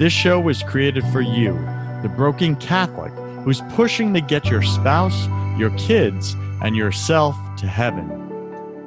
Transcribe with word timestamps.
This 0.00 0.14
show 0.14 0.40
was 0.40 0.62
created 0.62 1.04
for 1.08 1.20
you, 1.20 1.52
the 2.00 2.08
broken 2.08 2.56
Catholic 2.56 3.12
who's 3.44 3.60
pushing 3.72 4.14
to 4.14 4.22
get 4.22 4.46
your 4.46 4.62
spouse, 4.62 5.28
your 5.58 5.68
kids, 5.76 6.34
and 6.62 6.74
yourself 6.74 7.36
to 7.58 7.66
heaven. 7.66 8.06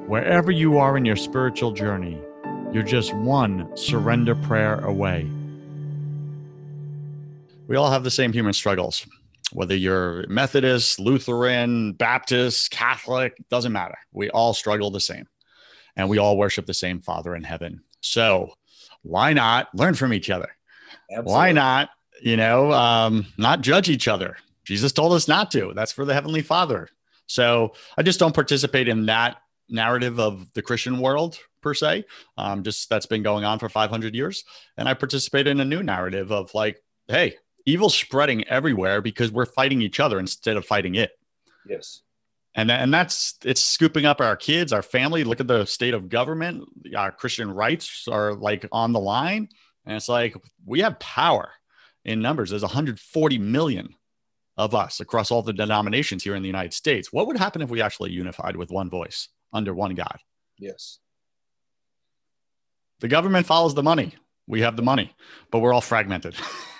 Wherever 0.07 0.49
you 0.49 0.79
are 0.79 0.97
in 0.97 1.05
your 1.05 1.15
spiritual 1.15 1.71
journey, 1.71 2.19
you're 2.71 2.81
just 2.81 3.13
one 3.13 3.69
surrender 3.77 4.33
prayer 4.33 4.79
away. 4.79 5.29
We 7.67 7.75
all 7.75 7.91
have 7.91 8.03
the 8.03 8.09
same 8.09 8.33
human 8.33 8.53
struggles. 8.53 9.05
Whether 9.51 9.75
you're 9.75 10.25
Methodist, 10.29 10.99
Lutheran, 10.99 11.93
Baptist, 11.93 12.71
Catholic, 12.71 13.37
doesn't 13.51 13.71
matter. 13.71 13.99
We 14.13 14.31
all 14.31 14.55
struggle 14.55 14.89
the 14.89 14.99
same. 14.99 15.27
And 15.95 16.09
we 16.09 16.17
all 16.17 16.39
worship 16.39 16.65
the 16.65 16.73
same 16.73 17.01
Father 17.01 17.35
in 17.35 17.43
heaven. 17.43 17.83
So 18.01 18.53
why 19.03 19.33
not 19.33 19.67
learn 19.75 19.93
from 19.93 20.11
each 20.11 20.31
other? 20.31 20.49
Absolutely. 21.09 21.33
Why 21.33 21.51
not, 21.51 21.89
you 22.21 22.37
know, 22.37 22.71
um, 22.71 23.25
not 23.37 23.61
judge 23.61 23.89
each 23.89 24.07
other? 24.07 24.37
Jesus 24.63 24.91
told 24.91 25.13
us 25.13 25.27
not 25.27 25.51
to. 25.51 25.73
That's 25.75 25.91
for 25.91 26.05
the 26.05 26.13
Heavenly 26.13 26.41
Father. 26.41 26.87
So 27.27 27.73
I 27.97 28.03
just 28.03 28.19
don't 28.19 28.35
participate 28.35 28.87
in 28.87 29.05
that 29.07 29.37
narrative 29.69 30.19
of 30.19 30.51
the 30.53 30.61
Christian 30.61 30.99
world 30.99 31.39
per 31.61 31.73
se. 31.73 32.05
Um, 32.37 32.63
just 32.63 32.89
that's 32.89 33.05
been 33.05 33.23
going 33.23 33.45
on 33.45 33.59
for 33.59 33.69
500 33.69 34.15
years. 34.15 34.43
And 34.77 34.87
I 34.87 34.93
participate 34.93 35.47
in 35.47 35.59
a 35.59 35.65
new 35.65 35.83
narrative 35.83 36.31
of 36.31 36.53
like, 36.53 36.81
hey, 37.07 37.35
evil 37.65 37.89
spreading 37.89 38.47
everywhere 38.47 39.01
because 39.01 39.31
we're 39.31 39.45
fighting 39.45 39.81
each 39.81 39.99
other 39.99 40.19
instead 40.19 40.57
of 40.57 40.65
fighting 40.65 40.95
it. 40.95 41.11
Yes. 41.67 42.01
And, 42.55 42.69
and 42.69 42.93
that's 42.93 43.35
it's 43.43 43.63
scooping 43.63 44.05
up 44.05 44.21
our 44.21 44.35
kids, 44.35 44.73
our 44.73 44.83
family. 44.83 45.23
Look 45.23 45.39
at 45.39 45.47
the 45.47 45.65
state 45.65 45.95
of 45.95 46.09
government. 46.09 46.65
Our 46.95 47.11
Christian 47.11 47.51
rights 47.51 48.07
are 48.07 48.33
like 48.33 48.67
on 48.71 48.93
the 48.93 48.99
line. 48.99 49.49
And 49.85 49.95
it's 49.95 50.09
like 50.09 50.35
we 50.65 50.81
have 50.81 50.99
power 50.99 51.51
in 52.05 52.21
numbers. 52.21 52.49
There's 52.49 52.61
140 52.61 53.37
million 53.37 53.95
of 54.57 54.75
us 54.75 54.99
across 54.99 55.31
all 55.31 55.41
the 55.41 55.53
denominations 55.53 56.23
here 56.23 56.35
in 56.35 56.41
the 56.41 56.47
United 56.47 56.73
States. 56.73 57.11
What 57.11 57.27
would 57.27 57.37
happen 57.37 57.61
if 57.61 57.69
we 57.69 57.81
actually 57.81 58.11
unified 58.11 58.55
with 58.55 58.71
one 58.71 58.89
voice 58.89 59.29
under 59.51 59.73
one 59.73 59.95
God? 59.95 60.17
Yes. 60.57 60.99
The 62.99 63.07
government 63.07 63.45
follows 63.45 63.73
the 63.73 63.83
money. 63.83 64.15
We 64.47 64.61
have 64.61 64.75
the 64.75 64.83
money, 64.83 65.13
but 65.51 65.59
we're 65.59 65.73
all 65.73 65.81
fragmented. 65.81 66.35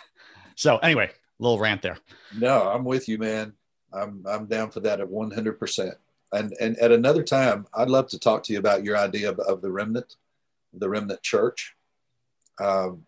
so 0.55 0.77
anyway, 0.77 1.11
little 1.39 1.59
rant 1.59 1.81
there. 1.81 1.97
No, 2.37 2.69
I'm 2.69 2.83
with 2.83 3.07
you, 3.07 3.17
man. 3.17 3.53
I'm 3.91 4.25
I'm 4.27 4.45
down 4.47 4.71
for 4.71 4.79
that 4.81 4.99
at 4.99 5.09
100. 5.09 5.59
percent 5.59 5.95
And 6.31 6.53
and 6.59 6.77
at 6.79 6.91
another 6.91 7.23
time, 7.23 7.67
I'd 7.73 7.89
love 7.89 8.07
to 8.09 8.19
talk 8.19 8.43
to 8.43 8.53
you 8.53 8.59
about 8.59 8.83
your 8.83 8.97
idea 8.97 9.29
of, 9.29 9.39
of 9.39 9.61
the 9.61 9.71
remnant, 9.71 10.15
the 10.73 10.89
remnant 10.89 11.21
church 11.23 11.75
um, 12.59 13.05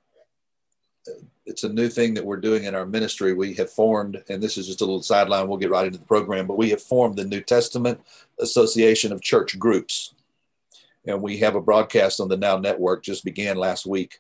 it's 1.45 1.63
a 1.63 1.69
new 1.69 1.89
thing 1.89 2.13
that 2.16 2.25
we're 2.25 2.38
doing 2.38 2.63
in 2.63 2.73
our 2.73 2.85
ministry. 2.85 3.33
We 3.33 3.53
have 3.56 3.69
formed, 3.69 4.23
and 4.29 4.41
this 4.41 4.57
is 4.57 4.67
just 4.67 4.81
a 4.81 4.85
little 4.85 5.03
sideline, 5.03 5.47
we'll 5.47 5.57
get 5.57 5.69
right 5.69 5.85
into 5.85 6.00
the 6.00 6.06
program, 6.06 6.47
but 6.47 6.57
we 6.57 6.72
have 6.72 6.81
formed 6.81 7.17
the 7.17 7.25
New 7.25 7.41
Testament 7.41 8.01
Association 8.39 9.11
of 9.11 9.22
Church 9.22 9.57
Groups. 9.59 10.16
And 11.07 11.22
we 11.22 11.38
have 11.38 11.55
a 11.55 11.61
broadcast 11.61 12.19
on 12.19 12.29
the 12.29 12.38
Now 12.38 12.57
Network, 12.57 13.03
just 13.03 13.23
began 13.23 13.57
last 13.57 13.85
week. 13.85 14.19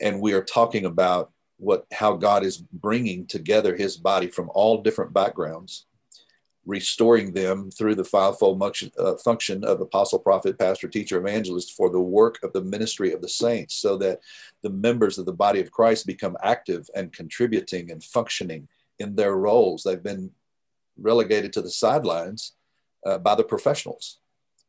And 0.00 0.20
we 0.20 0.32
are 0.32 0.42
talking 0.42 0.86
about 0.86 1.30
what 1.58 1.86
how 1.92 2.14
God 2.14 2.44
is 2.44 2.58
bringing 2.58 3.26
together 3.26 3.76
his 3.76 3.96
body 3.96 4.26
from 4.26 4.50
all 4.54 4.82
different 4.82 5.12
backgrounds 5.12 5.86
restoring 6.66 7.32
them 7.32 7.70
through 7.70 7.94
the 7.94 8.04
fivefold 8.04 8.62
uh, 8.98 9.16
function 9.16 9.64
of 9.64 9.80
apostle, 9.80 10.18
prophet, 10.18 10.58
pastor, 10.58 10.88
teacher, 10.88 11.18
evangelist 11.18 11.76
for 11.76 11.90
the 11.90 12.00
work 12.00 12.38
of 12.42 12.52
the 12.52 12.62
ministry 12.62 13.12
of 13.12 13.20
the 13.20 13.28
saints, 13.28 13.74
so 13.74 13.96
that 13.98 14.20
the 14.62 14.70
members 14.70 15.18
of 15.18 15.26
the 15.26 15.32
body 15.32 15.60
of 15.60 15.70
Christ 15.70 16.06
become 16.06 16.36
active 16.42 16.88
and 16.94 17.12
contributing 17.12 17.90
and 17.90 18.02
functioning 18.02 18.68
in 18.98 19.14
their 19.14 19.36
roles. 19.36 19.82
They've 19.82 20.02
been 20.02 20.30
relegated 20.98 21.52
to 21.54 21.62
the 21.62 21.70
sidelines 21.70 22.52
uh, 23.04 23.18
by 23.18 23.34
the 23.34 23.44
professionals, 23.44 24.18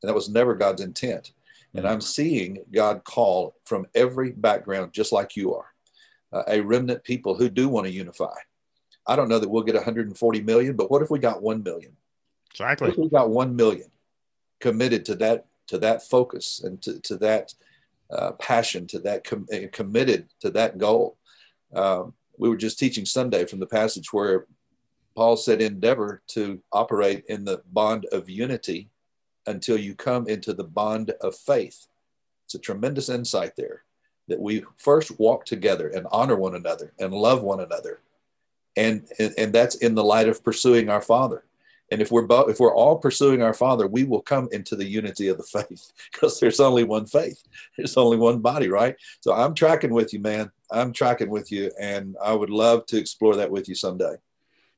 and 0.01 0.09
that 0.09 0.15
was 0.15 0.29
never 0.29 0.55
God's 0.55 0.81
intent. 0.81 1.31
And 1.73 1.85
I'm 1.85 1.99
seeing 1.99 2.59
God 2.71 3.03
call 3.03 3.55
from 3.65 3.85
every 3.95 4.31
background, 4.31 4.93
just 4.93 5.11
like 5.11 5.35
you 5.35 5.55
are, 5.55 5.73
uh, 6.31 6.43
a 6.47 6.61
remnant 6.61 7.03
people 7.03 7.35
who 7.35 7.49
do 7.49 7.67
want 7.67 7.85
to 7.85 7.91
unify 7.91 8.35
I 9.07 9.15
don't 9.15 9.29
know 9.29 9.39
that 9.39 9.49
we'll 9.49 9.63
get 9.63 9.75
140 9.75 10.41
million, 10.41 10.75
but 10.75 10.89
what 10.89 11.01
if 11.01 11.09
we 11.09 11.19
got 11.19 11.41
1 11.41 11.63
million? 11.63 11.95
Exactly. 12.51 12.93
we 12.97 13.09
got 13.09 13.29
1 13.29 13.55
million 13.55 13.89
committed 14.59 15.05
to 15.05 15.15
that, 15.15 15.45
to 15.67 15.77
that 15.79 16.07
focus 16.07 16.61
and 16.63 16.81
to, 16.81 16.99
to 17.01 17.17
that 17.17 17.53
uh, 18.11 18.31
passion, 18.33 18.87
to 18.87 18.99
that 18.99 19.23
com- 19.23 19.47
uh, 19.53 19.67
committed 19.71 20.27
to 20.39 20.49
that 20.51 20.77
goal. 20.77 21.17
Um, 21.73 22.13
we 22.37 22.49
were 22.49 22.57
just 22.57 22.79
teaching 22.79 23.05
Sunday 23.05 23.45
from 23.45 23.59
the 23.59 23.67
passage 23.67 24.11
where 24.13 24.45
Paul 25.15 25.37
said, 25.37 25.61
endeavor 25.61 26.21
to 26.29 26.61
operate 26.71 27.23
in 27.29 27.45
the 27.45 27.61
bond 27.71 28.05
of 28.11 28.29
unity 28.29 28.89
until 29.47 29.77
you 29.77 29.95
come 29.95 30.27
into 30.27 30.53
the 30.53 30.63
bond 30.63 31.11
of 31.21 31.35
faith. 31.35 31.87
It's 32.45 32.55
a 32.55 32.59
tremendous 32.59 33.09
insight 33.09 33.55
there 33.55 33.83
that 34.27 34.39
we 34.39 34.63
first 34.77 35.17
walk 35.19 35.45
together 35.45 35.89
and 35.89 36.07
honor 36.11 36.35
one 36.35 36.55
another 36.55 36.93
and 36.99 37.13
love 37.13 37.43
one 37.43 37.59
another 37.59 38.01
and, 38.77 39.07
and 39.19 39.33
and 39.37 39.53
that's 39.53 39.75
in 39.75 39.95
the 39.95 40.03
light 40.03 40.27
of 40.27 40.43
pursuing 40.43 40.89
our 40.89 41.01
father. 41.01 41.45
And 41.91 42.01
if 42.01 42.11
we're 42.11 42.25
bo- 42.25 42.49
if 42.49 42.59
we're 42.59 42.75
all 42.75 42.97
pursuing 42.97 43.41
our 43.41 43.53
father 43.53 43.87
we 43.87 44.03
will 44.03 44.21
come 44.21 44.49
into 44.51 44.75
the 44.75 44.85
unity 44.85 45.27
of 45.27 45.37
the 45.37 45.43
faith 45.61 45.91
because 46.11 46.39
there's 46.39 46.59
only 46.59 46.83
one 46.83 47.05
faith. 47.05 47.41
There's 47.77 47.97
only 47.97 48.17
one 48.17 48.39
body 48.39 48.69
right? 48.69 48.95
So 49.21 49.33
i'm 49.33 49.53
tracking 49.53 49.93
with 49.93 50.13
you 50.13 50.19
man. 50.19 50.51
I'm 50.71 50.93
tracking 50.93 51.29
with 51.29 51.51
you 51.51 51.71
and 51.79 52.15
i 52.23 52.33
would 52.33 52.49
love 52.49 52.87
to 52.87 52.97
explore 52.97 53.35
that 53.35 53.51
with 53.51 53.69
you 53.69 53.75
someday 53.75 54.15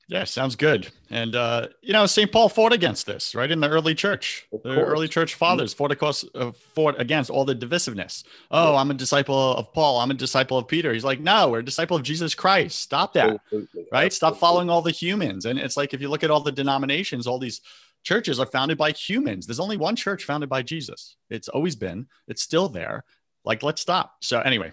yeah, 0.09 0.23
sounds 0.23 0.55
good. 0.55 0.87
And 1.09 1.35
uh, 1.35 1.67
you 1.81 1.91
know, 1.91 2.05
St. 2.05 2.31
Paul 2.31 2.47
fought 2.47 2.71
against 2.71 3.05
this, 3.05 3.35
right? 3.35 3.51
In 3.51 3.59
the 3.59 3.69
early 3.69 3.93
church, 3.93 4.47
the 4.63 4.69
early 4.69 5.09
church 5.09 5.35
fathers 5.35 5.73
fought 5.73 5.91
across, 5.91 6.23
uh, 6.33 6.51
fought 6.51 6.99
against 6.99 7.29
all 7.29 7.43
the 7.43 7.55
divisiveness. 7.55 8.23
Oh. 8.49 8.77
I'm 8.77 8.89
a 8.89 8.93
disciple 8.93 9.55
of 9.55 9.73
Paul. 9.73 9.99
I'm 9.99 10.09
a 10.09 10.13
disciple 10.13 10.57
of 10.57 10.67
Peter. 10.67 10.93
He's 10.93 11.03
like, 11.03 11.19
no, 11.19 11.49
we're 11.49 11.59
a 11.59 11.65
disciple 11.65 11.97
of 11.97 12.03
Jesus 12.03 12.35
Christ. 12.35 12.79
Stop 12.79 13.13
that, 13.13 13.31
Absolutely. 13.31 13.85
right? 13.91 14.05
Absolutely. 14.05 14.09
Stop 14.11 14.37
following 14.37 14.69
all 14.69 14.81
the 14.81 14.91
humans. 14.91 15.45
And 15.45 15.59
it's 15.59 15.75
like 15.75 15.93
if 15.93 15.99
you 15.99 16.07
look 16.07 16.23
at 16.23 16.31
all 16.31 16.39
the 16.39 16.53
denominations, 16.53 17.27
all 17.27 17.37
these 17.37 17.59
churches 18.03 18.39
are 18.39 18.45
founded 18.45 18.77
by 18.77 18.91
humans. 18.91 19.45
There's 19.45 19.59
only 19.59 19.75
one 19.75 19.97
church 19.97 20.23
founded 20.23 20.47
by 20.47 20.61
Jesus. 20.61 21.17
It's 21.29 21.49
always 21.49 21.75
been. 21.75 22.07
It's 22.29 22.41
still 22.41 22.69
there. 22.69 23.03
Like, 23.43 23.61
let's 23.61 23.81
stop. 23.81 24.15
So 24.21 24.39
anyway, 24.39 24.71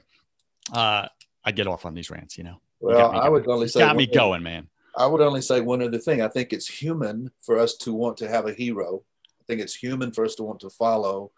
uh, 0.72 1.08
I 1.44 1.50
get 1.50 1.66
off 1.66 1.86
on 1.86 1.94
these 1.94 2.08
rants, 2.10 2.38
you 2.38 2.44
know. 2.44 2.60
Well, 2.78 3.10
I 3.12 3.28
would 3.28 3.48
only 3.48 3.66
say 3.66 3.80
got 3.80 3.96
me 3.96 4.06
going, 4.06 4.42
man. 4.42 4.68
I 4.96 5.06
would 5.06 5.20
only 5.20 5.42
say 5.42 5.60
one 5.60 5.82
other 5.82 5.98
thing. 5.98 6.22
I 6.22 6.28
think 6.28 6.52
it's 6.52 6.68
human 6.68 7.30
for 7.40 7.58
us 7.58 7.76
to 7.78 7.92
want 7.92 8.16
to 8.18 8.28
have 8.28 8.46
a 8.46 8.52
hero. 8.52 9.02
I 9.26 9.44
think 9.46 9.60
it's 9.60 9.74
human 9.74 10.12
for 10.12 10.24
us 10.24 10.34
to 10.36 10.42
want 10.42 10.60
to 10.60 10.70
follow 10.70 11.32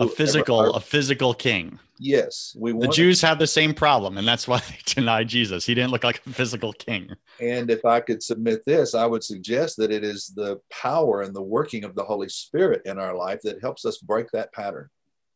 a 0.00 0.08
physical, 0.08 0.74
a 0.74 0.80
physical 0.80 1.34
king. 1.34 1.78
Yes, 1.98 2.56
we. 2.58 2.72
The 2.72 2.88
Jews 2.88 3.20
have 3.22 3.38
the 3.38 3.46
same 3.46 3.74
problem, 3.74 4.18
and 4.18 4.26
that's 4.26 4.46
why 4.46 4.58
they 4.68 4.78
denied 4.86 5.28
Jesus. 5.28 5.66
He 5.66 5.74
didn't 5.74 5.90
look 5.90 6.04
like 6.04 6.22
a 6.26 6.30
physical 6.30 6.72
king. 6.72 7.10
And 7.40 7.70
if 7.70 7.84
I 7.84 8.00
could 8.00 8.22
submit 8.22 8.64
this, 8.64 8.94
I 8.94 9.06
would 9.06 9.24
suggest 9.24 9.76
that 9.78 9.90
it 9.90 10.04
is 10.04 10.32
the 10.34 10.60
power 10.70 11.22
and 11.22 11.34
the 11.34 11.42
working 11.42 11.84
of 11.84 11.94
the 11.94 12.04
Holy 12.04 12.28
Spirit 12.28 12.82
in 12.84 12.98
our 12.98 13.14
life 13.14 13.40
that 13.42 13.60
helps 13.60 13.84
us 13.84 13.98
break 13.98 14.30
that 14.32 14.52
pattern 14.52 14.88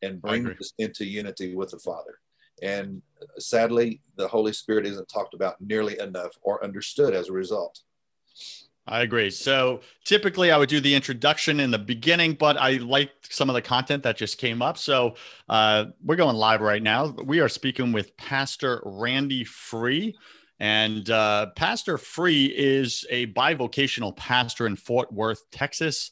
and 0.02 0.20
bring 0.20 0.48
us 0.48 0.72
into 0.78 1.04
unity 1.04 1.54
with 1.54 1.70
the 1.70 1.78
Father. 1.78 2.18
And 2.62 3.02
sadly, 3.38 4.00
the 4.16 4.28
Holy 4.28 4.52
Spirit 4.52 4.86
isn't 4.86 5.08
talked 5.08 5.34
about 5.34 5.60
nearly 5.60 5.98
enough 5.98 6.32
or 6.42 6.64
understood 6.64 7.14
as 7.14 7.28
a 7.28 7.32
result. 7.32 7.80
I 8.86 9.02
agree. 9.02 9.30
So 9.30 9.80
typically 10.04 10.50
I 10.50 10.56
would 10.56 10.68
do 10.68 10.80
the 10.80 10.94
introduction 10.94 11.60
in 11.60 11.70
the 11.70 11.78
beginning, 11.78 12.34
but 12.34 12.56
I 12.56 12.78
liked 12.78 13.32
some 13.32 13.48
of 13.48 13.54
the 13.54 13.62
content 13.62 14.02
that 14.02 14.16
just 14.16 14.38
came 14.38 14.60
up. 14.60 14.76
So 14.76 15.14
uh, 15.48 15.86
we're 16.04 16.16
going 16.16 16.36
live 16.36 16.60
right 16.60 16.82
now. 16.82 17.14
We 17.24 17.40
are 17.40 17.48
speaking 17.48 17.92
with 17.92 18.16
Pastor 18.16 18.82
Randy 18.84 19.44
Free. 19.44 20.16
And 20.58 21.08
uh, 21.10 21.50
Pastor 21.56 21.96
Free 21.98 22.46
is 22.46 23.06
a 23.10 23.26
bivocational 23.28 24.16
pastor 24.16 24.66
in 24.66 24.76
Fort 24.76 25.12
Worth, 25.12 25.48
Texas. 25.50 26.10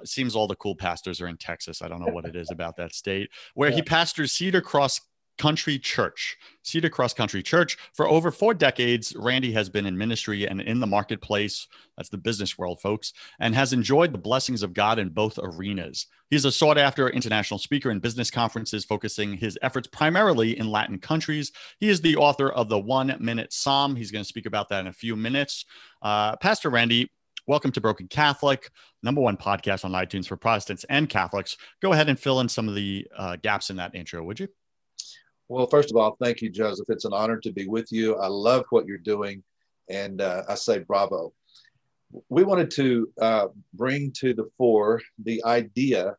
It 0.00 0.08
seems 0.08 0.34
all 0.34 0.48
the 0.48 0.56
cool 0.56 0.74
pastors 0.74 1.20
are 1.20 1.28
in 1.28 1.36
Texas. 1.36 1.82
I 1.82 1.88
don't 1.88 2.00
know 2.00 2.12
what 2.12 2.24
it 2.24 2.34
is 2.34 2.50
about 2.50 2.76
that 2.76 2.92
state, 2.92 3.30
where 3.54 3.70
he 3.70 3.82
pastors 3.82 4.32
Cedar 4.32 4.60
Cross 4.60 5.00
Country 5.38 5.78
Church, 5.78 6.36
Cedar 6.62 6.88
Cross 6.88 7.14
Country 7.14 7.42
Church. 7.42 7.76
For 7.92 8.08
over 8.08 8.30
four 8.30 8.54
decades, 8.54 9.14
Randy 9.16 9.52
has 9.52 9.68
been 9.68 9.86
in 9.86 9.98
ministry 9.98 10.46
and 10.46 10.60
in 10.60 10.80
the 10.80 10.86
marketplace. 10.86 11.66
That's 11.96 12.08
the 12.08 12.18
business 12.18 12.56
world, 12.58 12.80
folks, 12.80 13.12
and 13.40 13.54
has 13.54 13.72
enjoyed 13.72 14.12
the 14.12 14.18
blessings 14.18 14.62
of 14.62 14.74
God 14.74 14.98
in 14.98 15.10
both 15.10 15.38
arenas. 15.42 16.06
He's 16.30 16.44
a 16.44 16.52
sought 16.52 16.78
after 16.78 17.08
international 17.08 17.58
speaker 17.58 17.90
in 17.90 18.00
business 18.00 18.30
conferences, 18.30 18.84
focusing 18.84 19.34
his 19.34 19.58
efforts 19.62 19.86
primarily 19.88 20.58
in 20.58 20.70
Latin 20.70 20.98
countries. 20.98 21.52
He 21.78 21.88
is 21.88 22.00
the 22.00 22.16
author 22.16 22.50
of 22.50 22.68
the 22.68 22.78
One 22.78 23.14
Minute 23.20 23.52
Psalm. 23.52 23.94
He's 23.96 24.10
going 24.10 24.24
to 24.24 24.28
speak 24.28 24.46
about 24.46 24.68
that 24.70 24.80
in 24.80 24.86
a 24.88 24.92
few 24.92 25.16
minutes. 25.16 25.64
Uh, 26.02 26.36
Pastor 26.36 26.70
Randy, 26.70 27.10
welcome 27.46 27.70
to 27.72 27.80
Broken 27.80 28.08
Catholic, 28.08 28.70
number 29.02 29.20
one 29.20 29.36
podcast 29.36 29.84
on 29.84 29.92
iTunes 29.92 30.26
for 30.26 30.36
Protestants 30.36 30.84
and 30.88 31.08
Catholics. 31.08 31.56
Go 31.82 31.92
ahead 31.92 32.08
and 32.08 32.18
fill 32.18 32.40
in 32.40 32.48
some 32.48 32.68
of 32.68 32.74
the 32.74 33.06
uh, 33.16 33.36
gaps 33.36 33.70
in 33.70 33.76
that 33.76 33.94
intro, 33.94 34.24
would 34.24 34.40
you? 34.40 34.48
Well, 35.48 35.66
first 35.66 35.90
of 35.90 35.96
all, 35.96 36.16
thank 36.20 36.40
you, 36.40 36.48
Joseph. 36.48 36.88
It's 36.88 37.04
an 37.04 37.12
honor 37.12 37.38
to 37.40 37.52
be 37.52 37.66
with 37.66 37.92
you. 37.92 38.16
I 38.16 38.28
love 38.28 38.64
what 38.70 38.86
you're 38.86 38.96
doing, 38.96 39.42
and 39.90 40.20
uh, 40.20 40.42
I 40.48 40.54
say 40.54 40.78
bravo. 40.78 41.34
We 42.30 42.44
wanted 42.44 42.70
to 42.72 43.10
uh, 43.20 43.46
bring 43.74 44.12
to 44.20 44.32
the 44.32 44.48
fore 44.56 45.02
the 45.22 45.44
idea 45.44 46.16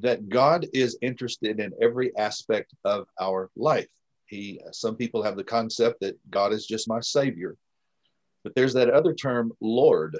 that 0.00 0.28
God 0.28 0.66
is 0.72 0.98
interested 1.02 1.58
in 1.58 1.72
every 1.82 2.16
aspect 2.16 2.74
of 2.84 3.08
our 3.20 3.50
life. 3.56 3.88
He, 4.26 4.60
some 4.70 4.94
people 4.94 5.22
have 5.22 5.36
the 5.36 5.42
concept 5.42 6.00
that 6.00 6.18
God 6.30 6.52
is 6.52 6.66
just 6.66 6.88
my 6.88 7.00
savior, 7.00 7.56
but 8.44 8.54
there's 8.54 8.74
that 8.74 8.90
other 8.90 9.14
term, 9.14 9.52
Lord, 9.60 10.16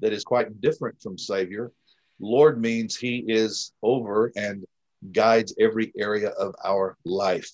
that 0.00 0.12
is 0.12 0.22
quite 0.22 0.60
different 0.60 1.00
from 1.02 1.18
savior. 1.18 1.72
Lord 2.20 2.60
means 2.60 2.94
he 2.94 3.24
is 3.26 3.72
over 3.82 4.30
and 4.36 4.64
guides 5.12 5.54
every 5.60 5.92
area 5.98 6.30
of 6.30 6.54
our 6.64 6.96
life. 7.04 7.50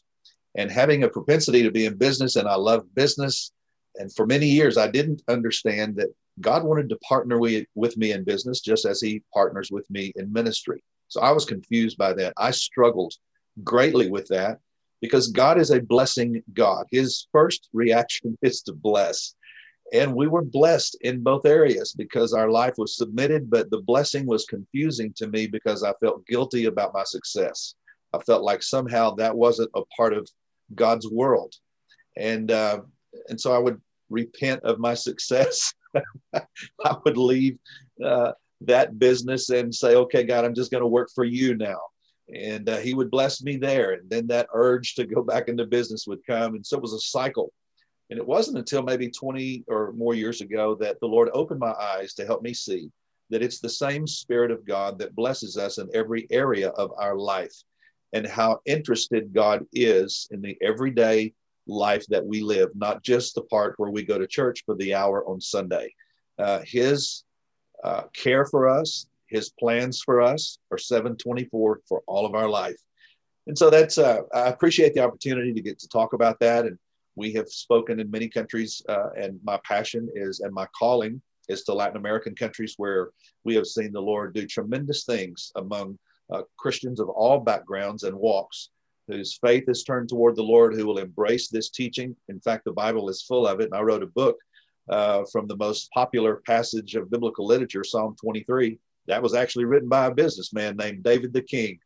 And 0.57 0.71
having 0.71 1.03
a 1.03 1.09
propensity 1.09 1.63
to 1.63 1.71
be 1.71 1.87
in 1.87 1.97
business, 1.97 2.37
and 2.37 2.49
I 2.49 2.55
love 2.55 2.95
business. 2.95 3.53
And 3.97 4.15
for 4.15 4.27
many 4.27 4.47
years, 4.47 4.77
I 4.77 4.89
didn't 4.89 5.23
understand 5.29 5.97
that 5.97 6.15
God 6.41 6.65
wanted 6.65 6.89
to 6.89 6.97
partner 6.99 7.39
with, 7.39 7.97
me 7.97 8.13
in 8.13 8.25
business 8.25 8.61
just 8.61 8.85
as 8.85 9.01
He 9.01 9.23
partners 9.33 9.71
with 9.71 9.89
me 9.91 10.13
in 10.17 10.33
ministry. 10.33 10.83
So 11.09 11.21
I 11.21 11.33
was 11.33 11.45
confused 11.45 11.99
by 11.99 12.13
that. 12.15 12.35
I 12.37 12.51
struggled 12.51 13.15
greatly 13.63 14.11
with 14.11 14.27
that 14.29 14.59
because 15.01 15.29
God 15.29 15.61
is 15.61 15.71
a 15.71 15.81
blessing 15.81 16.43
God. 16.53 16.87
His 16.91 17.27
first 17.31 17.69
reaction 17.73 18.37
is 18.43 18.63
to 18.63 18.73
bless. 18.73 19.35
And 19.95 20.13
we 20.13 20.27
were 20.27 20.43
blessed 20.43 20.97
in 21.03 21.23
both 21.23 21.47
areas 21.47 21.95
because 21.97 22.33
our 22.33 22.51
life 22.51 22.75
was 22.79 22.97
submitted, 22.97 23.49
but 23.49 23.71
the 23.71 23.81
blessing 23.81 24.27
was 24.27 24.45
confusing 24.45 25.13
to 25.17 25.29
me 25.29 25.47
because 25.47 25.85
I 25.85 25.93
felt 26.01 26.27
guilty 26.27 26.65
about 26.65 26.93
my 26.93 27.05
success. 27.05 27.77
I 28.13 28.19
felt 28.19 28.43
like 28.43 28.65
somehow 28.65 29.15
that 29.15 29.37
wasn't 29.37 29.71
a 29.77 29.85
part 29.97 30.13
of 30.13 30.29
God's 30.75 31.09
world. 31.09 31.55
And, 32.17 32.51
uh, 32.51 32.81
and 33.29 33.41
so 33.41 33.55
I 33.55 33.59
would 33.59 33.81
repent 34.11 34.65
of 34.65 34.81
my 34.81 34.95
success. 34.95 35.73
I 36.35 36.97
would 37.05 37.17
leave 37.17 37.57
uh, 38.05 38.33
that 38.63 38.99
business 38.99 39.49
and 39.51 39.73
say, 39.73 39.95
okay, 39.95 40.25
God, 40.25 40.45
I'm 40.45 40.57
just 40.57 40.73
going 40.73 40.83
to 40.83 40.89
work 40.89 41.11
for 41.15 41.25
you 41.25 41.57
now. 41.57 41.79
And 42.35 42.69
uh, 42.69 42.79
he 42.79 42.95
would 42.95 43.13
bless 43.13 43.45
me 43.45 43.59
there. 43.59 43.93
And 43.93 44.11
then 44.11 44.27
that 44.27 44.49
urge 44.53 44.97
to 44.97 45.07
go 45.07 45.23
back 45.23 45.47
into 45.47 45.67
business 45.67 46.05
would 46.09 46.27
come. 46.27 46.57
And 46.57 46.67
so 46.67 46.79
it 46.79 46.83
was 46.83 46.95
a 46.95 46.99
cycle 46.99 47.53
and 48.11 48.19
it 48.19 48.27
wasn't 48.27 48.59
until 48.59 48.83
maybe 48.83 49.11
20 49.11 49.65
or 49.69 49.93
more 49.93 50.15
years 50.15 50.41
ago 50.41 50.75
that 50.77 51.01
the 51.01 51.07
Lord 51.07 51.31
opened 51.33 51.61
my 51.61 51.73
eyes 51.73 52.15
to 52.15 52.27
help 52.27 52.43
me 52.43 52.53
see 52.53 52.91
that 53.31 53.43
it's 53.43 53.61
the 53.61 53.69
same 53.69 54.07
Spirit 54.07 54.51
of 54.51 54.67
God 54.67 54.99
that 54.99 55.15
blesses 55.15 55.57
us 55.57 55.79
in 55.79 55.89
every 55.95 56.27
area 56.31 56.69
of 56.71 56.93
our 56.99 57.17
life 57.17 57.55
and 58.13 58.27
how 58.27 58.61
interested 58.67 59.33
God 59.33 59.65
is 59.73 60.29
in 60.31 60.41
the 60.41 60.57
everyday 60.63 61.33
life 61.67 62.05
that 62.09 62.25
we 62.25 62.43
live, 62.43 62.69
not 62.75 63.03
just 63.03 63.35
the 63.35 63.43
part 63.43 63.75
where 63.79 63.91
we 63.91 64.05
go 64.05 64.19
to 64.19 64.27
church 64.27 64.63
for 64.67 64.75
the 64.77 64.95
hour 64.95 65.27
on 65.27 65.41
Sunday. 65.41 65.93
Uh, 66.39 66.61
his 66.65 67.25
uh, 67.83 68.03
care 68.13 68.45
for 68.45 68.69
us, 68.69 69.07
his 69.27 69.51
plans 69.59 70.03
for 70.03 70.21
us 70.21 70.59
are 70.71 70.79
724 70.79 71.81
for 71.89 72.03
all 72.07 72.27
of 72.27 72.35
our 72.35 72.49
life. 72.49 72.77
And 73.47 73.57
so 73.57 73.71
that's, 73.71 73.99
uh, 73.99 74.21
I 74.33 74.49
appreciate 74.49 74.95
the 74.95 75.01
opportunity 75.01 75.53
to 75.53 75.61
get 75.61 75.79
to 75.81 75.89
talk 75.89 76.13
about 76.13 76.39
that. 76.41 76.67
And 76.67 76.79
we 77.17 77.33
have 77.33 77.49
spoken 77.49 78.01
in 78.01 78.11
many 78.11 78.29
countries, 78.29 78.83
uh, 78.89 79.11
and 79.17 79.39
my 79.45 79.59
passion 79.65 80.09
is 80.15 80.41
and 80.41 80.53
my 80.53 80.67
calling 80.79 81.21
is 81.49 81.63
to 81.65 81.75
Latin 81.75 81.97
American 81.97 82.35
countries 82.35 82.75
where 82.77 83.11
we 83.45 83.55
have 83.55 83.67
seen 83.67 83.93
the 83.93 84.01
Lord 84.01 84.35
do 84.35 84.47
tremendous 84.47 85.05
things 85.05 85.53
among 85.57 85.99
uh, 86.33 86.43
Christians 86.57 87.01
of 87.01 87.09
all 87.09 87.39
backgrounds 87.41 88.03
and 88.03 88.17
walks 88.17 88.71
whose 89.09 89.39
faith 89.43 89.65
is 89.69 89.85
turned 89.85 90.09
toward 90.09 90.37
the 90.37 90.43
Lord, 90.43 90.75
who 90.75 90.87
will 90.87 90.99
embrace 90.99 91.49
this 91.49 91.71
teaching. 91.71 92.17
In 92.29 92.41
fact, 92.41 92.65
the 92.65 92.73
Bible 92.73 93.09
is 93.09 93.23
full 93.23 93.47
of 93.47 93.61
it. 93.61 93.67
And 93.67 93.75
I 93.75 93.83
wrote 93.83 94.03
a 94.03 94.07
book 94.07 94.39
uh, 94.89 95.25
from 95.31 95.47
the 95.47 95.57
most 95.57 95.91
popular 95.93 96.37
passage 96.47 96.95
of 96.95 97.11
biblical 97.11 97.47
literature, 97.47 97.85
Psalm 97.85 98.17
23. 98.21 98.79
That 99.07 99.23
was 99.23 99.35
actually 99.35 99.67
written 99.67 99.89
by 99.89 100.07
a 100.07 100.15
businessman 100.15 100.77
named 100.77 101.05
David 101.05 101.35
the 101.35 101.43
King. 101.43 101.79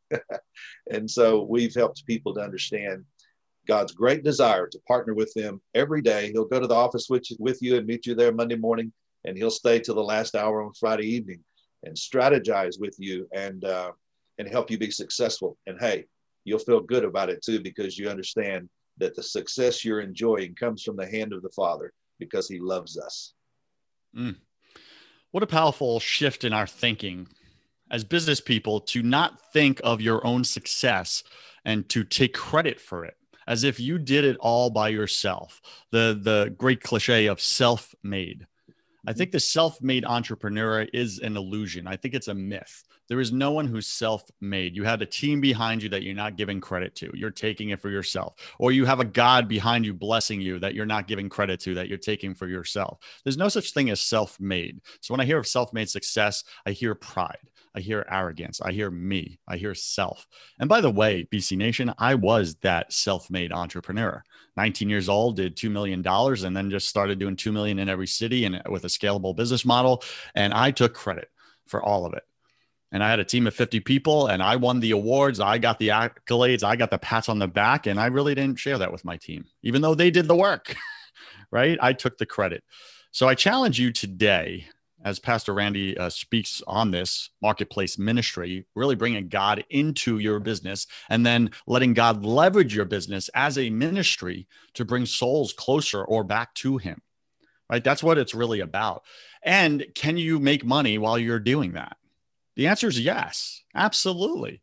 and 0.90 1.10
so 1.10 1.42
we've 1.42 1.74
helped 1.74 2.06
people 2.06 2.34
to 2.34 2.40
understand 2.40 3.04
God's 3.68 3.92
great 3.92 4.24
desire 4.24 4.66
to 4.66 4.78
partner 4.88 5.14
with 5.14 5.32
them 5.34 5.60
every 5.74 6.00
day. 6.00 6.32
He'll 6.32 6.46
go 6.46 6.58
to 6.58 6.66
the 6.66 6.74
office 6.74 7.08
with, 7.10 7.26
with 7.38 7.58
you 7.60 7.76
and 7.76 7.86
meet 7.86 8.06
you 8.06 8.14
there 8.14 8.32
Monday 8.32 8.56
morning, 8.56 8.92
and 9.24 9.36
he'll 9.36 9.50
stay 9.50 9.78
till 9.78 9.94
the 9.94 10.02
last 10.02 10.34
hour 10.34 10.62
on 10.62 10.72
Friday 10.72 11.06
evening 11.06 11.44
and 11.84 11.94
strategize 11.94 12.80
with 12.80 12.96
you 12.98 13.28
and 13.32 13.64
uh, 13.64 13.92
and 14.38 14.48
help 14.48 14.70
you 14.70 14.78
be 14.78 14.90
successful. 14.90 15.58
And 15.66 15.78
hey, 15.78 16.06
you'll 16.44 16.58
feel 16.58 16.80
good 16.80 17.04
about 17.04 17.28
it 17.28 17.42
too 17.42 17.60
because 17.60 17.98
you 17.98 18.08
understand 18.08 18.68
that 18.96 19.14
the 19.14 19.22
success 19.22 19.84
you're 19.84 20.00
enjoying 20.00 20.54
comes 20.54 20.82
from 20.82 20.96
the 20.96 21.06
hand 21.06 21.32
of 21.32 21.42
the 21.42 21.50
Father 21.50 21.92
because 22.18 22.48
He 22.48 22.58
loves 22.58 22.98
us. 22.98 23.34
Mm. 24.16 24.36
What 25.30 25.42
a 25.42 25.46
powerful 25.46 26.00
shift 26.00 26.42
in 26.42 26.54
our 26.54 26.66
thinking 26.66 27.28
as 27.90 28.02
business 28.02 28.40
people 28.40 28.80
to 28.80 29.02
not 29.02 29.52
think 29.52 29.80
of 29.84 30.00
your 30.00 30.26
own 30.26 30.44
success 30.44 31.22
and 31.64 31.88
to 31.90 32.02
take 32.02 32.34
credit 32.34 32.80
for 32.80 33.04
it 33.04 33.18
as 33.48 33.64
if 33.64 33.80
you 33.80 33.98
did 33.98 34.24
it 34.24 34.36
all 34.38 34.70
by 34.70 34.90
yourself. 34.90 35.60
The 35.90 36.16
the 36.22 36.54
great 36.56 36.80
cliche 36.80 37.26
of 37.26 37.40
self-made. 37.40 38.46
I 39.06 39.10
mm-hmm. 39.10 39.18
think 39.18 39.32
the 39.32 39.40
self-made 39.40 40.04
entrepreneur 40.04 40.82
is 40.92 41.18
an 41.18 41.36
illusion. 41.36 41.88
I 41.88 41.96
think 41.96 42.14
it's 42.14 42.28
a 42.28 42.34
myth. 42.34 42.84
There 43.08 43.20
is 43.20 43.32
no 43.32 43.52
one 43.52 43.66
who's 43.66 43.86
self-made. 43.86 44.76
You 44.76 44.84
had 44.84 45.00
a 45.00 45.06
team 45.06 45.40
behind 45.40 45.82
you 45.82 45.88
that 45.88 46.02
you're 46.02 46.14
not 46.14 46.36
giving 46.36 46.60
credit 46.60 46.94
to. 46.96 47.10
You're 47.14 47.30
taking 47.30 47.70
it 47.70 47.80
for 47.80 47.88
yourself. 47.88 48.34
Or 48.58 48.70
you 48.70 48.84
have 48.84 49.00
a 49.00 49.04
God 49.04 49.48
behind 49.48 49.86
you 49.86 49.94
blessing 49.94 50.42
you 50.42 50.58
that 50.58 50.74
you're 50.74 50.84
not 50.84 51.08
giving 51.08 51.30
credit 51.30 51.58
to 51.60 51.74
that 51.76 51.88
you're 51.88 51.96
taking 51.96 52.34
for 52.34 52.48
yourself. 52.48 52.98
There's 53.24 53.38
no 53.38 53.48
such 53.48 53.72
thing 53.72 53.88
as 53.88 54.02
self-made. 54.02 54.82
So 55.00 55.14
when 55.14 55.22
I 55.22 55.24
hear 55.24 55.38
of 55.38 55.46
self-made 55.46 55.88
success, 55.88 56.44
I 56.66 56.72
hear 56.72 56.94
pride. 56.94 57.48
I 57.74 57.80
hear 57.80 58.06
arrogance. 58.10 58.60
I 58.60 58.72
hear 58.72 58.90
me. 58.90 59.38
I 59.46 59.56
hear 59.56 59.74
self. 59.74 60.26
And 60.58 60.68
by 60.68 60.80
the 60.80 60.90
way, 60.90 61.28
BC 61.30 61.56
Nation, 61.56 61.92
I 61.98 62.14
was 62.14 62.56
that 62.56 62.92
self 62.92 63.30
made 63.30 63.52
entrepreneur. 63.52 64.22
19 64.56 64.88
years 64.88 65.08
old, 65.08 65.36
did 65.36 65.56
$2 65.56 65.70
million, 65.70 66.04
and 66.06 66.56
then 66.56 66.70
just 66.70 66.88
started 66.88 67.18
doing 67.18 67.36
2 67.36 67.52
million 67.52 67.78
in 67.78 67.88
every 67.88 68.06
city 68.06 68.44
and 68.44 68.60
with 68.68 68.84
a 68.84 68.88
scalable 68.88 69.36
business 69.36 69.64
model. 69.64 70.02
And 70.34 70.52
I 70.52 70.70
took 70.70 70.94
credit 70.94 71.30
for 71.66 71.82
all 71.82 72.06
of 72.06 72.14
it. 72.14 72.24
And 72.90 73.04
I 73.04 73.10
had 73.10 73.20
a 73.20 73.24
team 73.24 73.46
of 73.46 73.54
50 73.54 73.80
people 73.80 74.28
and 74.28 74.42
I 74.42 74.56
won 74.56 74.80
the 74.80 74.92
awards. 74.92 75.40
I 75.40 75.58
got 75.58 75.78
the 75.78 75.88
accolades. 75.88 76.64
I 76.64 76.74
got 76.74 76.90
the 76.90 76.98
pats 76.98 77.28
on 77.28 77.38
the 77.38 77.46
back. 77.46 77.86
And 77.86 78.00
I 78.00 78.06
really 78.06 78.34
didn't 78.34 78.58
share 78.58 78.78
that 78.78 78.90
with 78.90 79.04
my 79.04 79.18
team, 79.18 79.44
even 79.62 79.82
though 79.82 79.94
they 79.94 80.10
did 80.10 80.26
the 80.26 80.34
work, 80.34 80.74
right? 81.50 81.78
I 81.82 81.92
took 81.92 82.16
the 82.16 82.26
credit. 82.26 82.64
So 83.10 83.28
I 83.28 83.34
challenge 83.34 83.78
you 83.78 83.92
today 83.92 84.66
as 85.04 85.18
Pastor 85.18 85.54
Randy 85.54 85.96
uh, 85.96 86.10
speaks 86.10 86.62
on 86.66 86.90
this 86.90 87.30
marketplace 87.40 87.98
ministry, 87.98 88.66
really 88.74 88.96
bringing 88.96 89.28
God 89.28 89.64
into 89.70 90.18
your 90.18 90.40
business 90.40 90.86
and 91.08 91.24
then 91.24 91.50
letting 91.66 91.94
God 91.94 92.24
leverage 92.24 92.74
your 92.74 92.84
business 92.84 93.30
as 93.34 93.58
a 93.58 93.70
ministry 93.70 94.46
to 94.74 94.84
bring 94.84 95.06
souls 95.06 95.52
closer 95.52 96.04
or 96.04 96.24
back 96.24 96.52
to 96.54 96.78
Him. 96.78 97.00
Right? 97.70 97.84
That's 97.84 98.02
what 98.02 98.18
it's 98.18 98.34
really 98.34 98.60
about. 98.60 99.02
And 99.42 99.84
can 99.94 100.16
you 100.16 100.38
make 100.40 100.64
money 100.64 100.98
while 100.98 101.18
you're 101.18 101.38
doing 101.38 101.72
that? 101.72 101.96
The 102.56 102.66
answer 102.66 102.88
is 102.88 102.98
yes, 102.98 103.62
absolutely. 103.74 104.62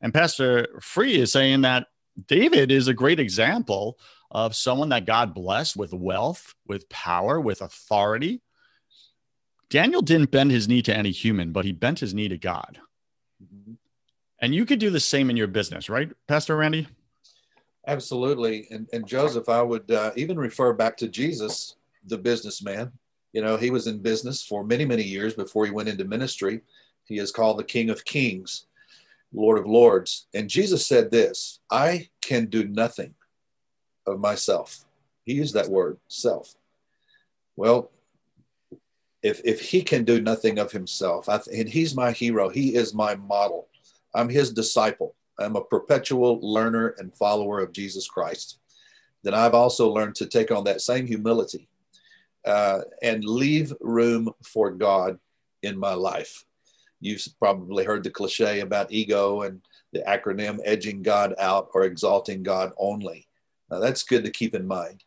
And 0.00 0.14
Pastor 0.14 0.68
Free 0.80 1.16
is 1.16 1.32
saying 1.32 1.62
that 1.62 1.88
David 2.26 2.70
is 2.70 2.88
a 2.88 2.94
great 2.94 3.20
example 3.20 3.98
of 4.30 4.56
someone 4.56 4.88
that 4.90 5.06
God 5.06 5.34
blessed 5.34 5.76
with 5.76 5.92
wealth, 5.92 6.54
with 6.66 6.88
power, 6.88 7.40
with 7.40 7.60
authority. 7.60 8.40
Daniel 9.74 10.02
didn't 10.02 10.30
bend 10.30 10.52
his 10.52 10.68
knee 10.68 10.82
to 10.82 10.96
any 10.96 11.10
human, 11.10 11.50
but 11.50 11.64
he 11.64 11.72
bent 11.72 11.98
his 11.98 12.14
knee 12.14 12.28
to 12.28 12.38
God. 12.38 12.78
And 14.38 14.54
you 14.54 14.64
could 14.64 14.78
do 14.78 14.88
the 14.88 15.00
same 15.00 15.30
in 15.30 15.36
your 15.36 15.48
business, 15.48 15.90
right, 15.90 16.12
Pastor 16.28 16.56
Randy? 16.56 16.86
Absolutely. 17.84 18.68
And, 18.70 18.88
and 18.92 19.04
Joseph, 19.04 19.48
I 19.48 19.62
would 19.62 19.90
uh, 19.90 20.12
even 20.14 20.38
refer 20.38 20.72
back 20.74 20.96
to 20.98 21.08
Jesus, 21.08 21.74
the 22.06 22.16
businessman. 22.16 22.92
You 23.32 23.42
know, 23.42 23.56
he 23.56 23.72
was 23.72 23.88
in 23.88 23.98
business 23.98 24.44
for 24.44 24.62
many, 24.62 24.84
many 24.84 25.02
years 25.02 25.34
before 25.34 25.66
he 25.66 25.72
went 25.72 25.88
into 25.88 26.04
ministry. 26.04 26.60
He 27.06 27.18
is 27.18 27.32
called 27.32 27.58
the 27.58 27.64
King 27.64 27.90
of 27.90 28.04
Kings, 28.04 28.66
Lord 29.32 29.58
of 29.58 29.66
Lords. 29.66 30.28
And 30.34 30.48
Jesus 30.48 30.86
said 30.86 31.10
this 31.10 31.58
I 31.68 32.10
can 32.20 32.46
do 32.46 32.62
nothing 32.68 33.12
of 34.06 34.20
myself. 34.20 34.84
He 35.24 35.32
used 35.32 35.54
that 35.54 35.68
word, 35.68 35.98
self. 36.06 36.54
Well, 37.56 37.90
if, 39.24 39.40
if 39.42 39.58
he 39.58 39.82
can 39.82 40.04
do 40.04 40.20
nothing 40.20 40.58
of 40.58 40.70
himself, 40.70 41.26
th- 41.26 41.48
and 41.52 41.68
he's 41.68 41.96
my 41.96 42.12
hero, 42.12 42.50
he 42.50 42.74
is 42.76 42.92
my 42.92 43.16
model. 43.16 43.68
I'm 44.14 44.28
his 44.28 44.52
disciple. 44.52 45.14
I'm 45.38 45.56
a 45.56 45.64
perpetual 45.64 46.38
learner 46.42 46.94
and 46.98 47.12
follower 47.12 47.60
of 47.60 47.72
Jesus 47.72 48.06
Christ. 48.06 48.58
Then 49.22 49.32
I've 49.32 49.54
also 49.54 49.90
learned 49.90 50.14
to 50.16 50.26
take 50.26 50.50
on 50.50 50.64
that 50.64 50.82
same 50.82 51.06
humility 51.06 51.68
uh, 52.44 52.82
and 53.02 53.24
leave 53.24 53.72
room 53.80 54.30
for 54.44 54.70
God 54.70 55.18
in 55.62 55.78
my 55.78 55.94
life. 55.94 56.44
You've 57.00 57.26
probably 57.38 57.84
heard 57.84 58.04
the 58.04 58.10
cliche 58.10 58.60
about 58.60 58.92
ego 58.92 59.42
and 59.42 59.62
the 59.94 60.00
acronym 60.00 60.60
edging 60.66 61.02
God 61.02 61.34
out 61.38 61.70
or 61.72 61.84
exalting 61.84 62.42
God 62.42 62.72
only. 62.76 63.26
Now, 63.70 63.80
that's 63.80 64.02
good 64.02 64.24
to 64.24 64.30
keep 64.30 64.54
in 64.54 64.66
mind. 64.66 65.02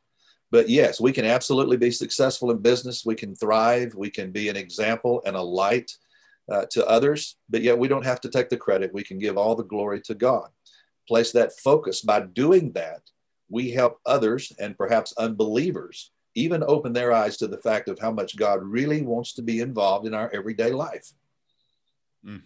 But 0.52 0.70
yes, 0.70 1.00
we 1.02 1.12
can 1.12 1.26
absolutely 1.26 1.78
be 1.78 1.92
successful 1.92 2.52
in 2.52 2.58
business. 2.60 3.06
We 3.06 3.16
can 3.16 3.36
thrive. 3.36 3.94
We 3.96 4.10
can 4.10 4.32
be 4.32 4.50
an 4.50 4.56
example 4.56 5.22
and 5.26 5.36
a 5.36 5.42
light 5.42 5.92
uh, 6.50 6.66
to 6.72 6.88
others, 6.88 7.36
but 7.50 7.62
yet 7.62 7.78
we 7.78 7.88
don't 7.88 8.06
have 8.06 8.22
to 8.22 8.30
take 8.30 8.50
the 8.50 8.58
credit. 8.58 8.94
We 8.94 9.04
can 9.04 9.20
give 9.20 9.38
all 9.38 9.56
the 9.56 9.64
glory 9.64 10.02
to 10.02 10.16
God. 10.16 10.50
Place 11.08 11.32
that 11.34 11.58
focus. 11.60 12.02
By 12.02 12.22
doing 12.22 12.72
that, 12.74 13.02
we 13.50 13.72
help 13.72 14.00
others 14.06 14.52
and 14.60 14.78
perhaps 14.78 15.14
unbelievers 15.18 16.12
even 16.36 16.64
open 16.68 16.94
their 16.94 17.12
eyes 17.12 17.38
to 17.38 17.48
the 17.48 17.58
fact 17.58 17.90
of 17.90 18.00
how 18.00 18.12
much 18.12 18.38
God 18.38 18.62
really 18.64 19.02
wants 19.02 19.34
to 19.34 19.42
be 19.42 19.60
involved 19.60 20.06
in 20.06 20.14
our 20.14 20.30
everyday 20.34 20.72
life. 20.72 21.12
Mm. 22.26 22.44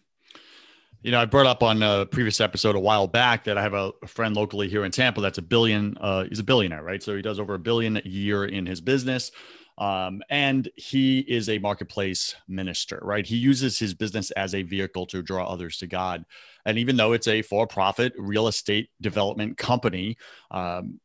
You 1.03 1.09
know, 1.09 1.19
I 1.19 1.25
brought 1.25 1.47
up 1.47 1.63
on 1.63 1.81
a 1.81 2.05
previous 2.05 2.39
episode 2.39 2.75
a 2.75 2.79
while 2.79 3.07
back 3.07 3.45
that 3.45 3.57
I 3.57 3.63
have 3.63 3.73
a, 3.73 3.91
friend 4.05 4.35
locally 4.35 4.69
here 4.69 4.85
in 4.85 4.91
Tampa 4.91 5.19
that's 5.19 5.39
a 5.39 5.41
billion, 5.41 5.97
uh, 5.99 6.25
he's 6.25 6.37
a 6.37 6.43
billionaire, 6.43 6.83
right? 6.83 7.01
So 7.01 7.15
he 7.15 7.23
does 7.23 7.39
over 7.39 7.55
a 7.55 7.59
billion 7.59 7.97
a 7.97 8.01
year 8.05 8.45
in 8.45 8.67
his 8.67 8.81
business. 8.81 9.31
Um, 9.79 10.21
and 10.29 10.69
he 10.75 11.21
is 11.21 11.49
a 11.49 11.57
marketplace 11.57 12.35
minister, 12.47 12.99
right? 13.01 13.25
He 13.25 13.35
uses 13.35 13.79
his 13.79 13.95
business 13.95 14.29
as 14.31 14.53
a 14.53 14.61
vehicle 14.61 15.07
to 15.07 15.23
draw 15.23 15.45
others 15.45 15.77
to 15.77 15.87
God. 15.87 16.23
And 16.65 16.77
even 16.77 16.97
though 16.97 17.13
it's 17.13 17.27
a 17.27 17.41
for 17.41 17.65
profit 17.65 18.13
real 18.19 18.47
estate 18.47 18.89
development 19.01 19.57
company, 19.57 20.17
um, 20.51 20.99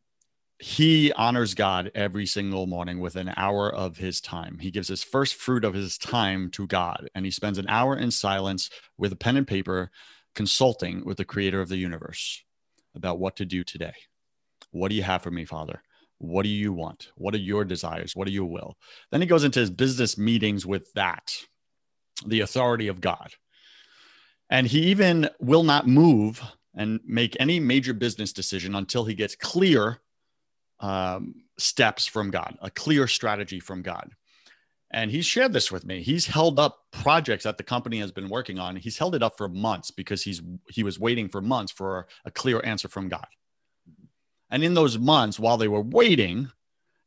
he 0.58 1.12
honors 1.12 1.54
God 1.54 1.90
every 1.94 2.24
single 2.24 2.66
morning 2.66 2.98
with 2.98 3.16
an 3.16 3.32
hour 3.36 3.72
of 3.72 3.98
his 3.98 4.20
time. 4.20 4.58
He 4.58 4.70
gives 4.70 4.88
his 4.88 5.04
first 5.04 5.34
fruit 5.34 5.64
of 5.64 5.74
his 5.74 5.98
time 5.98 6.50
to 6.52 6.66
God, 6.66 7.08
and 7.14 7.24
he 7.24 7.30
spends 7.30 7.58
an 7.58 7.68
hour 7.68 7.96
in 7.96 8.10
silence 8.10 8.70
with 8.96 9.12
a 9.12 9.16
pen 9.16 9.36
and 9.36 9.46
paper 9.46 9.90
consulting 10.34 11.04
with 11.04 11.18
the 11.18 11.24
creator 11.24 11.60
of 11.60 11.68
the 11.68 11.76
universe 11.76 12.42
about 12.94 13.18
what 13.18 13.36
to 13.36 13.44
do 13.44 13.64
today. 13.64 13.92
What 14.70 14.88
do 14.88 14.94
you 14.94 15.02
have 15.02 15.22
for 15.22 15.30
me, 15.30 15.44
Father? 15.44 15.82
What 16.18 16.44
do 16.44 16.48
you 16.48 16.72
want? 16.72 17.10
What 17.16 17.34
are 17.34 17.38
your 17.38 17.64
desires? 17.64 18.16
What 18.16 18.26
are 18.26 18.32
your 18.32 18.46
will? 18.46 18.76
Then 19.10 19.20
he 19.20 19.26
goes 19.26 19.44
into 19.44 19.60
his 19.60 19.70
business 19.70 20.16
meetings 20.16 20.64
with 20.64 20.90
that, 20.94 21.36
the 22.24 22.40
authority 22.40 22.88
of 22.88 23.02
God. 23.02 23.32
And 24.48 24.66
he 24.66 24.84
even 24.86 25.28
will 25.38 25.64
not 25.64 25.86
move 25.86 26.42
and 26.74 27.00
make 27.04 27.36
any 27.38 27.60
major 27.60 27.92
business 27.92 28.32
decision 28.32 28.74
until 28.74 29.04
he 29.04 29.14
gets 29.14 29.36
clear 29.36 30.00
um, 30.80 31.34
steps 31.58 32.06
from 32.06 32.30
God, 32.30 32.56
a 32.60 32.70
clear 32.70 33.06
strategy 33.06 33.60
from 33.60 33.82
God. 33.82 34.12
And 34.90 35.10
he's 35.10 35.26
shared 35.26 35.52
this 35.52 35.72
with 35.72 35.84
me. 35.84 36.02
He's 36.02 36.26
held 36.26 36.60
up 36.60 36.84
projects 36.92 37.44
that 37.44 37.58
the 37.58 37.64
company 37.64 37.98
has 37.98 38.12
been 38.12 38.28
working 38.28 38.58
on. 38.58 38.76
He's 38.76 38.98
held 38.98 39.14
it 39.14 39.22
up 39.22 39.36
for 39.36 39.48
months 39.48 39.90
because 39.90 40.22
he's 40.22 40.40
he 40.70 40.84
was 40.84 40.98
waiting 40.98 41.28
for 41.28 41.40
months 41.40 41.72
for 41.72 42.06
a 42.24 42.30
clear 42.30 42.60
answer 42.64 42.88
from 42.88 43.08
God. 43.08 43.26
And 44.48 44.62
in 44.62 44.74
those 44.74 44.96
months, 44.96 45.40
while 45.40 45.56
they 45.56 45.66
were 45.66 45.82
waiting, 45.82 46.50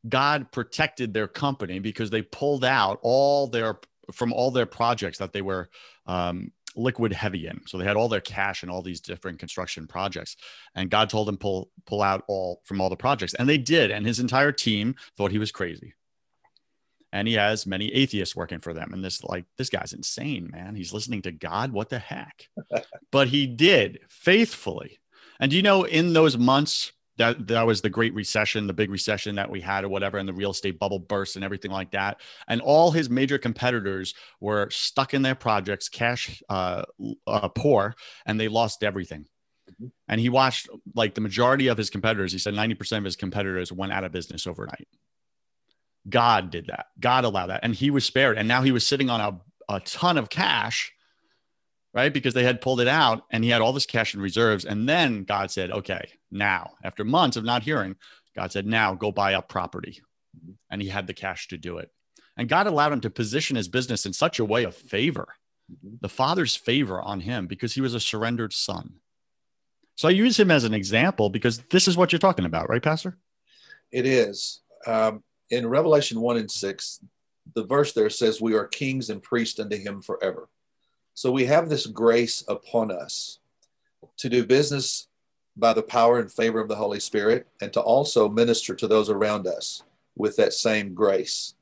God 0.08 0.52
protected 0.52 1.14
their 1.14 1.28
company 1.28 1.80
because 1.80 2.10
they 2.10 2.22
pulled 2.22 2.66
out 2.66 3.00
all 3.02 3.48
their 3.48 3.80
from 4.12 4.34
all 4.34 4.52
their 4.52 4.66
projects 4.66 5.20
that 5.20 5.34
they 5.34 5.42
were 5.42 5.70
um, 6.06 6.52
liquid 6.80 7.14
heavy 7.14 7.48
in. 7.48 7.62
So 7.68 7.78
they 7.78 7.86
had 7.86 7.96
all 7.96 8.10
their 8.10 8.22
cash 8.22 8.64
in 8.64 8.70
all 8.70 8.82
these 8.82 9.02
different 9.02 9.40
construction 9.40 9.88
projects. 9.88 10.38
And 10.76 10.90
God 10.90 11.10
told 11.10 11.28
them 11.28 11.38
pull 11.38 11.70
pull 11.86 12.02
out 12.02 12.24
all 12.28 12.62
from 12.66 12.82
all 12.82 12.90
the 12.90 12.96
projects. 12.96 13.34
And 13.34 13.48
they 13.48 13.58
did. 13.58 13.92
And 13.92 14.06
his 14.06 14.20
entire 14.20 14.52
team 14.52 14.96
thought 15.18 15.32
he 15.32 15.40
was 15.40 15.52
crazy. 15.52 15.94
And 17.12 17.28
he 17.28 17.34
has 17.36 17.66
many 17.66 17.92
atheists 17.94 18.36
working 18.36 18.60
for 18.60 18.74
them. 18.74 18.94
And 18.94 19.04
this 19.04 19.24
like 19.24 19.46
this 19.58 19.70
guy's 19.70 19.94
insane, 19.94 20.50
man. 20.52 20.76
He's 20.76 20.94
listening 20.94 21.24
to 21.24 21.32
God. 21.32 21.72
What 21.72 21.90
the 21.90 22.00
heck? 22.00 22.48
but 23.12 23.28
he 23.28 23.48
did 23.48 24.00
faithfully. 24.10 25.00
And 25.40 25.52
do 25.52 25.58
you 25.58 25.64
know 25.64 25.84
in 25.84 26.14
those 26.14 26.38
months 26.38 26.92
that 27.20 27.48
that 27.48 27.68
was 27.68 27.82
the 27.82 27.90
great 27.90 28.14
recession, 28.16 28.66
the 28.66 28.74
big 28.74 28.90
recession 28.90 29.36
that 29.36 29.50
we 29.52 29.62
had 29.62 29.84
or 29.84 29.90
whatever, 29.90 30.18
and 30.18 30.28
the 30.28 30.34
real 30.34 30.52
estate 30.52 30.80
bubble 30.80 31.00
burst 31.00 31.36
and 31.36 31.46
everything 31.46 31.70
like 31.70 31.92
that. 31.92 32.20
And 32.48 32.62
all 32.62 32.90
his 32.90 33.10
major 33.10 33.38
competitors 33.38 34.16
were 34.40 34.70
stuck 34.72 35.14
in 35.14 35.22
their 35.22 35.36
projects, 35.36 35.88
cash 35.88 36.42
uh, 36.50 36.84
uh, 37.28 37.50
poor, 37.50 37.94
and 38.26 38.40
they 38.40 38.48
lost 38.48 38.84
everything. 38.84 39.28
Mm-hmm. 39.70 39.88
And 40.08 40.20
he 40.20 40.30
watched 40.30 40.68
like 40.96 41.14
the 41.14 41.22
majority 41.22 41.68
of 41.68 41.78
his 41.78 41.90
competitors. 41.92 42.32
He 42.32 42.40
said 42.40 42.56
ninety 42.56 42.76
percent 42.76 43.00
of 43.00 43.06
his 43.06 43.16
competitors 43.16 43.72
went 43.72 43.94
out 43.94 44.04
of 44.04 44.12
business 44.12 44.48
overnight. 44.48 44.88
God 46.08 46.50
did 46.50 46.68
that. 46.68 46.88
God 47.00 47.26
allowed 47.26 47.48
that, 47.48 47.60
and 47.64 47.76
he 47.76 47.92
was 47.92 48.06
spared. 48.06 48.38
And 48.38 48.48
now 48.48 48.64
he 48.64 48.72
was 48.72 48.88
sitting 48.88 49.10
on 49.10 49.22
a, 49.22 49.76
a 49.76 49.80
ton 49.82 50.18
of 50.18 50.30
cash 50.30 50.92
right? 51.94 52.14
Because 52.14 52.34
they 52.34 52.44
had 52.44 52.62
pulled 52.62 52.82
it 52.82 52.88
out 52.88 53.26
and 53.32 53.44
he 53.44 53.50
had 53.50 53.62
all 53.62 53.74
this 53.74 53.86
cash 53.86 54.14
in 54.14 54.22
reserves. 54.22 54.66
And 54.66 54.88
then 54.88 55.24
God 55.24 55.52
said, 55.52 55.72
okay, 55.72 56.10
now, 56.32 56.72
after 56.84 57.04
months 57.04 57.38
of 57.38 57.44
not 57.44 57.64
hearing, 57.64 57.96
God 58.36 58.52
said, 58.52 58.66
now 58.66 58.94
go 58.94 59.12
buy 59.12 59.34
up 59.34 59.50
property. 59.50 60.02
And 60.70 60.82
he 60.82 60.90
had 60.90 61.08
the 61.08 61.14
cash 61.14 61.48
to 61.48 61.58
do 61.58 61.80
it. 61.80 61.92
And 62.38 62.48
God 62.48 62.68
allowed 62.68 62.94
him 62.94 63.02
to 63.02 63.10
position 63.10 63.56
his 63.56 63.68
business 63.68 64.06
in 64.06 64.14
such 64.14 64.40
a 64.40 64.46
way 64.46 64.64
of 64.64 64.76
favor, 64.76 65.28
the 66.00 66.10
father's 66.10 66.56
favor 66.56 67.02
on 67.02 67.20
him 67.20 67.48
because 67.48 67.74
he 67.74 67.82
was 67.82 67.94
a 67.94 68.00
surrendered 68.00 68.54
son. 68.54 68.94
So 69.96 70.08
I 70.08 70.12
use 70.12 70.40
him 70.40 70.50
as 70.50 70.64
an 70.64 70.74
example 70.74 71.30
because 71.30 71.60
this 71.70 71.88
is 71.88 71.98
what 71.98 72.14
you're 72.14 72.20
talking 72.20 72.46
about, 72.46 72.70
right, 72.70 72.82
Pastor? 72.82 73.18
It 73.92 74.06
is. 74.06 74.62
Um, 74.88 75.24
in 75.50 75.68
Revelation 75.68 76.22
1 76.22 76.38
and 76.38 76.50
6, 76.50 77.00
the 77.56 77.66
verse 77.66 77.92
there 77.94 78.10
says, 78.10 78.40
We 78.40 78.54
are 78.54 78.68
kings 78.68 79.10
and 79.10 79.22
priests 79.22 79.60
unto 79.60 79.76
him 79.76 80.02
forever. 80.02 80.48
So 81.20 81.34
we 81.34 81.44
have 81.48 81.68
this 81.68 81.86
grace 81.86 82.46
upon 82.48 82.92
us 82.92 83.40
to 84.20 84.30
do 84.30 84.46
business 84.46 85.10
by 85.58 85.74
the 85.74 85.84
power 85.84 86.18
and 86.18 86.32
favor 86.32 86.62
of 86.62 86.70
the 86.70 86.78
Holy 86.78 87.02
Spirit 87.02 87.46
and 87.62 87.74
to 87.74 87.82
also 87.82 88.30
minister 88.30 88.74
to 88.76 88.88
those 88.88 89.10
around 89.10 89.46
us 89.46 89.84
with 90.16 90.38
that 90.38 90.54
same 90.54 90.94
grace. 90.94 91.56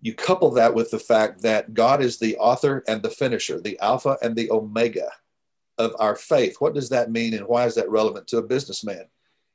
You 0.00 0.14
couple 0.14 0.50
that 0.52 0.72
with 0.72 0.90
the 0.90 0.98
fact 0.98 1.42
that 1.42 1.74
God 1.74 2.00
is 2.00 2.18
the 2.18 2.38
author 2.38 2.82
and 2.88 3.02
the 3.02 3.10
finisher, 3.10 3.60
the 3.60 3.78
Alpha 3.80 4.16
and 4.22 4.34
the 4.34 4.50
Omega 4.50 5.10
of 5.76 5.94
our 5.98 6.16
faith. 6.16 6.56
What 6.58 6.72
does 6.72 6.88
that 6.88 7.10
mean 7.10 7.34
and 7.34 7.46
why 7.46 7.66
is 7.66 7.74
that 7.74 7.90
relevant 7.90 8.28
to 8.28 8.38
a 8.38 8.42
businessman? 8.42 9.04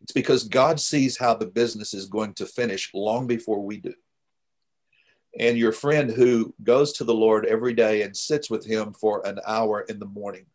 It's 0.01 0.11
because 0.13 0.43
God 0.43 0.79
sees 0.79 1.17
how 1.17 1.33
the 1.33 1.47
business 1.47 1.95
is 1.95 2.05
going 2.05 2.35
to 2.35 2.45
finish 2.45 2.91
long 2.93 3.25
before 3.25 3.59
we 3.59 3.77
do 3.77 3.95
and 5.37 5.57
your 5.57 5.71
friend 5.71 6.09
who 6.09 6.53
goes 6.63 6.93
to 6.93 7.03
the 7.03 7.13
Lord 7.13 7.45
every 7.45 7.73
day 7.73 8.01
and 8.01 8.15
sits 8.15 8.49
with 8.49 8.65
him 8.65 8.93
for 8.93 9.25
an 9.25 9.39
hour 9.45 9.81
in 9.81 9.99
the 9.99 10.05
morning 10.05 10.45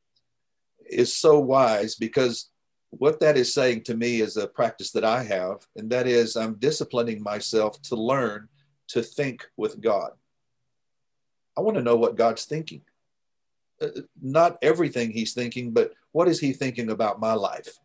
is 0.90 1.16
so 1.16 1.38
wise 1.38 1.94
because 1.94 2.50
what 2.90 3.20
that 3.20 3.36
is 3.36 3.54
saying 3.54 3.84
to 3.84 3.94
me 3.94 4.20
is 4.20 4.36
a 4.36 4.46
practice 4.46 4.90
that 4.90 5.04
I 5.04 5.22
have, 5.22 5.66
and 5.76 5.88
that 5.90 6.06
is 6.06 6.36
I'm 6.36 6.54
disciplining 6.54 7.22
myself 7.22 7.80
to 7.82 7.96
learn 7.96 8.48
to 8.88 9.02
think 9.02 9.46
with 9.56 9.80
God. 9.80 10.10
I 11.56 11.62
want 11.62 11.78
to 11.78 11.82
know 11.82 11.96
what 11.96 12.16
God's 12.16 12.44
thinking. 12.44 12.82
Uh, 13.80 13.88
not 14.20 14.58
everything 14.60 15.10
he's 15.10 15.32
thinking, 15.32 15.72
but 15.72 15.94
what 16.12 16.28
is 16.28 16.38
he 16.38 16.52
thinking 16.52 16.90
about 16.90 17.20
my 17.20 17.32
life 17.32 17.78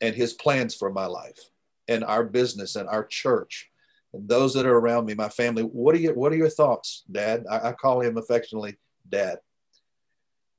and 0.00 0.14
his 0.14 0.32
plans 0.32 0.74
for 0.74 0.90
my 0.90 1.06
life 1.06 1.50
and 1.86 2.02
our 2.02 2.24
business 2.24 2.76
and 2.76 2.88
our 2.88 3.04
church 3.04 3.70
and 4.14 4.28
those 4.28 4.54
that 4.54 4.66
are 4.66 4.78
around 4.78 5.06
me, 5.06 5.14
my 5.14 5.28
family. 5.28 5.62
What 5.62 5.94
are 5.94 5.98
your 5.98 6.14
What 6.14 6.32
are 6.32 6.36
your 6.36 6.50
thoughts, 6.50 7.04
Dad? 7.10 7.44
I, 7.50 7.70
I 7.70 7.72
call 7.72 8.00
him 8.00 8.16
affectionately 8.16 8.76
Dad. 9.08 9.38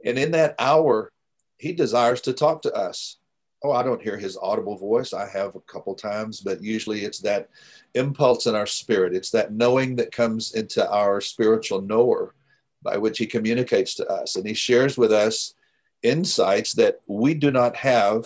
And 0.04 0.20
in 0.20 0.32
that 0.32 0.56
hour, 0.60 1.12
he 1.58 1.74
desires 1.74 2.22
to 2.22 2.34
talk 2.34 2.62
to 2.64 2.74
us 2.74 3.18
oh, 3.66 3.72
I 3.72 3.82
don't 3.82 4.02
hear 4.02 4.18
his 4.18 4.38
audible 4.40 4.78
voice. 4.78 5.12
I 5.12 5.28
have 5.28 5.56
a 5.56 5.62
couple 5.62 5.96
times, 5.96 6.40
but 6.40 6.62
usually 6.62 7.04
it's 7.04 7.20
that 7.20 7.50
impulse 7.96 8.46
in 8.46 8.54
our 8.54 8.68
spirit. 8.68 9.16
It's 9.16 9.32
that 9.32 9.54
knowing 9.54 9.96
that 9.96 10.12
comes 10.12 10.54
into 10.54 10.88
our 10.88 11.20
spiritual 11.20 11.82
knower 11.82 12.36
by 12.84 12.98
which 12.98 13.18
he 13.18 13.26
communicates 13.26 13.96
to 13.96 14.08
us. 14.08 14.36
And 14.36 14.46
he 14.46 14.54
shares 14.54 15.00
with 15.00 15.12
us 15.12 15.56
insights 16.04 16.74
that 16.74 17.02
we 17.08 17.34
do 17.34 17.50
not 17.50 17.76
have 17.78 18.26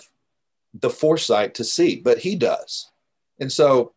the 0.74 0.90
foresight 0.90 1.54
to 1.54 1.64
see, 1.64 1.96
but 1.96 2.18
he 2.18 2.36
does. 2.36 2.90
And 3.40 3.50
so 3.50 3.94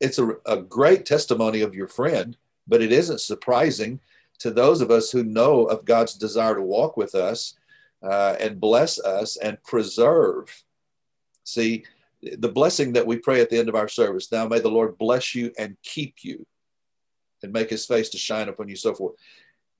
it's 0.00 0.18
a, 0.18 0.36
a 0.46 0.58
great 0.58 1.06
testimony 1.06 1.60
of 1.60 1.74
your 1.74 1.88
friend, 1.88 2.36
but 2.66 2.82
it 2.82 2.92
isn't 2.92 3.20
surprising 3.20 4.00
to 4.38 4.50
those 4.50 4.80
of 4.80 4.90
us 4.90 5.10
who 5.10 5.24
know 5.24 5.64
of 5.64 5.84
God's 5.84 6.14
desire 6.14 6.54
to 6.54 6.62
walk 6.62 6.96
with 6.96 7.14
us 7.14 7.54
uh, 8.02 8.36
and 8.38 8.60
bless 8.60 8.98
us 9.00 9.36
and 9.36 9.62
preserve. 9.62 10.64
See, 11.44 11.84
the 12.22 12.48
blessing 12.48 12.92
that 12.94 13.06
we 13.06 13.18
pray 13.18 13.40
at 13.40 13.50
the 13.50 13.58
end 13.58 13.68
of 13.68 13.74
our 13.74 13.88
service 13.88 14.30
now 14.30 14.46
may 14.46 14.60
the 14.60 14.68
Lord 14.68 14.98
bless 14.98 15.34
you 15.34 15.52
and 15.58 15.76
keep 15.82 16.16
you 16.22 16.46
and 17.42 17.52
make 17.52 17.70
his 17.70 17.86
face 17.86 18.08
to 18.10 18.18
shine 18.18 18.48
upon 18.48 18.68
you, 18.68 18.76
so 18.76 18.94
forth. 18.94 19.14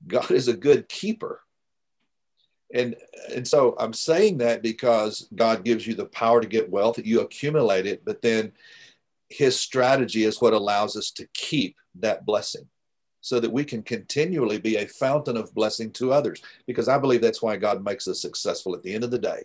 God 0.07 0.31
is 0.31 0.47
a 0.47 0.55
good 0.55 0.87
keeper. 0.89 1.41
And, 2.73 2.95
and 3.33 3.47
so 3.47 3.75
I'm 3.79 3.93
saying 3.93 4.39
that 4.39 4.61
because 4.61 5.27
God 5.35 5.63
gives 5.63 5.87
you 5.87 5.93
the 5.93 6.05
power 6.05 6.41
to 6.41 6.47
get 6.47 6.69
wealth, 6.69 6.99
you 7.03 7.21
accumulate 7.21 7.85
it, 7.85 8.03
but 8.05 8.21
then 8.21 8.51
his 9.29 9.59
strategy 9.59 10.23
is 10.23 10.41
what 10.41 10.53
allows 10.53 10.95
us 10.95 11.11
to 11.11 11.27
keep 11.33 11.75
that 11.95 12.25
blessing 12.25 12.67
so 13.21 13.39
that 13.39 13.51
we 13.51 13.65
can 13.65 13.83
continually 13.83 14.57
be 14.57 14.77
a 14.77 14.87
fountain 14.87 15.35
of 15.35 15.53
blessing 15.53 15.91
to 15.91 16.13
others. 16.13 16.41
Because 16.65 16.87
I 16.87 16.97
believe 16.97 17.21
that's 17.21 17.41
why 17.41 17.57
God 17.57 17.83
makes 17.83 18.07
us 18.07 18.21
successful 18.21 18.73
at 18.73 18.83
the 18.83 18.93
end 18.93 19.03
of 19.03 19.11
the 19.11 19.19
day. 19.19 19.43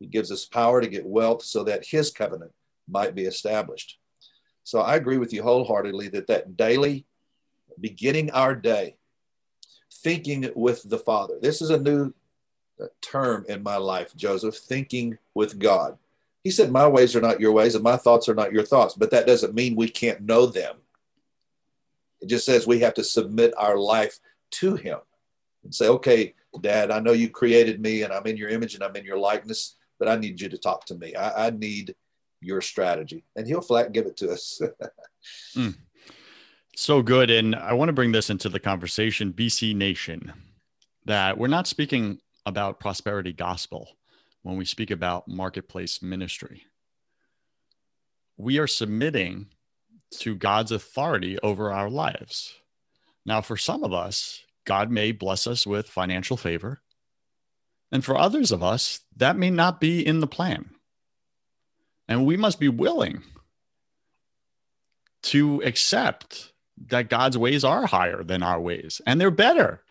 He 0.00 0.06
gives 0.06 0.32
us 0.32 0.46
power 0.46 0.80
to 0.80 0.88
get 0.88 1.06
wealth 1.06 1.42
so 1.42 1.62
that 1.64 1.86
his 1.86 2.10
covenant 2.10 2.52
might 2.88 3.14
be 3.14 3.24
established. 3.24 3.98
So 4.64 4.80
I 4.80 4.96
agree 4.96 5.18
with 5.18 5.32
you 5.32 5.42
wholeheartedly 5.42 6.08
that 6.08 6.26
that 6.26 6.56
daily 6.56 7.06
beginning 7.80 8.30
our 8.32 8.54
day, 8.54 8.96
thinking 10.02 10.50
with 10.54 10.88
the 10.88 10.98
Father. 10.98 11.38
This 11.40 11.62
is 11.62 11.70
a 11.70 11.78
new 11.78 12.12
uh, 12.80 12.86
term 13.00 13.44
in 13.48 13.62
my 13.62 13.76
life, 13.76 14.14
Joseph, 14.16 14.56
thinking 14.56 15.18
with 15.34 15.58
God. 15.58 15.98
He 16.42 16.50
said, 16.50 16.70
My 16.70 16.88
ways 16.88 17.14
are 17.14 17.20
not 17.20 17.40
your 17.40 17.52
ways, 17.52 17.74
and 17.74 17.84
my 17.84 17.96
thoughts 17.96 18.28
are 18.28 18.34
not 18.34 18.52
your 18.52 18.64
thoughts. 18.64 18.94
But 18.94 19.10
that 19.10 19.26
doesn't 19.26 19.54
mean 19.54 19.76
we 19.76 19.88
can't 19.88 20.22
know 20.22 20.46
them. 20.46 20.76
It 22.20 22.28
just 22.28 22.46
says 22.46 22.66
we 22.66 22.80
have 22.80 22.94
to 22.94 23.04
submit 23.04 23.54
our 23.56 23.76
life 23.76 24.18
to 24.52 24.76
Him 24.76 24.98
and 25.64 25.74
say, 25.74 25.88
okay, 25.88 26.34
Dad, 26.60 26.90
I 26.90 27.00
know 27.00 27.12
you 27.12 27.28
created 27.28 27.80
me 27.80 28.02
and 28.02 28.12
I'm 28.12 28.26
in 28.26 28.36
your 28.36 28.48
image 28.48 28.74
and 28.74 28.82
I'm 28.82 28.96
in 28.96 29.04
your 29.04 29.18
likeness, 29.18 29.76
but 29.98 30.08
I 30.08 30.16
need 30.16 30.40
you 30.40 30.48
to 30.48 30.58
talk 30.58 30.86
to 30.86 30.94
me. 30.94 31.14
I, 31.14 31.46
I 31.46 31.50
need 31.50 31.94
your 32.40 32.60
strategy. 32.60 33.24
And 33.36 33.46
He'll 33.46 33.60
flat 33.60 33.92
give 33.92 34.06
it 34.06 34.16
to 34.18 34.30
us. 34.30 34.60
mm. 35.56 35.76
So 36.76 37.02
good. 37.02 37.30
And 37.30 37.54
I 37.54 37.74
want 37.74 37.90
to 37.90 37.92
bring 37.92 38.12
this 38.12 38.30
into 38.30 38.48
the 38.48 38.60
conversation, 38.60 39.32
BC 39.32 39.74
Nation, 39.74 40.32
that 41.04 41.36
we're 41.36 41.48
not 41.48 41.66
speaking 41.66 42.20
about 42.46 42.80
prosperity 42.80 43.32
gospel 43.32 43.88
when 44.42 44.56
we 44.56 44.64
speak 44.64 44.90
about 44.90 45.28
marketplace 45.28 46.02
ministry. 46.02 46.64
We 48.36 48.58
are 48.58 48.66
submitting 48.66 49.48
to 50.20 50.34
God's 50.34 50.72
authority 50.72 51.38
over 51.42 51.72
our 51.72 51.90
lives. 51.90 52.54
Now, 53.26 53.42
for 53.42 53.56
some 53.56 53.84
of 53.84 53.92
us, 53.92 54.42
God 54.64 54.90
may 54.90 55.12
bless 55.12 55.46
us 55.46 55.66
with 55.66 55.88
financial 55.88 56.36
favor. 56.36 56.80
And 57.92 58.04
for 58.04 58.16
others 58.16 58.52
of 58.52 58.62
us, 58.62 59.00
that 59.16 59.36
may 59.36 59.50
not 59.50 59.80
be 59.80 60.04
in 60.06 60.20
the 60.20 60.26
plan. 60.26 60.70
And 62.08 62.24
we 62.24 62.36
must 62.36 62.58
be 62.58 62.68
willing 62.68 63.22
to 65.22 65.62
accept 65.62 66.52
that 66.88 67.08
God's 67.10 67.36
ways 67.36 67.62
are 67.62 67.86
higher 67.86 68.22
than 68.24 68.42
our 68.42 68.60
ways 68.60 69.00
and 69.06 69.20
they're 69.20 69.30
better. 69.30 69.82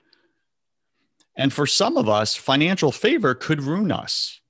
And 1.36 1.54
for 1.54 1.66
some 1.66 1.98
of 1.98 2.10
us, 2.10 2.36
financial 2.36 2.92
favor 2.92 3.34
could 3.34 3.64
ruin 3.64 3.92
us, 3.92 4.42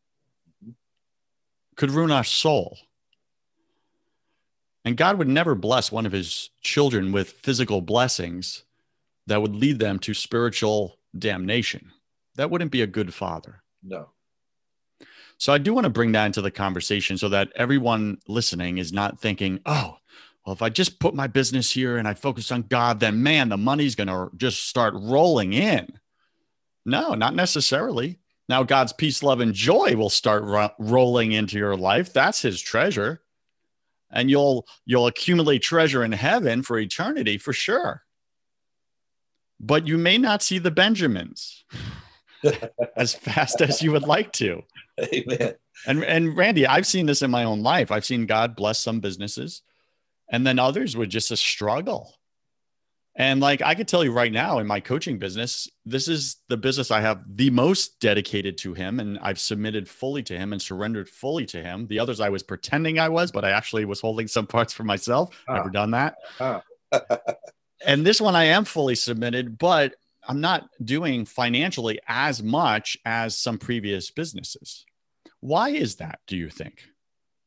could 1.75 1.91
ruin 1.91 2.11
our 2.11 2.23
soul. 2.23 2.77
And 4.85 4.97
God 4.97 5.17
would 5.17 5.27
never 5.27 5.55
bless 5.55 5.91
one 5.91 6.05
of 6.05 6.11
his 6.11 6.49
children 6.61 7.11
with 7.11 7.31
physical 7.31 7.81
blessings 7.81 8.63
that 9.27 9.41
would 9.41 9.55
lead 9.55 9.79
them 9.79 9.99
to 9.99 10.13
spiritual 10.13 10.97
damnation. 11.17 11.91
That 12.35 12.49
wouldn't 12.49 12.71
be 12.71 12.81
a 12.81 12.87
good 12.87 13.13
father. 13.13 13.61
No. 13.83 14.09
So 15.37 15.53
I 15.53 15.57
do 15.57 15.73
want 15.73 15.85
to 15.85 15.89
bring 15.89 16.11
that 16.13 16.25
into 16.25 16.41
the 16.41 16.51
conversation 16.51 17.17
so 17.17 17.29
that 17.29 17.51
everyone 17.55 18.17
listening 18.27 18.77
is 18.77 18.91
not 18.91 19.19
thinking, 19.19 19.59
oh, 19.65 19.97
well, 20.45 20.53
if 20.53 20.61
I 20.61 20.69
just 20.69 20.99
put 20.99 21.13
my 21.13 21.27
business 21.27 21.71
here 21.71 21.97
and 21.97 22.07
I 22.07 22.13
focus 22.13 22.51
on 22.51 22.63
God, 22.63 22.99
then 22.99 23.23
man, 23.23 23.49
the 23.49 23.57
money's 23.57 23.95
going 23.95 24.07
to 24.07 24.29
just 24.35 24.67
start 24.67 24.93
rolling 24.97 25.53
in. 25.53 25.99
No, 26.89 27.13
not 27.13 27.35
necessarily. 27.35 28.19
Now, 28.47 28.63
God's 28.63 28.93
peace, 28.93 29.21
love, 29.21 29.41
and 29.41 29.53
joy 29.53 29.95
will 29.95 30.09
start 30.09 30.43
ro- 30.43 30.71
rolling 30.79 31.31
into 31.33 31.57
your 31.57 31.77
life. 31.77 32.11
That's 32.11 32.41
his 32.41 32.59
treasure. 32.59 33.21
And 34.11 34.29
you'll 34.29 34.67
you'll 34.85 35.05
accumulate 35.05 35.61
treasure 35.61 36.03
in 36.03 36.11
heaven 36.11 36.63
for 36.63 36.79
eternity 36.79 37.37
for 37.37 37.53
sure. 37.53 38.03
But 39.59 39.85
you 39.85 39.99
may 39.99 40.17
not 40.17 40.41
see 40.41 40.57
the 40.57 40.71
benjamins 40.71 41.63
as 42.95 43.13
fast 43.13 43.61
as 43.61 43.83
you 43.83 43.91
would 43.91 44.03
like 44.07 44.31
to. 44.33 44.63
Amen. 44.99 45.53
And 45.85 46.03
and 46.03 46.35
randy 46.35 46.67
i've 46.67 46.87
seen 46.87 47.05
this 47.05 47.21
in 47.21 47.29
my 47.29 47.43
own 47.43 47.61
life. 47.61 47.91
I've 47.91 48.05
seen 48.05 48.25
god 48.25 48.55
bless 48.55 48.79
some 48.79 48.99
businesses 48.99 49.61
and 50.31 50.45
then 50.45 50.59
others 50.59 50.95
were 50.95 51.05
just 51.05 51.31
a 51.31 51.37
struggle 51.37 52.18
and 53.19 53.41
like 53.41 53.61
I 53.61 53.75
could 53.75 53.89
tell 53.89 54.01
you 54.01 54.13
right 54.13 54.31
now 54.31 54.59
in 54.59 54.65
my 54.65 54.79
coaching 54.79 55.19
business, 55.19 55.67
this 55.85 56.07
is 56.07 56.37
the 56.47 56.55
business 56.55 56.89
I 56.89 57.01
have 57.01 57.21
the 57.27 57.49
most 57.49 57.99
dedicated 57.99 58.57
to 58.59 58.73
him. 58.73 59.01
And 59.01 59.19
I've 59.21 59.39
submitted 59.39 59.89
fully 59.89 60.23
to 60.23 60.37
him 60.37 60.53
and 60.53 60.61
surrendered 60.61 61.09
fully 61.09 61.45
to 61.47 61.61
him. 61.61 61.85
The 61.87 61.99
others 61.99 62.21
I 62.21 62.29
was 62.29 62.43
pretending 62.43 62.97
I 62.97 63.09
was, 63.09 63.33
but 63.33 63.43
I 63.43 63.51
actually 63.51 63.83
was 63.83 63.99
holding 63.99 64.29
some 64.29 64.47
parts 64.47 64.71
for 64.71 64.85
myself. 64.85 65.37
Ah. 65.49 65.55
Never 65.55 65.69
done 65.69 65.91
that. 65.91 66.15
Ah. 66.39 66.63
and 67.85 68.05
this 68.05 68.21
one 68.21 68.37
I 68.37 68.45
am 68.45 68.63
fully 68.63 68.95
submitted, 68.95 69.57
but 69.57 69.95
I'm 70.25 70.39
not 70.39 70.69
doing 70.81 71.25
financially 71.25 71.99
as 72.07 72.41
much 72.41 72.97
as 73.03 73.37
some 73.37 73.57
previous 73.57 74.11
businesses. 74.11 74.85
Why 75.41 75.71
is 75.71 75.97
that, 75.97 76.19
do 76.25 76.37
you 76.37 76.49
think? 76.49 76.85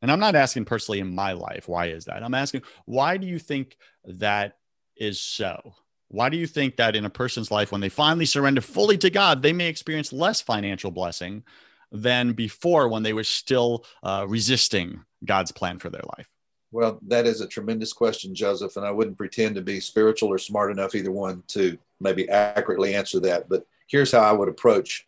And 0.03 0.11
I'm 0.11 0.19
not 0.19 0.35
asking 0.35 0.65
personally 0.65 0.99
in 0.99 1.15
my 1.15 1.31
life, 1.31 1.67
why 1.67 1.87
is 1.87 2.05
that? 2.05 2.21
I'm 2.21 2.35
asking, 2.35 2.61
why 2.85 3.17
do 3.17 3.25
you 3.25 3.39
think 3.39 3.75
that 4.05 4.57
is 5.03 5.19
so? 5.19 5.75
Why 6.07 6.29
do 6.29 6.37
you 6.37 6.47
think 6.47 6.77
that 6.77 6.95
in 6.95 7.05
a 7.05 7.09
person's 7.09 7.51
life, 7.51 7.71
when 7.71 7.81
they 7.81 7.89
finally 7.89 8.25
surrender 8.25 8.61
fully 8.61 8.97
to 8.99 9.09
God, 9.09 9.41
they 9.41 9.53
may 9.53 9.67
experience 9.67 10.13
less 10.13 10.41
financial 10.41 10.91
blessing 10.91 11.43
than 11.91 12.33
before 12.33 12.87
when 12.87 13.03
they 13.03 13.13
were 13.13 13.23
still 13.23 13.85
uh, 14.01 14.25
resisting 14.27 15.03
God's 15.25 15.51
plan 15.51 15.79
for 15.79 15.89
their 15.89 16.03
life? 16.17 16.27
Well, 16.71 16.99
that 17.07 17.27
is 17.27 17.41
a 17.41 17.47
tremendous 17.47 17.93
question, 17.93 18.33
Joseph, 18.33 18.77
and 18.77 18.85
I 18.85 18.91
wouldn't 18.91 19.17
pretend 19.17 19.55
to 19.55 19.61
be 19.61 19.79
spiritual 19.79 20.29
or 20.29 20.39
smart 20.39 20.71
enough 20.71 20.95
either 20.95 21.11
one 21.11 21.43
to 21.49 21.77
maybe 21.99 22.27
accurately 22.29 22.95
answer 22.95 23.19
that. 23.21 23.47
But 23.47 23.65
here's 23.87 24.11
how 24.11 24.21
I 24.21 24.31
would 24.31 24.49
approach 24.49 25.05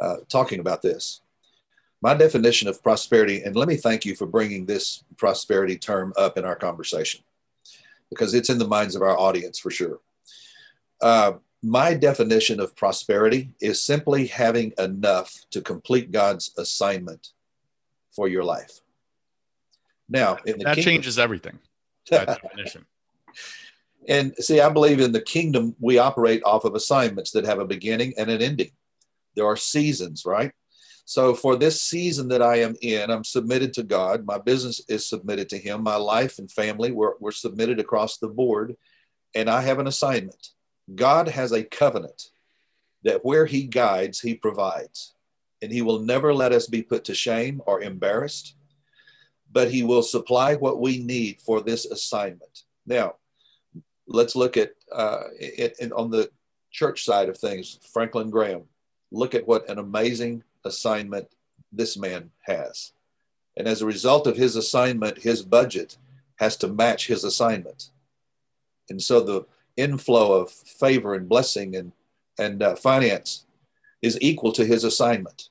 uh, 0.00 0.16
talking 0.28 0.58
about 0.58 0.82
this. 0.82 1.20
My 2.02 2.14
definition 2.14 2.68
of 2.68 2.82
prosperity, 2.82 3.42
and 3.42 3.56
let 3.56 3.68
me 3.68 3.76
thank 3.76 4.04
you 4.04 4.16
for 4.16 4.26
bringing 4.26 4.66
this 4.66 5.04
prosperity 5.16 5.76
term 5.76 6.12
up 6.16 6.36
in 6.36 6.44
our 6.44 6.56
conversation 6.56 7.22
because 8.10 8.34
it's 8.34 8.50
in 8.50 8.58
the 8.58 8.68
minds 8.68 8.94
of 8.94 9.02
our 9.02 9.18
audience 9.18 9.58
for 9.58 9.70
sure. 9.70 10.00
Uh, 11.00 11.34
my 11.62 11.94
definition 11.94 12.60
of 12.60 12.76
prosperity 12.76 13.50
is 13.60 13.82
simply 13.82 14.26
having 14.26 14.72
enough 14.78 15.44
to 15.50 15.60
complete 15.60 16.12
God's 16.12 16.52
assignment 16.58 17.30
for 18.10 18.28
your 18.28 18.44
life. 18.44 18.80
Now, 20.08 20.34
that 20.34 20.46
kingdom, 20.46 20.74
changes 20.74 21.18
everything. 21.18 21.58
That 22.10 22.26
definition. 22.42 22.86
And 24.08 24.34
see, 24.36 24.60
I 24.60 24.68
believe 24.68 25.00
in 25.00 25.12
the 25.12 25.20
kingdom, 25.20 25.74
we 25.80 25.98
operate 25.98 26.42
off 26.44 26.64
of 26.64 26.74
assignments 26.74 27.32
that 27.32 27.44
have 27.44 27.58
a 27.58 27.64
beginning 27.64 28.14
and 28.16 28.30
an 28.30 28.40
ending. 28.40 28.70
There 29.34 29.46
are 29.46 29.56
seasons, 29.56 30.24
right? 30.24 30.52
So 31.08 31.34
for 31.34 31.54
this 31.54 31.80
season 31.80 32.26
that 32.28 32.42
I 32.42 32.56
am 32.56 32.74
in, 32.82 33.10
I'm 33.10 33.22
submitted 33.22 33.72
to 33.74 33.84
God. 33.84 34.26
My 34.26 34.38
business 34.38 34.80
is 34.88 35.08
submitted 35.08 35.48
to 35.50 35.58
Him. 35.58 35.84
My 35.84 35.94
life 35.94 36.40
and 36.40 36.50
family, 36.50 36.90
we're, 36.90 37.12
we're 37.20 37.30
submitted 37.30 37.78
across 37.78 38.18
the 38.18 38.26
board. 38.26 38.76
And 39.32 39.48
I 39.48 39.62
have 39.62 39.78
an 39.78 39.86
assignment. 39.86 40.48
God 40.92 41.28
has 41.28 41.52
a 41.52 41.62
covenant 41.62 42.30
that 43.04 43.24
where 43.24 43.46
He 43.46 43.68
guides, 43.68 44.20
He 44.20 44.34
provides. 44.34 45.14
And 45.62 45.70
He 45.70 45.80
will 45.80 46.00
never 46.00 46.34
let 46.34 46.52
us 46.52 46.66
be 46.66 46.82
put 46.82 47.04
to 47.04 47.14
shame 47.14 47.62
or 47.66 47.82
embarrassed, 47.82 48.56
but 49.52 49.70
He 49.70 49.84
will 49.84 50.02
supply 50.02 50.56
what 50.56 50.80
we 50.80 50.98
need 50.98 51.40
for 51.40 51.60
this 51.60 51.86
assignment. 51.86 52.64
Now, 52.84 53.14
let's 54.08 54.34
look 54.34 54.56
at 54.56 54.72
uh, 54.92 55.22
it, 55.38 55.76
it, 55.78 55.92
on 55.92 56.10
the 56.10 56.30
church 56.72 57.04
side 57.04 57.28
of 57.28 57.38
things, 57.38 57.78
Franklin 57.92 58.28
Graham. 58.28 58.64
Look 59.12 59.36
at 59.36 59.46
what 59.46 59.70
an 59.70 59.78
amazing 59.78 60.42
assignment 60.66 61.28
this 61.72 61.96
man 61.96 62.30
has. 62.42 62.92
And 63.56 63.66
as 63.66 63.82
a 63.82 63.86
result 63.86 64.26
of 64.26 64.36
his 64.36 64.56
assignment, 64.56 65.18
his 65.18 65.42
budget 65.42 65.96
has 66.36 66.56
to 66.58 66.68
match 66.68 67.06
his 67.06 67.24
assignment. 67.24 67.90
And 68.90 69.02
so 69.02 69.20
the 69.20 69.46
inflow 69.76 70.32
of 70.32 70.50
favor 70.50 71.14
and 71.14 71.28
blessing 71.28 71.76
and, 71.76 71.92
and 72.38 72.62
uh, 72.62 72.76
finance 72.76 73.46
is 74.02 74.18
equal 74.20 74.52
to 74.52 74.64
his 74.64 74.84
assignment. 74.84 75.48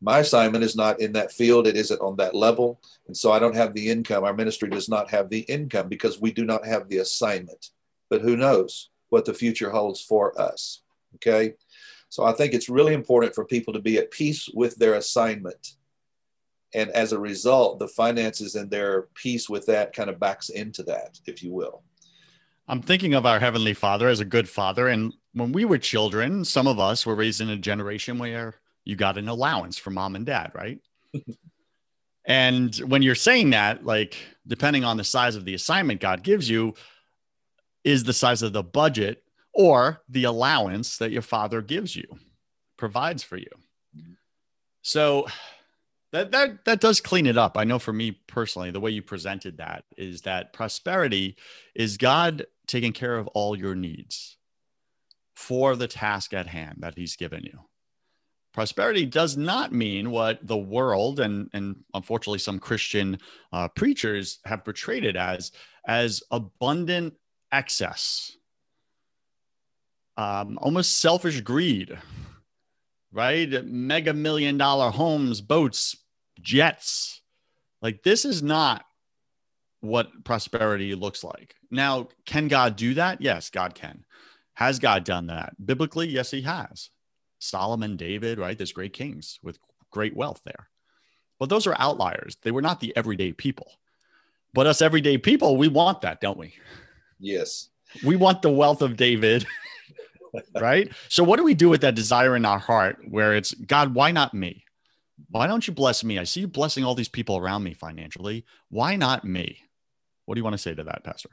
My 0.00 0.18
assignment 0.18 0.64
is 0.64 0.76
not 0.76 1.00
in 1.00 1.12
that 1.12 1.32
field, 1.32 1.66
it 1.66 1.76
isn't 1.76 2.00
on 2.00 2.16
that 2.16 2.34
level. 2.34 2.80
And 3.06 3.16
so 3.16 3.32
I 3.32 3.38
don't 3.38 3.54
have 3.56 3.72
the 3.72 3.88
income. 3.88 4.24
Our 4.24 4.34
ministry 4.34 4.68
does 4.68 4.88
not 4.88 5.10
have 5.10 5.28
the 5.28 5.40
income 5.40 5.88
because 5.88 6.20
we 6.20 6.32
do 6.32 6.44
not 6.44 6.66
have 6.66 6.88
the 6.88 6.98
assignment. 6.98 7.70
But 8.10 8.20
who 8.20 8.36
knows 8.36 8.90
what 9.08 9.24
the 9.24 9.34
future 9.34 9.70
holds 9.70 10.00
for 10.00 10.38
us? 10.40 10.82
Okay. 11.16 11.54
So 12.14 12.22
I 12.22 12.30
think 12.30 12.54
it's 12.54 12.68
really 12.68 12.94
important 12.94 13.34
for 13.34 13.44
people 13.44 13.72
to 13.72 13.80
be 13.80 13.98
at 13.98 14.12
peace 14.12 14.48
with 14.54 14.76
their 14.76 14.94
assignment. 14.94 15.72
And 16.72 16.90
as 16.90 17.10
a 17.10 17.18
result, 17.18 17.80
the 17.80 17.88
finances 17.88 18.54
and 18.54 18.70
their 18.70 19.08
peace 19.14 19.50
with 19.50 19.66
that 19.66 19.92
kind 19.92 20.08
of 20.08 20.20
backs 20.20 20.48
into 20.48 20.84
that, 20.84 21.18
if 21.26 21.42
you 21.42 21.52
will. 21.52 21.82
I'm 22.68 22.82
thinking 22.82 23.14
of 23.14 23.26
our 23.26 23.40
Heavenly 23.40 23.74
Father 23.74 24.06
as 24.06 24.20
a 24.20 24.24
good 24.24 24.48
father. 24.48 24.86
And 24.86 25.12
when 25.32 25.50
we 25.50 25.64
were 25.64 25.76
children, 25.76 26.44
some 26.44 26.68
of 26.68 26.78
us 26.78 27.04
were 27.04 27.16
raised 27.16 27.40
in 27.40 27.50
a 27.50 27.56
generation 27.56 28.16
where 28.16 28.54
you 28.84 28.94
got 28.94 29.18
an 29.18 29.28
allowance 29.28 29.76
from 29.76 29.94
mom 29.94 30.14
and 30.14 30.24
dad, 30.24 30.52
right? 30.54 30.78
and 32.24 32.76
when 32.76 33.02
you're 33.02 33.16
saying 33.16 33.50
that, 33.50 33.84
like, 33.84 34.16
depending 34.46 34.84
on 34.84 34.98
the 34.98 35.02
size 35.02 35.34
of 35.34 35.44
the 35.44 35.54
assignment 35.54 36.00
God 36.00 36.22
gives 36.22 36.48
you, 36.48 36.74
is 37.82 38.04
the 38.04 38.12
size 38.12 38.42
of 38.42 38.52
the 38.52 38.62
budget 38.62 39.23
or 39.54 40.02
the 40.08 40.24
allowance 40.24 40.98
that 40.98 41.12
your 41.12 41.22
father 41.22 41.62
gives 41.62 41.94
you, 41.96 42.04
provides 42.76 43.22
for 43.22 43.36
you. 43.36 43.50
So 44.82 45.26
that 46.12 46.30
that 46.32 46.64
that 46.64 46.80
does 46.80 47.00
clean 47.00 47.26
it 47.26 47.38
up. 47.38 47.56
I 47.56 47.64
know 47.64 47.78
for 47.78 47.92
me 47.92 48.20
personally, 48.26 48.70
the 48.70 48.80
way 48.80 48.90
you 48.90 49.02
presented 49.02 49.58
that 49.58 49.84
is 49.96 50.22
that 50.22 50.52
prosperity 50.52 51.36
is 51.74 51.96
God 51.96 52.46
taking 52.66 52.92
care 52.92 53.16
of 53.16 53.26
all 53.28 53.56
your 53.58 53.74
needs 53.74 54.36
for 55.34 55.76
the 55.76 55.88
task 55.88 56.32
at 56.32 56.46
hand 56.46 56.78
that 56.80 56.96
he's 56.96 57.16
given 57.16 57.42
you. 57.42 57.60
Prosperity 58.52 59.04
does 59.04 59.36
not 59.36 59.72
mean 59.72 60.12
what 60.12 60.46
the 60.46 60.56
world 60.56 61.18
and, 61.18 61.50
and 61.52 61.76
unfortunately 61.92 62.38
some 62.38 62.60
Christian 62.60 63.18
uh, 63.52 63.66
preachers 63.66 64.38
have 64.44 64.64
portrayed 64.64 65.04
it 65.04 65.16
as, 65.16 65.50
as 65.88 66.22
abundant 66.30 67.14
excess, 67.50 68.36
um, 70.16 70.58
almost 70.60 70.98
selfish 70.98 71.40
greed, 71.40 71.98
right? 73.12 73.64
Mega 73.64 74.12
million 74.12 74.56
dollar 74.56 74.90
homes, 74.90 75.40
boats, 75.40 75.96
jets. 76.40 77.20
Like 77.82 78.02
this 78.02 78.24
is 78.24 78.42
not 78.42 78.84
what 79.80 80.24
prosperity 80.24 80.94
looks 80.94 81.22
like. 81.22 81.54
Now, 81.70 82.08
can 82.24 82.48
God 82.48 82.76
do 82.76 82.94
that? 82.94 83.20
Yes, 83.20 83.50
God 83.50 83.74
can. 83.74 84.04
Has 84.54 84.78
God 84.78 85.04
done 85.04 85.26
that? 85.26 85.54
Biblically, 85.64 86.08
yes, 86.08 86.30
he 86.30 86.42
has. 86.42 86.90
Solomon, 87.38 87.96
David, 87.96 88.38
right? 88.38 88.56
There's 88.56 88.72
great 88.72 88.92
kings 88.92 89.38
with 89.42 89.58
great 89.90 90.16
wealth 90.16 90.40
there. 90.44 90.68
But 91.38 91.48
those 91.48 91.66
are 91.66 91.76
outliers. 91.78 92.36
They 92.42 92.52
were 92.52 92.62
not 92.62 92.80
the 92.80 92.96
everyday 92.96 93.32
people. 93.32 93.72
But 94.54 94.66
us 94.66 94.80
everyday 94.80 95.18
people, 95.18 95.56
we 95.56 95.68
want 95.68 96.00
that, 96.02 96.20
don't 96.20 96.38
we? 96.38 96.54
Yes. 97.18 97.68
We 98.04 98.16
want 98.16 98.42
the 98.42 98.50
wealth 98.50 98.82
of 98.82 98.96
David, 98.96 99.44
right? 100.60 100.90
So, 101.08 101.24
what 101.24 101.36
do 101.36 101.44
we 101.44 101.54
do 101.54 101.68
with 101.68 101.80
that 101.82 101.94
desire 101.94 102.36
in 102.36 102.44
our 102.44 102.58
heart 102.58 102.98
where 103.08 103.34
it's, 103.34 103.54
God, 103.54 103.94
why 103.94 104.10
not 104.10 104.34
me? 104.34 104.64
Why 105.30 105.46
don't 105.46 105.66
you 105.66 105.74
bless 105.74 106.04
me? 106.04 106.18
I 106.18 106.24
see 106.24 106.40
you 106.40 106.48
blessing 106.48 106.84
all 106.84 106.94
these 106.94 107.08
people 107.08 107.36
around 107.36 107.62
me 107.62 107.74
financially. 107.74 108.44
Why 108.68 108.96
not 108.96 109.24
me? 109.24 109.58
What 110.26 110.34
do 110.34 110.40
you 110.40 110.44
want 110.44 110.54
to 110.54 110.58
say 110.58 110.74
to 110.74 110.84
that, 110.84 111.04
Pastor? 111.04 111.30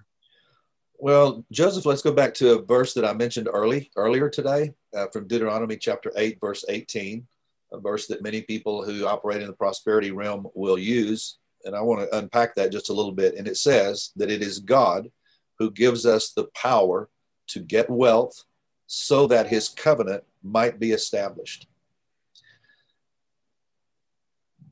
Well, 0.99 1.43
Joseph, 1.51 1.85
let's 1.87 2.03
go 2.03 2.11
back 2.11 2.33
to 2.35 2.51
a 2.51 2.61
verse 2.61 2.93
that 2.93 3.05
I 3.05 3.13
mentioned 3.13 3.49
early 3.51 3.89
earlier 3.95 4.29
today 4.29 4.73
uh, 4.95 5.07
from 5.07 5.27
Deuteronomy 5.27 5.77
chapter 5.77 6.11
8, 6.15 6.39
verse 6.39 6.63
18, 6.69 7.25
a 7.73 7.79
verse 7.79 8.05
that 8.07 8.21
many 8.21 8.43
people 8.43 8.83
who 8.83 9.07
operate 9.07 9.41
in 9.41 9.47
the 9.47 9.53
prosperity 9.53 10.11
realm 10.11 10.47
will 10.53 10.77
use. 10.77 11.39
And 11.65 11.75
I 11.75 11.81
want 11.81 12.01
to 12.01 12.17
unpack 12.17 12.53
that 12.55 12.71
just 12.71 12.89
a 12.89 12.93
little 12.93 13.11
bit. 13.11 13.35
And 13.35 13.47
it 13.47 13.57
says 13.57 14.11
that 14.15 14.29
it 14.29 14.43
is 14.43 14.59
God 14.59 15.09
who 15.57 15.71
gives 15.71 16.05
us 16.05 16.33
the 16.33 16.45
power 16.55 17.09
to 17.47 17.59
get 17.59 17.89
wealth 17.89 18.43
so 18.93 19.25
that 19.25 19.47
his 19.47 19.69
covenant 19.69 20.21
might 20.43 20.77
be 20.77 20.91
established. 20.91 21.65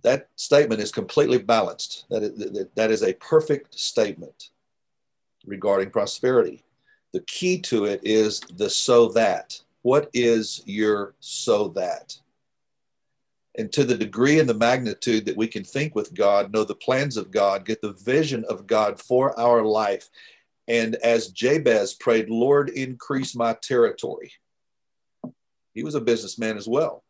That 0.01 0.27
statement 0.35 0.81
is 0.81 0.91
completely 0.91 1.37
balanced. 1.37 2.03
That, 2.09 2.67
that 2.75 2.91
is 2.91 3.01
a 3.01 3.13
perfect 3.13 3.79
statement 3.79 4.49
regarding 5.45 5.91
prosperity. 5.91 6.65
The 7.13 7.21
key 7.21 7.61
to 7.61 7.85
it 7.85 8.01
is 8.03 8.41
the 8.57 8.69
so 8.69 9.07
that. 9.13 9.57
What 9.83 10.09
is 10.13 10.63
your 10.65 11.15
so 11.21 11.69
that? 11.69 12.19
And 13.57 13.71
to 13.71 13.85
the 13.85 13.97
degree 13.97 14.41
and 14.41 14.49
the 14.49 14.53
magnitude 14.53 15.25
that 15.27 15.37
we 15.37 15.47
can 15.47 15.63
think 15.63 15.95
with 15.95 16.13
God, 16.13 16.51
know 16.51 16.65
the 16.65 16.75
plans 16.75 17.15
of 17.15 17.31
God, 17.31 17.65
get 17.65 17.81
the 17.81 17.93
vision 17.93 18.43
of 18.49 18.67
God 18.67 18.99
for 18.99 19.39
our 19.39 19.63
life. 19.63 20.09
And 20.69 20.95
as 20.97 21.29
Jabez 21.29 21.95
prayed, 21.95 22.29
Lord, 22.29 22.69
increase 22.69 23.35
my 23.35 23.53
territory. 23.61 24.31
He 25.73 25.83
was 25.83 25.95
a 25.95 26.01
businessman 26.01 26.57
as 26.57 26.67
well. 26.67 27.03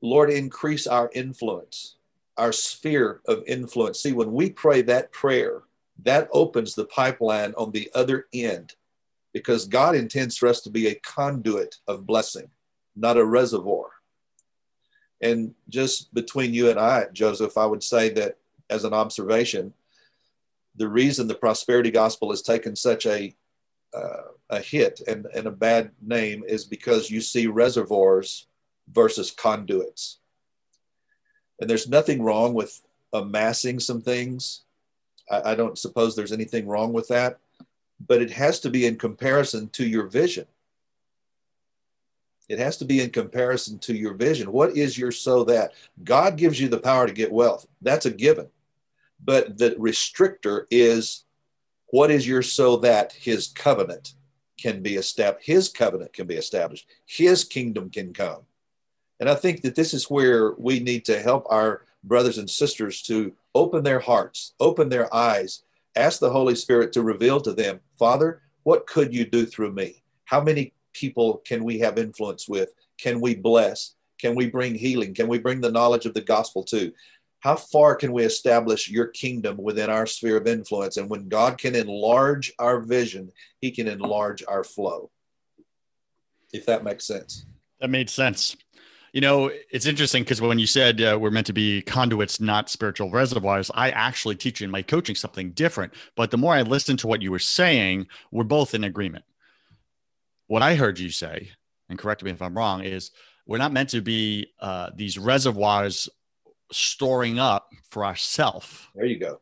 Lord, 0.00 0.30
increase 0.30 0.86
our 0.86 1.10
influence, 1.12 1.96
our 2.36 2.52
sphere 2.52 3.20
of 3.26 3.42
influence. 3.48 4.00
See, 4.00 4.12
when 4.12 4.32
we 4.32 4.50
pray 4.50 4.82
that 4.82 5.10
prayer, 5.10 5.62
that 6.04 6.28
opens 6.32 6.74
the 6.74 6.84
pipeline 6.84 7.52
on 7.56 7.72
the 7.72 7.90
other 7.94 8.26
end 8.32 8.74
because 9.32 9.66
God 9.66 9.96
intends 9.96 10.36
for 10.36 10.48
us 10.48 10.60
to 10.62 10.70
be 10.70 10.86
a 10.86 10.94
conduit 10.96 11.76
of 11.88 12.06
blessing, 12.06 12.48
not 12.94 13.16
a 13.16 13.24
reservoir. 13.24 13.86
And 15.20 15.54
just 15.68 16.12
between 16.14 16.54
you 16.54 16.70
and 16.70 16.78
I, 16.78 17.06
Joseph, 17.12 17.58
I 17.58 17.66
would 17.66 17.82
say 17.82 18.10
that 18.10 18.36
as 18.70 18.84
an 18.84 18.92
observation, 18.92 19.72
the 20.76 20.88
reason 20.88 21.26
the 21.26 21.34
prosperity 21.34 21.90
gospel 21.90 22.30
has 22.30 22.42
taken 22.42 22.76
such 22.76 23.06
a 23.06 23.34
uh, 23.94 24.22
a 24.50 24.60
hit 24.60 25.00
and, 25.08 25.26
and 25.34 25.46
a 25.46 25.50
bad 25.50 25.90
name 26.02 26.44
is 26.46 26.64
because 26.64 27.10
you 27.10 27.20
see 27.20 27.46
reservoirs 27.46 28.46
versus 28.92 29.30
conduits. 29.30 30.18
And 31.60 31.70
there's 31.70 31.88
nothing 31.88 32.22
wrong 32.22 32.52
with 32.52 32.82
amassing 33.12 33.80
some 33.80 34.02
things 34.02 34.66
I, 35.30 35.52
I 35.52 35.54
don't 35.54 35.78
suppose 35.78 36.14
there's 36.14 36.32
anything 36.32 36.66
wrong 36.66 36.92
with 36.92 37.08
that, 37.08 37.38
but 38.06 38.22
it 38.22 38.30
has 38.30 38.60
to 38.60 38.70
be 38.70 38.86
in 38.86 38.96
comparison 38.96 39.68
to 39.70 39.86
your 39.86 40.06
vision. 40.06 40.46
It 42.48 42.58
has 42.58 42.76
to 42.78 42.84
be 42.84 43.00
in 43.00 43.10
comparison 43.10 43.78
to 43.80 43.94
your 43.94 44.14
vision. 44.14 44.52
What 44.52 44.76
is 44.76 44.96
your 44.96 45.10
so 45.10 45.42
that? 45.44 45.72
God 46.04 46.36
gives 46.36 46.60
you 46.60 46.68
the 46.68 46.78
power 46.78 47.06
to 47.06 47.12
get 47.12 47.32
wealth. 47.32 47.66
That's 47.82 48.06
a 48.06 48.10
given. 48.10 48.48
But 49.24 49.58
the 49.58 49.70
restrictor 49.72 50.66
is 50.70 51.24
what 51.88 52.10
is 52.10 52.26
your 52.26 52.42
so 52.42 52.76
that 52.78 53.12
his 53.12 53.48
covenant 53.48 54.14
can 54.58 54.82
be 54.82 54.96
established, 54.96 55.46
his 55.46 55.68
covenant 55.68 56.12
can 56.12 56.26
be 56.26 56.34
established, 56.34 56.86
his 57.06 57.44
kingdom 57.44 57.90
can 57.90 58.12
come. 58.12 58.42
And 59.20 59.28
I 59.28 59.34
think 59.34 59.62
that 59.62 59.74
this 59.74 59.94
is 59.94 60.10
where 60.10 60.52
we 60.52 60.80
need 60.80 61.04
to 61.06 61.20
help 61.20 61.46
our 61.50 61.82
brothers 62.04 62.38
and 62.38 62.48
sisters 62.48 63.02
to 63.02 63.32
open 63.54 63.82
their 63.82 64.00
hearts, 64.00 64.54
open 64.60 64.88
their 64.88 65.12
eyes, 65.14 65.62
ask 65.96 66.20
the 66.20 66.30
Holy 66.30 66.54
Spirit 66.54 66.92
to 66.92 67.02
reveal 67.02 67.40
to 67.40 67.52
them, 67.52 67.80
Father, 67.98 68.42
what 68.64 68.86
could 68.86 69.14
you 69.14 69.24
do 69.24 69.46
through 69.46 69.72
me? 69.72 70.02
How 70.24 70.40
many 70.40 70.72
people 70.92 71.38
can 71.44 71.64
we 71.64 71.78
have 71.78 71.98
influence 71.98 72.48
with? 72.48 72.70
Can 72.98 73.20
we 73.20 73.34
bless? 73.34 73.94
Can 74.18 74.34
we 74.34 74.48
bring 74.48 74.74
healing? 74.74 75.14
Can 75.14 75.28
we 75.28 75.38
bring 75.38 75.60
the 75.60 75.70
knowledge 75.70 76.06
of 76.06 76.14
the 76.14 76.20
gospel 76.20 76.62
to? 76.64 76.92
How 77.40 77.56
far 77.56 77.94
can 77.94 78.12
we 78.12 78.24
establish 78.24 78.88
your 78.88 79.06
kingdom 79.06 79.56
within 79.56 79.90
our 79.90 80.06
sphere 80.06 80.36
of 80.36 80.46
influence? 80.46 80.96
And 80.96 81.08
when 81.08 81.28
God 81.28 81.58
can 81.58 81.74
enlarge 81.74 82.52
our 82.58 82.80
vision, 82.80 83.30
he 83.60 83.70
can 83.70 83.86
enlarge 83.86 84.42
our 84.48 84.64
flow. 84.64 85.10
If 86.52 86.66
that 86.66 86.84
makes 86.84 87.06
sense. 87.06 87.46
That 87.80 87.90
made 87.90 88.08
sense. 88.08 88.56
You 89.12 89.20
know, 89.20 89.50
it's 89.70 89.86
interesting 89.86 90.24
because 90.24 90.42
when 90.42 90.58
you 90.58 90.66
said 90.66 91.00
uh, 91.00 91.18
we're 91.18 91.30
meant 91.30 91.46
to 91.46 91.52
be 91.52 91.80
conduits, 91.82 92.40
not 92.40 92.68
spiritual 92.68 93.10
reservoirs, 93.10 93.70
I 93.74 93.90
actually 93.90 94.36
teach 94.36 94.60
in 94.60 94.70
my 94.70 94.82
coaching 94.82 95.14
something 95.14 95.52
different. 95.52 95.94
But 96.16 96.30
the 96.30 96.36
more 96.36 96.52
I 96.52 96.62
listened 96.62 96.98
to 96.98 97.06
what 97.06 97.22
you 97.22 97.30
were 97.30 97.38
saying, 97.38 98.08
we're 98.30 98.44
both 98.44 98.74
in 98.74 98.84
agreement. 98.84 99.24
What 100.48 100.62
I 100.62 100.74
heard 100.74 100.98
you 100.98 101.10
say, 101.10 101.50
and 101.88 101.98
correct 101.98 102.22
me 102.22 102.30
if 102.30 102.42
I'm 102.42 102.56
wrong, 102.56 102.82
is 102.84 103.10
we're 103.46 103.58
not 103.58 103.72
meant 103.72 103.90
to 103.90 104.02
be 104.02 104.48
uh, 104.60 104.90
these 104.94 105.18
reservoirs 105.18 106.08
storing 106.72 107.38
up 107.38 107.70
for 107.90 108.04
ourselves. 108.04 108.86
There 108.94 109.06
you 109.06 109.18
go. 109.18 109.40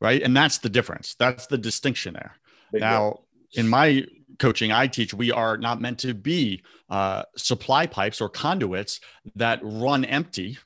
Right. 0.00 0.22
And 0.22 0.36
that's 0.36 0.58
the 0.58 0.68
difference. 0.68 1.14
That's 1.18 1.46
the 1.46 1.58
distinction 1.58 2.14
there. 2.14 2.36
Big 2.72 2.80
now, 2.80 3.20
in 3.52 3.68
my 3.68 4.06
coaching 4.38 4.72
I 4.72 4.86
teach, 4.86 5.14
we 5.14 5.30
are 5.30 5.56
not 5.56 5.80
meant 5.80 5.98
to 6.00 6.14
be 6.14 6.62
uh, 6.90 7.22
supply 7.36 7.86
pipes 7.86 8.20
or 8.20 8.28
conduits 8.28 9.00
that 9.36 9.60
run 9.62 10.04
empty, 10.04 10.58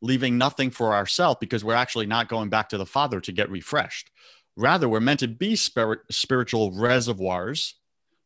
leaving 0.00 0.38
nothing 0.38 0.70
for 0.70 0.94
ourselves 0.94 1.38
because 1.40 1.64
we're 1.64 1.74
actually 1.74 2.06
not 2.06 2.28
going 2.28 2.48
back 2.48 2.68
to 2.70 2.78
the 2.78 2.86
Father 2.86 3.20
to 3.20 3.32
get 3.32 3.50
refreshed. 3.50 4.10
Rather, 4.56 4.88
we're 4.88 5.00
meant 5.00 5.20
to 5.20 5.28
be 5.28 5.56
spirit, 5.56 6.00
spiritual 6.10 6.72
reservoirs, 6.72 7.74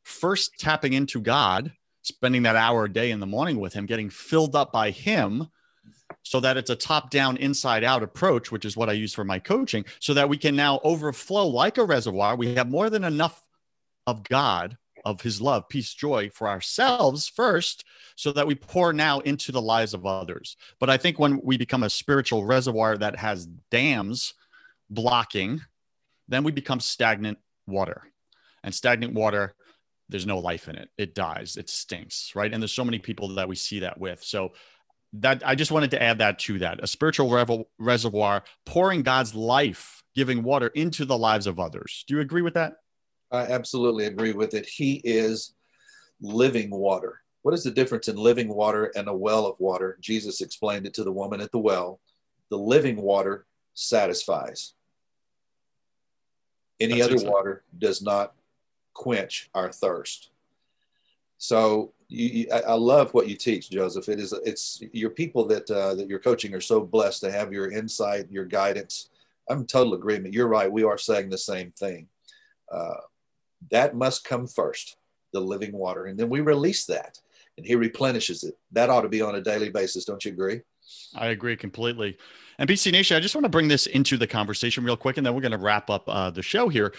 first 0.05 0.53
tapping 0.59 0.93
into 0.93 1.21
God, 1.21 1.73
spending 2.03 2.43
that 2.43 2.57
hour 2.57 2.85
a 2.85 2.93
day 2.93 3.11
in 3.11 3.21
the 3.21 3.27
morning 3.27 3.59
with 3.59 3.73
Him, 3.73 3.87
getting 3.87 4.11
filled 4.11 4.55
up 4.55 4.73
by 4.73 4.91
Him 4.91 5.49
so 6.23 6.41
that 6.41 6.57
it's 6.57 6.71
a 6.71 6.77
top 6.77 7.11
down, 7.11 7.37
inside 7.37 7.85
out 7.85 8.03
approach, 8.03 8.51
which 8.51 8.65
is 8.65 8.77
what 8.77 8.89
I 8.89 8.93
use 8.93 9.15
for 9.15 9.25
my 9.25 9.39
coaching, 9.39 9.85
so 9.99 10.15
that 10.15 10.29
we 10.29 10.37
can 10.37 10.57
now 10.57 10.81
overflow 10.85 11.47
like 11.47 11.79
a 11.79 11.85
reservoir. 11.85 12.37
We 12.37 12.55
have 12.55 12.69
more 12.69 12.91
than 12.91 13.05
enough 13.05 13.43
of 14.07 14.23
God, 14.25 14.77
of 15.05 15.21
His 15.21 15.41
love, 15.41 15.69
peace, 15.69 15.95
joy 15.95 16.31
for 16.31 16.49
ourselves 16.49 17.29
first, 17.29 17.85
so 18.17 18.33
that 18.33 18.47
we 18.47 18.55
pour 18.55 18.93
now 18.93 19.21
into 19.21 19.53
the 19.53 19.63
lives 19.63 19.95
of 19.95 20.07
others. 20.07 20.57
But 20.79 20.91
I 20.91 20.97
think 20.97 21.19
when 21.19 21.41
we 21.43 21.57
become 21.57 21.83
a 21.83 21.91
spiritual 21.91 22.45
reservoir 22.45 22.99
that 22.99 23.17
has 23.17 23.47
dams 23.71 24.35
blocking, 24.91 25.63
then 26.29 26.45
we 26.45 26.53
become 26.53 26.81
stagnant 26.81 27.39
water. 27.67 28.03
And 28.63 28.75
stagnant 28.75 29.15
water 29.15 29.55
there's 30.11 30.27
no 30.27 30.39
life 30.39 30.69
in 30.69 30.77
it. 30.77 30.91
It 30.99 31.15
dies. 31.15 31.57
It 31.57 31.71
stinks, 31.71 32.33
right? 32.35 32.53
And 32.53 32.61
there's 32.61 32.73
so 32.73 32.85
many 32.85 32.99
people 32.99 33.29
that 33.29 33.49
we 33.49 33.55
see 33.55 33.81
that 33.81 33.99
with. 33.99 34.23
So 34.23 34.53
that 35.15 35.43
I 35.45 35.55
just 35.55 35.73
wanted 35.73 35.91
to 35.93 36.03
add 36.03 36.19
that 36.19 36.39
to 36.41 36.59
that 36.61 36.83
a 36.83 36.87
spiritual 36.87 37.31
revel, 37.31 37.69
reservoir 37.79 38.45
pouring 38.65 39.03
God's 39.03 39.35
life, 39.35 40.03
giving 40.15 40.43
water 40.43 40.69
into 40.69 41.05
the 41.05 41.19
lives 41.19 41.47
of 41.47 41.59
others. 41.59 42.05
Do 42.07 42.15
you 42.15 42.21
agree 42.21 42.43
with 42.43 42.55
that? 42.55 42.75
I 43.33 43.43
absolutely 43.43 44.07
agree 44.07 44.33
with 44.33 44.55
it. 44.55 44.67
He 44.67 45.01
is 45.05 45.55
living 46.21 46.71
water. 46.71 47.21
What 47.43 47.55
is 47.55 47.65
the 47.65 47.71
difference 47.71 48.09
in 48.09 48.17
living 48.17 48.49
water 48.49 48.93
and 48.97 49.09
a 49.09 49.15
well 49.15 49.47
of 49.47 49.59
water? 49.59 49.99
Jesus 50.01 50.41
explained 50.41 50.87
it 50.87 50.95
to 50.95 51.05
the 51.05 51.13
woman 51.13 51.41
at 51.41 51.51
the 51.53 51.59
well. 51.59 52.01
The 52.51 52.59
living 52.59 52.97
water 52.97 53.47
satisfies. 53.75 54.75
Any 56.79 56.95
That's 56.95 57.05
other 57.05 57.15
exactly. 57.15 57.33
water 57.33 57.65
does 57.79 58.03
not 58.03 58.35
quench 58.95 59.49
our 59.55 59.73
thirst. 59.73 60.31
So 61.39 61.93
you, 62.11 62.29
you, 62.29 62.53
I 62.53 62.75
love 62.75 63.15
what 63.15 63.29
you 63.29 63.37
teach, 63.37 63.71
Joseph. 63.71 64.09
It 64.09 64.19
is 64.19 64.33
it's 64.45 64.83
your 64.93 65.11
people 65.11 65.47
that 65.47 65.71
uh, 65.71 65.95
that 65.95 66.09
you're 66.09 66.19
coaching 66.19 66.55
are 66.55 66.61
so 66.61 66.81
blessed 66.81 67.21
to 67.23 67.31
have 67.33 67.53
your 67.53 67.71
insight, 67.71 68.31
your 68.31 68.45
guidance. 68.45 69.11
I'm 69.49 69.65
total 69.65 69.95
agreement. 69.95 70.35
You're 70.35 70.49
right. 70.49 70.71
We 70.71 70.83
are 70.83 70.99
saying 70.99 71.31
the 71.31 71.39
same 71.39 71.71
thing. 71.73 72.09
Uh, 72.71 73.01
that 73.71 73.95
must 73.95 74.25
come 74.25 74.47
first, 74.47 74.97
the 75.33 75.41
living 75.41 75.73
water, 75.73 76.07
and 76.07 76.19
then 76.19 76.29
we 76.29 76.41
release 76.41 76.85
that, 76.87 77.21
and 77.57 77.65
He 77.65 77.77
replenishes 77.77 78.43
it. 78.43 78.59
That 78.73 78.91
ought 78.91 79.03
to 79.03 79.09
be 79.09 79.23
on 79.23 79.37
a 79.37 79.41
daily 79.41 79.71
basis. 79.71 80.05
Don't 80.05 80.25
you 80.25 80.33
agree? 80.33 80.63
I 81.15 81.29
agree 81.29 81.57
completely. 81.57 82.19
And 82.59 82.69
BC 82.69 82.93
Nation, 82.93 83.17
I 83.17 83.21
just 83.21 83.35
want 83.35 83.45
to 83.45 83.51
bring 83.51 83.69
this 83.69 83.87
into 83.87 84.17
the 84.17 84.27
conversation 84.27 84.85
real 84.85 84.97
quick, 84.97 85.17
and 85.17 85.25
then 85.25 85.35
we're 85.35 85.41
going 85.41 85.53
to 85.53 85.59
wrap 85.59 85.89
up 85.89 86.05
uh, 86.09 86.31
the 86.31 86.43
show 86.43 86.69
here 86.69 86.93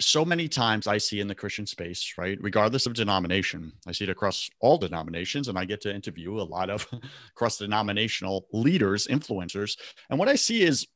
so 0.00 0.24
many 0.24 0.48
times 0.48 0.86
I 0.86 0.98
see 0.98 1.20
in 1.20 1.28
the 1.28 1.34
Christian 1.34 1.66
space, 1.66 2.14
right, 2.16 2.38
regardless 2.40 2.86
of 2.86 2.94
denomination, 2.94 3.72
I 3.86 3.92
see 3.92 4.04
it 4.04 4.10
across 4.10 4.50
all 4.60 4.78
denominations, 4.78 5.48
and 5.48 5.58
I 5.58 5.64
get 5.64 5.80
to 5.82 5.94
interview 5.94 6.40
a 6.40 6.42
lot 6.42 6.70
of 6.70 6.86
cross 7.34 7.58
denominational 7.58 8.46
leaders, 8.52 9.06
influencers. 9.06 9.78
And 10.08 10.18
what 10.18 10.28
I 10.28 10.34
see 10.36 10.62
is 10.62 10.86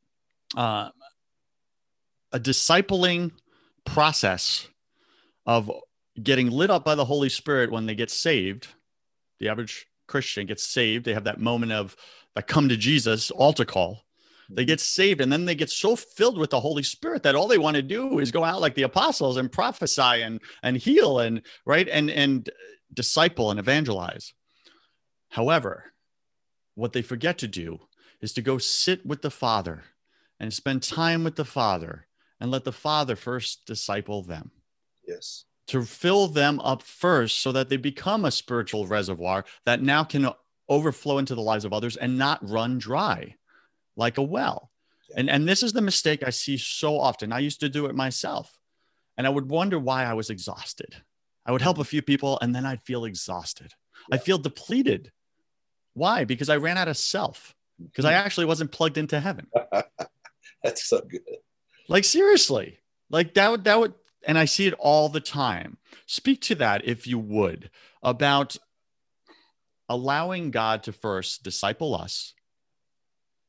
uh, 0.56 0.90
a 2.32 2.40
discipling 2.40 3.32
process 3.84 4.68
of 5.46 5.70
getting 6.22 6.50
lit 6.50 6.70
up 6.70 6.84
by 6.84 6.94
the 6.94 7.04
Holy 7.04 7.28
Spirit 7.28 7.70
when 7.70 7.86
they 7.86 7.94
get 7.94 8.10
saved. 8.10 8.68
The 9.40 9.48
average 9.48 9.86
Christian 10.06 10.46
gets 10.46 10.66
saved, 10.66 11.04
they 11.04 11.14
have 11.14 11.24
that 11.24 11.40
moment 11.40 11.72
of 11.72 11.96
that 12.34 12.46
come 12.46 12.68
to 12.68 12.76
Jesus 12.76 13.30
altar 13.30 13.64
call 13.64 14.03
they 14.50 14.64
get 14.64 14.80
saved 14.80 15.20
and 15.20 15.32
then 15.32 15.44
they 15.44 15.54
get 15.54 15.70
so 15.70 15.96
filled 15.96 16.38
with 16.38 16.50
the 16.50 16.60
Holy 16.60 16.82
Spirit 16.82 17.22
that 17.22 17.34
all 17.34 17.48
they 17.48 17.58
want 17.58 17.76
to 17.76 17.82
do 17.82 18.18
is 18.18 18.30
go 18.30 18.44
out 18.44 18.60
like 18.60 18.74
the 18.74 18.82
apostles 18.82 19.36
and 19.36 19.50
prophesy 19.50 20.22
and 20.22 20.40
and 20.62 20.76
heal 20.76 21.20
and 21.20 21.42
right 21.66 21.88
and 21.88 22.10
and 22.10 22.50
disciple 22.92 23.50
and 23.50 23.58
evangelize. 23.58 24.32
However, 25.30 25.92
what 26.74 26.92
they 26.92 27.02
forget 27.02 27.38
to 27.38 27.48
do 27.48 27.80
is 28.20 28.32
to 28.34 28.42
go 28.42 28.58
sit 28.58 29.04
with 29.04 29.22
the 29.22 29.30
Father 29.30 29.84
and 30.40 30.52
spend 30.52 30.82
time 30.82 31.24
with 31.24 31.36
the 31.36 31.44
Father 31.44 32.06
and 32.40 32.50
let 32.50 32.64
the 32.64 32.72
Father 32.72 33.16
first 33.16 33.66
disciple 33.66 34.22
them. 34.22 34.50
Yes. 35.06 35.44
To 35.68 35.82
fill 35.82 36.28
them 36.28 36.60
up 36.60 36.82
first 36.82 37.40
so 37.40 37.52
that 37.52 37.68
they 37.68 37.76
become 37.76 38.24
a 38.24 38.30
spiritual 38.30 38.86
reservoir 38.86 39.44
that 39.64 39.82
now 39.82 40.04
can 40.04 40.28
overflow 40.68 41.18
into 41.18 41.34
the 41.34 41.42
lives 41.42 41.64
of 41.64 41.72
others 41.72 41.96
and 41.96 42.18
not 42.18 42.46
run 42.48 42.78
dry 42.78 43.34
like 43.96 44.18
a 44.18 44.22
well. 44.22 44.70
And, 45.16 45.30
and 45.30 45.48
this 45.48 45.62
is 45.62 45.72
the 45.72 45.82
mistake 45.82 46.22
I 46.26 46.30
see 46.30 46.56
so 46.56 46.98
often. 46.98 47.32
I 47.32 47.38
used 47.38 47.60
to 47.60 47.68
do 47.68 47.86
it 47.86 47.94
myself. 47.94 48.58
And 49.16 49.26
I 49.26 49.30
would 49.30 49.48
wonder 49.48 49.78
why 49.78 50.04
I 50.04 50.14
was 50.14 50.30
exhausted. 50.30 50.96
I 51.46 51.52
would 51.52 51.62
help 51.62 51.78
a 51.78 51.84
few 51.84 52.02
people 52.02 52.38
and 52.40 52.54
then 52.54 52.66
I'd 52.66 52.82
feel 52.82 53.04
exhausted. 53.04 53.72
Yeah. 54.08 54.16
I 54.16 54.18
feel 54.18 54.38
depleted. 54.38 55.12
Why? 55.92 56.24
Because 56.24 56.48
I 56.48 56.56
ran 56.56 56.78
out 56.78 56.88
of 56.88 56.96
self, 56.96 57.54
because 57.78 58.04
I 58.04 58.12
mm-hmm. 58.12 58.26
actually 58.26 58.46
wasn't 58.46 58.72
plugged 58.72 58.98
into 58.98 59.20
heaven. 59.20 59.46
That's 60.62 60.84
so 60.84 61.00
good. 61.02 61.20
Like, 61.88 62.04
seriously, 62.04 62.80
like 63.10 63.34
that 63.34 63.50
would, 63.50 63.64
that 63.64 63.78
would, 63.78 63.94
and 64.26 64.38
I 64.38 64.46
see 64.46 64.66
it 64.66 64.74
all 64.78 65.08
the 65.08 65.20
time. 65.20 65.76
Speak 66.06 66.40
to 66.42 66.54
that, 66.56 66.84
if 66.86 67.06
you 67.06 67.18
would, 67.18 67.70
about 68.02 68.56
allowing 69.88 70.50
God 70.50 70.82
to 70.84 70.92
first 70.92 71.42
disciple 71.42 71.94
us 71.94 72.34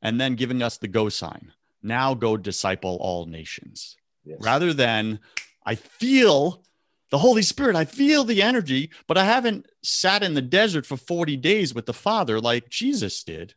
and 0.06 0.22
then 0.22 0.36
giving 0.36 0.62
us 0.62 0.78
the 0.78 0.88
go 0.88 1.10
sign. 1.10 1.52
Now 1.82 2.14
go 2.14 2.38
disciple 2.38 2.98
all 3.02 3.26
nations. 3.26 3.98
Yes. 4.24 4.38
Rather 4.40 4.72
than 4.72 5.20
I 5.66 5.74
feel 5.74 6.62
the 7.10 7.18
Holy 7.18 7.42
Spirit, 7.42 7.76
I 7.76 7.86
feel 7.86 8.24
the 8.24 8.44
energy, 8.44 8.92
but 9.08 9.18
I 9.18 9.24
haven't 9.24 9.66
sat 9.82 10.22
in 10.22 10.36
the 10.36 10.44
desert 10.44 10.86
for 10.86 10.96
40 10.96 11.38
days 11.38 11.74
with 11.74 11.88
the 11.88 11.94
Father 11.94 12.40
like 12.40 12.70
Jesus 12.70 13.24
did. 13.24 13.56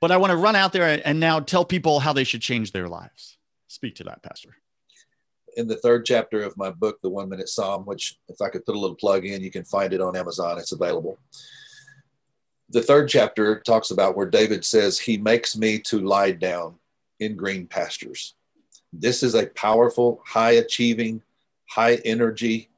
But 0.00 0.12
I 0.12 0.18
want 0.18 0.30
to 0.30 0.36
run 0.36 0.54
out 0.54 0.72
there 0.72 1.00
and 1.04 1.18
now 1.18 1.40
tell 1.40 1.64
people 1.64 1.98
how 1.98 2.12
they 2.12 2.24
should 2.24 2.40
change 2.40 2.70
their 2.70 2.86
lives. 2.86 3.38
Speak 3.66 3.96
to 3.96 4.04
that, 4.04 4.22
Pastor. 4.22 4.56
In 5.56 5.66
the 5.66 5.76
third 5.76 6.06
chapter 6.06 6.42
of 6.42 6.56
my 6.56 6.70
book, 6.70 7.00
The 7.02 7.10
One 7.10 7.28
Minute 7.28 7.48
Psalm, 7.48 7.82
which, 7.86 8.18
if 8.28 8.40
I 8.40 8.50
could 8.50 8.64
put 8.64 8.76
a 8.76 8.78
little 8.78 8.96
plug 8.96 9.26
in, 9.26 9.42
you 9.42 9.50
can 9.50 9.64
find 9.64 9.92
it 9.92 10.00
on 10.00 10.14
Amazon, 10.16 10.58
it's 10.58 10.72
available 10.72 11.18
the 12.72 12.82
third 12.82 13.08
chapter 13.08 13.60
talks 13.60 13.90
about 13.90 14.16
where 14.16 14.26
David 14.26 14.64
says, 14.64 14.98
He 14.98 15.18
makes 15.18 15.56
me 15.56 15.78
to 15.80 16.00
lie 16.00 16.32
down 16.32 16.76
in 17.20 17.36
green 17.36 17.66
pastures. 17.66 18.34
This 18.92 19.22
is 19.22 19.34
a 19.34 19.46
powerful, 19.46 20.22
high 20.26 20.52
achieving, 20.52 21.22
high 21.68 21.96
energy, 22.04 22.70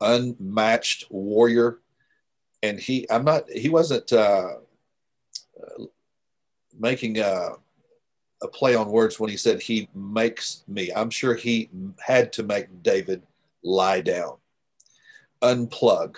unmatched 0.00 1.06
warrior. 1.10 1.78
And 2.62 2.78
he, 2.78 3.10
I'm 3.10 3.24
not, 3.24 3.50
he 3.50 3.70
wasn't 3.70 4.12
uh, 4.12 4.56
making 6.78 7.18
a, 7.18 7.52
a 8.42 8.48
play 8.48 8.74
on 8.74 8.90
words 8.90 9.18
when 9.18 9.30
he 9.30 9.38
said, 9.38 9.62
He 9.62 9.88
makes 9.94 10.64
me. 10.68 10.90
I'm 10.94 11.10
sure 11.10 11.34
he 11.34 11.70
had 11.98 12.30
to 12.34 12.42
make 12.42 12.82
David 12.82 13.22
lie 13.62 14.02
down, 14.02 14.36
unplug. 15.40 16.16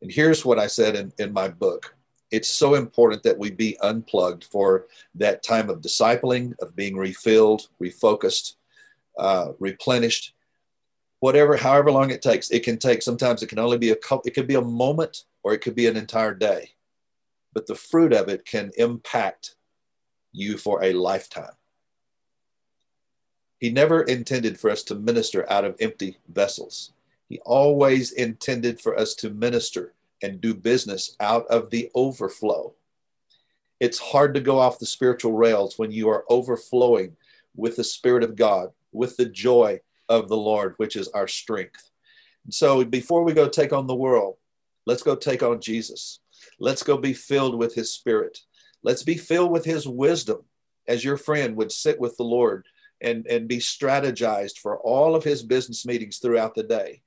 And 0.00 0.10
here's 0.10 0.44
what 0.44 0.58
I 0.58 0.66
said 0.66 0.96
in, 0.96 1.12
in 1.18 1.32
my 1.32 1.48
book 1.48 1.94
it's 2.34 2.50
so 2.50 2.74
important 2.74 3.22
that 3.22 3.38
we 3.38 3.52
be 3.52 3.78
unplugged 3.80 4.44
for 4.44 4.86
that 5.14 5.44
time 5.44 5.70
of 5.70 5.80
discipling, 5.80 6.58
of 6.58 6.74
being 6.74 6.96
refilled, 6.96 7.68
refocused, 7.80 8.56
uh, 9.16 9.52
replenished, 9.60 10.34
whatever, 11.20 11.56
however 11.56 11.92
long 11.92 12.10
it 12.10 12.22
takes. 12.22 12.50
It 12.50 12.64
can 12.64 12.76
take, 12.76 13.02
sometimes 13.02 13.42
it 13.42 13.46
can 13.46 13.60
only 13.60 13.78
be 13.78 13.90
a 13.90 13.96
couple, 13.96 14.26
it 14.26 14.34
could 14.34 14.48
be 14.48 14.56
a 14.56 14.60
moment 14.60 15.26
or 15.44 15.54
it 15.54 15.60
could 15.60 15.76
be 15.76 15.86
an 15.86 15.96
entire 15.96 16.34
day. 16.34 16.70
But 17.52 17.68
the 17.68 17.76
fruit 17.76 18.12
of 18.12 18.28
it 18.28 18.44
can 18.44 18.72
impact 18.76 19.54
you 20.32 20.58
for 20.58 20.82
a 20.82 20.92
lifetime. 20.92 21.54
He 23.60 23.70
never 23.70 24.02
intended 24.02 24.58
for 24.58 24.70
us 24.70 24.82
to 24.84 24.96
minister 24.96 25.48
out 25.50 25.64
of 25.64 25.76
empty 25.78 26.18
vessels. 26.28 26.92
He 27.28 27.38
always 27.44 28.10
intended 28.10 28.80
for 28.80 28.98
us 28.98 29.14
to 29.14 29.30
minister 29.30 29.94
and 30.24 30.40
do 30.40 30.54
business 30.54 31.14
out 31.20 31.46
of 31.48 31.68
the 31.68 31.90
overflow. 31.94 32.74
It's 33.78 33.98
hard 33.98 34.32
to 34.34 34.40
go 34.40 34.58
off 34.58 34.78
the 34.78 34.86
spiritual 34.86 35.34
rails 35.34 35.78
when 35.78 35.92
you 35.92 36.08
are 36.08 36.24
overflowing 36.30 37.14
with 37.54 37.76
the 37.76 37.84
Spirit 37.84 38.24
of 38.24 38.34
God, 38.34 38.70
with 38.90 39.18
the 39.18 39.26
joy 39.26 39.80
of 40.08 40.28
the 40.28 40.36
Lord, 40.36 40.74
which 40.78 40.96
is 40.96 41.08
our 41.08 41.28
strength. 41.28 41.90
So 42.48 42.84
before 42.86 43.22
we 43.22 43.34
go 43.34 43.50
take 43.50 43.74
on 43.74 43.86
the 43.86 43.94
world, 43.94 44.36
let's 44.86 45.02
go 45.02 45.14
take 45.14 45.42
on 45.42 45.60
Jesus. 45.60 46.20
Let's 46.58 46.82
go 46.82 46.96
be 46.96 47.12
filled 47.12 47.54
with 47.54 47.74
his 47.74 47.92
spirit. 47.92 48.38
Let's 48.82 49.02
be 49.02 49.16
filled 49.18 49.50
with 49.50 49.66
his 49.66 49.86
wisdom 49.86 50.44
as 50.88 51.04
your 51.04 51.18
friend 51.18 51.54
would 51.56 51.72
sit 51.72 52.00
with 52.00 52.16
the 52.16 52.24
Lord 52.24 52.66
and, 53.02 53.26
and 53.26 53.46
be 53.46 53.58
strategized 53.58 54.58
for 54.58 54.78
all 54.78 55.14
of 55.14 55.24
his 55.24 55.42
business 55.42 55.84
meetings 55.84 56.18
throughout 56.18 56.54
the 56.54 56.62
day 56.62 57.02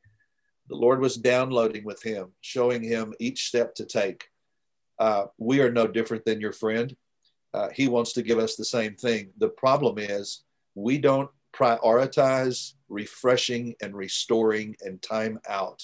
the 0.69 0.75
Lord 0.75 0.99
was 0.99 1.17
downloading 1.17 1.83
with 1.83 2.01
him, 2.03 2.33
showing 2.41 2.83
him 2.83 3.13
each 3.19 3.47
step 3.47 3.75
to 3.75 3.85
take. 3.85 4.25
Uh, 4.99 5.25
we 5.37 5.61
are 5.61 5.71
no 5.71 5.87
different 5.87 6.25
than 6.25 6.41
your 6.41 6.51
friend. 6.51 6.95
Uh, 7.53 7.69
he 7.73 7.87
wants 7.87 8.13
to 8.13 8.21
give 8.21 8.39
us 8.39 8.55
the 8.55 8.65
same 8.65 8.95
thing. 8.95 9.29
The 9.37 9.49
problem 9.49 9.97
is 9.97 10.43
we 10.75 10.97
don't 10.97 11.29
prioritize 11.55 12.73
refreshing 12.89 13.75
and 13.81 13.95
restoring 13.95 14.75
and 14.81 15.01
time 15.01 15.39
out 15.47 15.83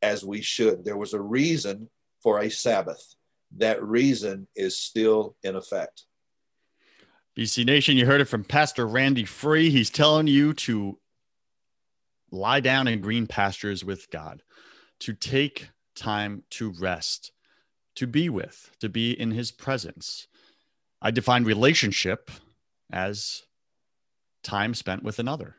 as 0.00 0.24
we 0.24 0.40
should. 0.42 0.84
There 0.84 0.96
was 0.96 1.14
a 1.14 1.20
reason 1.20 1.88
for 2.22 2.40
a 2.40 2.50
Sabbath. 2.50 3.14
That 3.58 3.82
reason 3.82 4.48
is 4.56 4.78
still 4.78 5.36
in 5.42 5.56
effect. 5.56 6.04
BC 7.36 7.64
Nation, 7.64 7.96
you 7.96 8.04
heard 8.04 8.20
it 8.20 8.26
from 8.26 8.44
Pastor 8.44 8.86
Randy 8.86 9.24
Free. 9.24 9.70
He's 9.70 9.90
telling 9.90 10.26
you 10.26 10.52
to 10.54 10.98
lie 12.32 12.60
down 12.60 12.88
in 12.88 13.00
green 13.00 13.26
pastures 13.28 13.84
with 13.84 14.10
God, 14.10 14.42
to 15.00 15.12
take 15.12 15.68
time 15.94 16.42
to 16.50 16.70
rest, 16.70 17.30
to 17.94 18.06
be 18.06 18.28
with, 18.28 18.70
to 18.80 18.88
be 18.88 19.12
in 19.12 19.30
his 19.30 19.52
presence. 19.52 20.26
I 21.00 21.10
define 21.10 21.44
relationship 21.44 22.30
as 22.90 23.42
time 24.42 24.74
spent 24.74 25.02
with 25.02 25.18
another. 25.18 25.56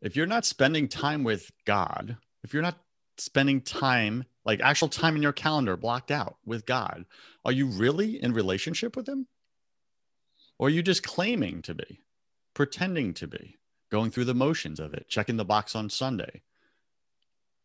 If 0.00 0.16
you're 0.16 0.26
not 0.26 0.44
spending 0.44 0.88
time 0.88 1.22
with 1.22 1.50
God, 1.64 2.16
if 2.42 2.52
you're 2.52 2.62
not 2.62 2.78
spending 3.18 3.60
time, 3.60 4.24
like 4.44 4.60
actual 4.60 4.88
time 4.88 5.14
in 5.14 5.22
your 5.22 5.32
calendar 5.32 5.76
blocked 5.76 6.10
out 6.10 6.36
with 6.44 6.66
God, 6.66 7.04
are 7.44 7.52
you 7.52 7.66
really 7.66 8.20
in 8.20 8.32
relationship 8.32 8.96
with 8.96 9.08
him? 9.08 9.28
Or 10.58 10.68
are 10.68 10.70
you 10.70 10.82
just 10.82 11.02
claiming 11.02 11.62
to 11.62 11.74
be, 11.74 12.00
pretending 12.54 13.14
to 13.14 13.26
be, 13.26 13.58
going 13.92 14.10
through 14.10 14.24
the 14.24 14.34
motions 14.34 14.80
of 14.80 14.94
it, 14.94 15.06
checking 15.06 15.36
the 15.36 15.44
box 15.44 15.76
on 15.76 15.90
Sunday? 15.90 16.40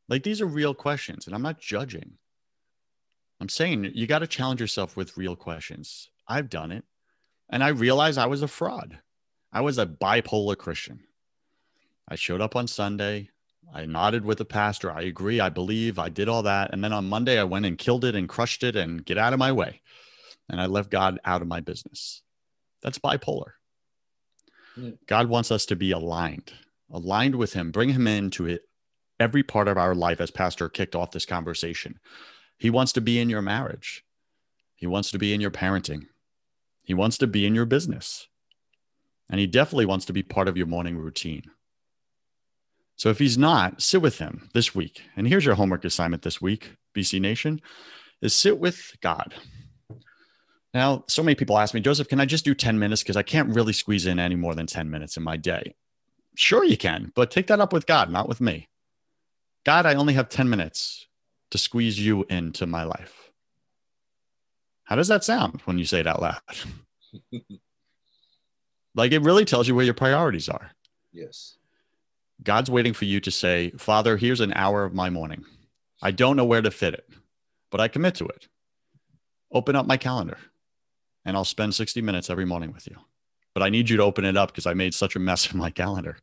Like 0.10 0.24
these 0.24 0.42
are 0.42 0.46
real 0.46 0.74
questions, 0.74 1.26
and 1.26 1.34
I'm 1.34 1.42
not 1.42 1.60
judging. 1.60 2.18
I'm 3.40 3.50
saying 3.50 3.92
you 3.96 4.08
got 4.08 4.20
to 4.20 4.28
challenge 4.28 4.60
yourself 4.60 4.98
with 4.98 5.16
real 5.16 5.38
questions. 5.38 6.10
I've 6.28 6.50
done 6.50 6.74
it, 6.74 6.84
and 7.50 7.63
I 7.63 7.70
realized 7.70 8.18
I 8.20 8.28
was 8.28 8.42
a 8.42 8.48
fraud. 8.48 9.00
I 9.54 9.62
was 9.62 9.78
a 9.78 9.86
bipolar 9.86 10.58
Christian. 10.58 11.00
I 12.10 12.16
showed 12.16 12.42
up 12.42 12.58
on 12.58 12.68
Sunday. 12.68 13.30
I 13.74 13.86
nodded 13.86 14.26
with 14.26 14.38
the 14.38 14.46
pastor. 14.46 14.92
I 14.92 15.04
agree. 15.04 15.40
I 15.40 15.50
believe. 15.50 15.98
I 15.98 16.10
did 16.10 16.28
all 16.28 16.44
that. 16.44 16.74
And 16.74 16.84
then 16.84 16.94
on 16.94 17.10
Monday, 17.10 17.40
I 17.40 17.46
went 17.46 17.66
and 17.66 17.78
killed 17.78 18.04
it 18.04 18.16
and 18.16 18.28
crushed 18.28 18.63
it 18.63 18.76
and 18.76 19.06
get 19.06 19.18
out 19.18 19.34
of 19.34 19.40
my 19.40 19.52
way. 19.52 19.82
And 20.50 20.60
I 20.60 20.66
left 20.66 20.90
God 20.90 21.20
out 21.26 21.42
of 21.42 21.48
my 21.48 21.62
business. 21.62 22.22
That's 22.82 23.00
bipolar. 23.00 23.57
God 25.08 25.30
wants 25.30 25.52
us 25.52 25.66
to 25.68 25.76
be 25.76 25.92
aligned, 25.92 26.54
aligned 26.92 27.36
with 27.36 27.54
Him, 27.54 27.72
bring 27.72 27.90
Him 27.90 28.08
into 28.08 28.46
it, 28.46 28.63
every 29.20 29.44
part 29.44 29.68
of 29.68 29.78
our 29.78 29.96
life, 29.96 30.22
as 30.22 30.32
Pastor 30.32 30.70
kicked 30.70 30.96
off 30.96 31.12
this 31.12 31.26
conversation. 31.26 32.00
He 32.58 32.70
wants 32.70 32.94
to 32.94 33.02
be 33.02 33.20
in 33.20 33.30
your 33.30 33.42
marriage, 33.42 34.04
He 34.76 34.88
wants 34.88 35.12
to 35.12 35.18
be 35.18 35.34
in 35.34 35.42
your 35.42 35.52
parenting, 35.52 36.08
He 36.84 36.94
wants 36.94 37.18
to 37.20 37.28
be 37.28 37.46
in 37.46 37.56
your 37.56 37.66
business. 37.66 38.28
And 39.30 39.40
He 39.40 39.48
definitely 39.48 39.86
wants 39.86 40.06
to 40.06 40.13
be 40.13 40.24
part 40.24 40.48
of 40.48 40.56
your 40.56 40.68
morning 40.68 40.98
routine. 40.98 41.52
So 42.98 43.10
if 43.10 43.20
he's 43.20 43.38
not, 43.38 43.82
sit 43.82 44.02
with 44.02 44.18
him 44.18 44.50
this 44.54 44.74
week. 44.74 45.04
And 45.16 45.28
here's 45.28 45.46
your 45.46 45.54
homework 45.54 45.86
assignment 45.86 46.24
this 46.24 46.42
week, 46.42 46.72
BC 46.96 47.22
Nation, 47.22 47.62
is 48.22 48.36
sit 48.36 48.58
with 48.58 48.98
God. 49.02 49.36
Now, 50.74 51.04
so 51.08 51.24
many 51.24 51.36
people 51.36 51.58
ask 51.58 51.74
me, 51.74 51.80
Joseph, 51.80 52.08
can 52.08 52.20
I 52.20 52.26
just 52.26 52.46
do 52.46 52.54
10 52.54 52.78
minutes? 52.78 53.02
Because 53.02 53.16
I 53.16 53.24
can't 53.24 53.54
really 53.54 53.74
squeeze 53.74 54.06
in 54.06 54.20
any 54.20 54.36
more 54.36 54.54
than 54.54 54.68
10 54.68 54.90
minutes 54.90 55.18
in 55.18 55.24
my 55.24 55.38
day. 55.38 55.76
Sure, 56.36 56.64
you 56.64 56.78
can, 56.78 57.12
but 57.16 57.32
take 57.32 57.48
that 57.48 57.60
up 57.60 57.74
with 57.74 57.88
God, 57.88 58.12
not 58.12 58.28
with 58.28 58.42
me. 58.42 58.68
God, 59.66 59.86
I 59.86 59.96
only 59.96 60.14
have 60.14 60.30
10 60.30 60.50
minutes 60.50 61.08
to 61.52 61.58
squeeze 61.58 62.00
you 62.00 62.26
into 62.30 62.68
my 62.68 62.84
life. 62.84 63.32
How 64.84 64.96
does 64.96 65.08
that 65.08 65.24
sound 65.24 65.62
when 65.66 65.78
you 65.78 65.86
say 65.86 66.00
it 66.00 66.08
out 66.08 66.22
loud? 66.22 66.42
like 68.96 69.12
it 69.12 69.24
really 69.24 69.46
tells 69.46 69.68
you 69.68 69.76
where 69.76 69.86
your 69.86 69.94
priorities 69.94 70.48
are. 70.48 70.72
Yes. 71.12 71.58
God's 72.44 72.70
waiting 72.70 72.94
for 72.94 73.06
you 73.06 73.20
to 73.22 73.32
say, 73.32 73.72
Father, 73.72 74.16
here's 74.16 74.42
an 74.42 74.54
hour 74.54 74.84
of 74.84 74.94
my 74.94 75.10
morning. 75.10 75.44
I 76.02 76.12
don't 76.12 76.38
know 76.38 76.46
where 76.46 76.62
to 76.62 76.70
fit 76.70 76.94
it, 76.94 77.10
but 77.72 77.82
I 77.82 77.88
commit 77.88 78.16
to 78.16 78.28
it. 78.28 78.48
Open 79.52 79.76
up 79.76 79.88
my 79.88 79.98
calendar 79.98 80.38
and 81.28 81.36
I'll 81.36 81.46
spend 81.46 81.76
60 81.76 82.02
minutes 82.02 82.30
every 82.30 82.46
morning 82.46 82.72
with 82.74 82.88
you. 82.88 82.96
But 83.54 83.62
I 83.62 83.70
need 83.70 83.90
you 83.90 83.98
to 83.98 84.04
open 84.04 84.24
it 84.24 84.38
up 84.38 84.50
because 84.50 84.66
I 84.66 84.74
made 84.74 84.94
such 84.94 85.16
a 85.16 85.20
mess 85.20 85.46
of 85.46 85.56
my 85.56 85.70
calendar. 85.70 86.18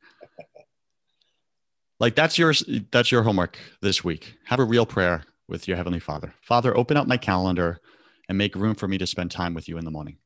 like 2.00 2.16
that's 2.16 2.38
your 2.38 2.54
that's 2.90 3.12
your 3.12 3.22
homework 3.22 3.58
this 3.82 4.02
week. 4.02 4.34
Have 4.46 4.60
a 4.60 4.64
real 4.64 4.86
prayer 4.86 5.24
with 5.46 5.68
your 5.68 5.76
heavenly 5.76 6.00
Father. 6.00 6.32
Father, 6.42 6.76
open 6.76 6.96
up 6.96 7.06
my 7.06 7.18
calendar 7.18 7.80
and 8.28 8.38
make 8.38 8.56
room 8.56 8.74
for 8.74 8.88
me 8.88 8.96
to 8.96 9.06
spend 9.06 9.30
time 9.30 9.52
with 9.52 9.68
you 9.68 9.76
in 9.76 9.84
the 9.84 9.90
morning. 9.90 10.16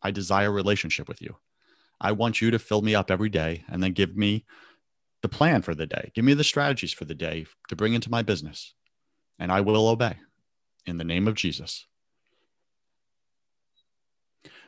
I 0.00 0.12
desire 0.12 0.48
a 0.48 0.50
relationship 0.50 1.08
with 1.08 1.20
you. 1.20 1.36
I 2.00 2.12
want 2.12 2.40
you 2.40 2.52
to 2.52 2.58
fill 2.60 2.82
me 2.82 2.94
up 2.94 3.10
every 3.10 3.28
day 3.28 3.64
and 3.68 3.82
then 3.82 3.92
give 3.92 4.16
me 4.16 4.44
the 5.22 5.28
plan 5.28 5.62
for 5.62 5.74
the 5.74 5.86
day. 5.86 6.12
Give 6.14 6.24
me 6.24 6.34
the 6.34 6.44
strategies 6.44 6.92
for 6.92 7.04
the 7.04 7.14
day 7.14 7.46
to 7.68 7.76
bring 7.76 7.94
into 7.94 8.10
my 8.10 8.22
business, 8.22 8.74
and 9.40 9.50
I 9.50 9.60
will 9.60 9.88
obey 9.88 10.16
in 10.86 10.98
the 10.98 11.04
name 11.04 11.26
of 11.26 11.34
Jesus. 11.34 11.86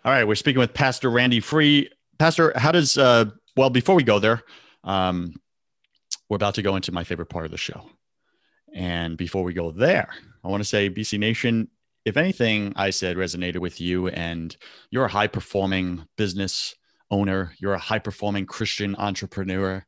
All 0.05 0.12
right, 0.12 0.29
we're 0.29 0.35
speaking 0.35 0.61
with 0.61 0.75
Pastor 0.75 1.11
Randy 1.11 1.40
Free. 1.40 1.88
Pastor, 2.19 2.53
how 2.57 2.71
does, 2.73 2.99
uh, 2.99 3.25
well, 3.57 3.71
before 3.71 3.95
we 3.95 4.03
go 4.03 4.19
there, 4.19 4.43
um, 4.85 5.33
we're 6.29 6.37
about 6.37 6.57
to 6.57 6.62
go 6.62 6.77
into 6.77 6.93
my 6.93 7.05
favorite 7.05 7.31
part 7.31 7.47
of 7.47 7.51
the 7.51 7.57
show. 7.57 7.88
And 8.75 9.17
before 9.17 9.45
we 9.45 9.55
go 9.55 9.71
there, 9.71 10.11
I 10.45 10.49
want 10.49 10.62
to 10.62 10.69
say, 10.69 10.90
BC 10.90 11.19
Nation, 11.19 11.69
if 12.05 12.19
anything 12.19 12.75
I 12.77 12.90
said 12.90 13.17
resonated 13.17 13.61
with 13.61 13.81
you 13.81 14.09
and 14.09 14.55
you're 14.90 15.07
a 15.07 15.11
high 15.11 15.27
performing 15.27 16.07
business 16.19 16.75
owner, 17.11 17.55
you're 17.59 17.73
a 17.73 17.79
high 17.79 17.99
performing 17.99 18.45
Christian 18.45 18.95
entrepreneur, 18.97 19.87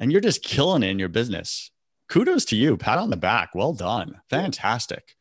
and 0.00 0.10
you're 0.10 0.20
just 0.20 0.42
killing 0.42 0.82
it 0.82 0.88
in 0.88 0.98
your 0.98 1.08
business. 1.08 1.70
Kudos 2.08 2.44
to 2.46 2.56
you. 2.56 2.76
Pat 2.76 2.98
on 2.98 3.10
the 3.10 3.16
back. 3.16 3.54
Well 3.54 3.72
done. 3.72 4.20
Fantastic. 4.28 5.14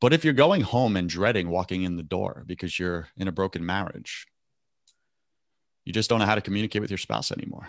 But 0.00 0.12
if 0.12 0.24
you're 0.24 0.34
going 0.34 0.60
home 0.60 0.96
and 0.96 1.08
dreading 1.08 1.48
walking 1.48 1.82
in 1.82 1.96
the 1.96 2.02
door 2.02 2.44
because 2.46 2.78
you're 2.78 3.08
in 3.16 3.28
a 3.28 3.32
broken 3.32 3.64
marriage, 3.64 4.26
you 5.84 5.92
just 5.92 6.10
don't 6.10 6.18
know 6.18 6.26
how 6.26 6.34
to 6.34 6.40
communicate 6.40 6.82
with 6.82 6.90
your 6.90 6.98
spouse 6.98 7.32
anymore. 7.32 7.68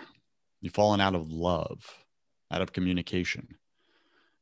You've 0.60 0.74
fallen 0.74 1.00
out 1.00 1.14
of 1.14 1.32
love, 1.32 2.04
out 2.50 2.60
of 2.60 2.72
communication. 2.72 3.56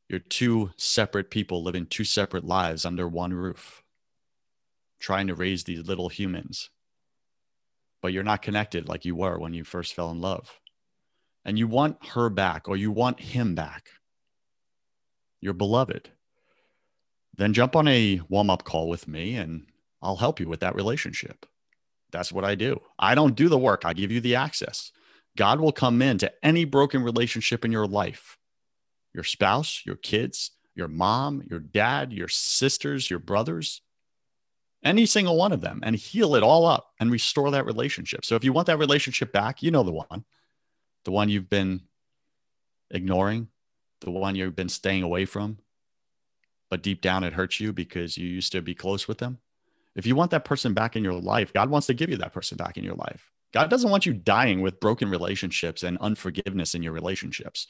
You're 0.08 0.20
two 0.20 0.70
separate 0.76 1.30
people 1.30 1.62
living 1.62 1.86
two 1.86 2.04
separate 2.04 2.44
lives 2.44 2.84
under 2.84 3.06
one 3.06 3.34
roof, 3.34 3.82
trying 4.98 5.26
to 5.26 5.34
raise 5.34 5.64
these 5.64 5.86
little 5.86 6.08
humans. 6.08 6.70
But 8.02 8.12
you're 8.12 8.22
not 8.22 8.42
connected 8.42 8.88
like 8.88 9.04
you 9.04 9.14
were 9.14 9.38
when 9.38 9.52
you 9.52 9.64
first 9.64 9.94
fell 9.94 10.10
in 10.10 10.20
love 10.20 10.60
and 11.44 11.58
you 11.58 11.68
want 11.68 12.04
her 12.08 12.28
back 12.28 12.68
or 12.68 12.76
you 12.76 12.90
want 12.90 13.20
him 13.20 13.54
back, 13.54 13.90
your 15.40 15.52
beloved, 15.52 16.10
then 17.36 17.52
jump 17.52 17.76
on 17.76 17.88
a 17.88 18.20
warm 18.28 18.50
up 18.50 18.64
call 18.64 18.88
with 18.88 19.08
me 19.08 19.36
and 19.36 19.66
I'll 20.02 20.16
help 20.16 20.40
you 20.40 20.48
with 20.48 20.60
that 20.60 20.74
relationship. 20.74 21.46
That's 22.12 22.32
what 22.32 22.44
I 22.44 22.54
do. 22.54 22.80
I 22.98 23.14
don't 23.14 23.34
do 23.34 23.48
the 23.48 23.58
work, 23.58 23.82
I 23.84 23.92
give 23.92 24.12
you 24.12 24.20
the 24.20 24.36
access. 24.36 24.92
God 25.36 25.60
will 25.60 25.72
come 25.72 26.00
into 26.00 26.32
any 26.42 26.64
broken 26.64 27.02
relationship 27.02 27.64
in 27.64 27.72
your 27.72 27.86
life 27.86 28.38
your 29.12 29.24
spouse, 29.24 29.80
your 29.86 29.96
kids, 29.96 30.50
your 30.74 30.88
mom, 30.88 31.42
your 31.48 31.58
dad, 31.58 32.12
your 32.12 32.28
sisters, 32.28 33.08
your 33.08 33.18
brothers, 33.18 33.80
any 34.84 35.06
single 35.06 35.38
one 35.38 35.52
of 35.52 35.62
them, 35.62 35.80
and 35.82 35.96
heal 35.96 36.34
it 36.34 36.42
all 36.42 36.66
up 36.66 36.92
and 37.00 37.10
restore 37.10 37.50
that 37.50 37.64
relationship. 37.64 38.26
So 38.26 38.36
if 38.36 38.44
you 38.44 38.52
want 38.52 38.66
that 38.66 38.78
relationship 38.78 39.32
back, 39.32 39.62
you 39.62 39.70
know 39.70 39.82
the 39.82 39.92
one 39.92 40.24
the 41.06 41.12
one 41.12 41.28
you've 41.28 41.48
been 41.48 41.80
ignoring, 42.90 43.48
the 44.00 44.10
one 44.10 44.34
you've 44.34 44.56
been 44.56 44.68
staying 44.68 45.04
away 45.04 45.24
from, 45.24 45.56
but 46.70 46.82
deep 46.82 47.00
down 47.00 47.24
it 47.24 47.32
hurts 47.32 47.60
you 47.60 47.72
because 47.72 48.18
you 48.18 48.28
used 48.28 48.52
to 48.52 48.62
be 48.62 48.74
close 48.74 49.06
with 49.06 49.18
them. 49.18 49.38
If 49.94 50.06
you 50.06 50.14
want 50.14 50.30
that 50.32 50.44
person 50.44 50.74
back 50.74 50.96
in 50.96 51.02
your 51.04 51.14
life, 51.14 51.52
God 51.52 51.70
wants 51.70 51.86
to 51.86 51.94
give 51.94 52.10
you 52.10 52.16
that 52.18 52.32
person 52.32 52.56
back 52.56 52.76
in 52.76 52.84
your 52.84 52.94
life. 52.94 53.30
God 53.52 53.70
doesn't 53.70 53.90
want 53.90 54.04
you 54.04 54.12
dying 54.12 54.60
with 54.60 54.80
broken 54.80 55.08
relationships 55.08 55.82
and 55.82 55.96
unforgiveness 55.98 56.74
in 56.74 56.82
your 56.82 56.92
relationships. 56.92 57.68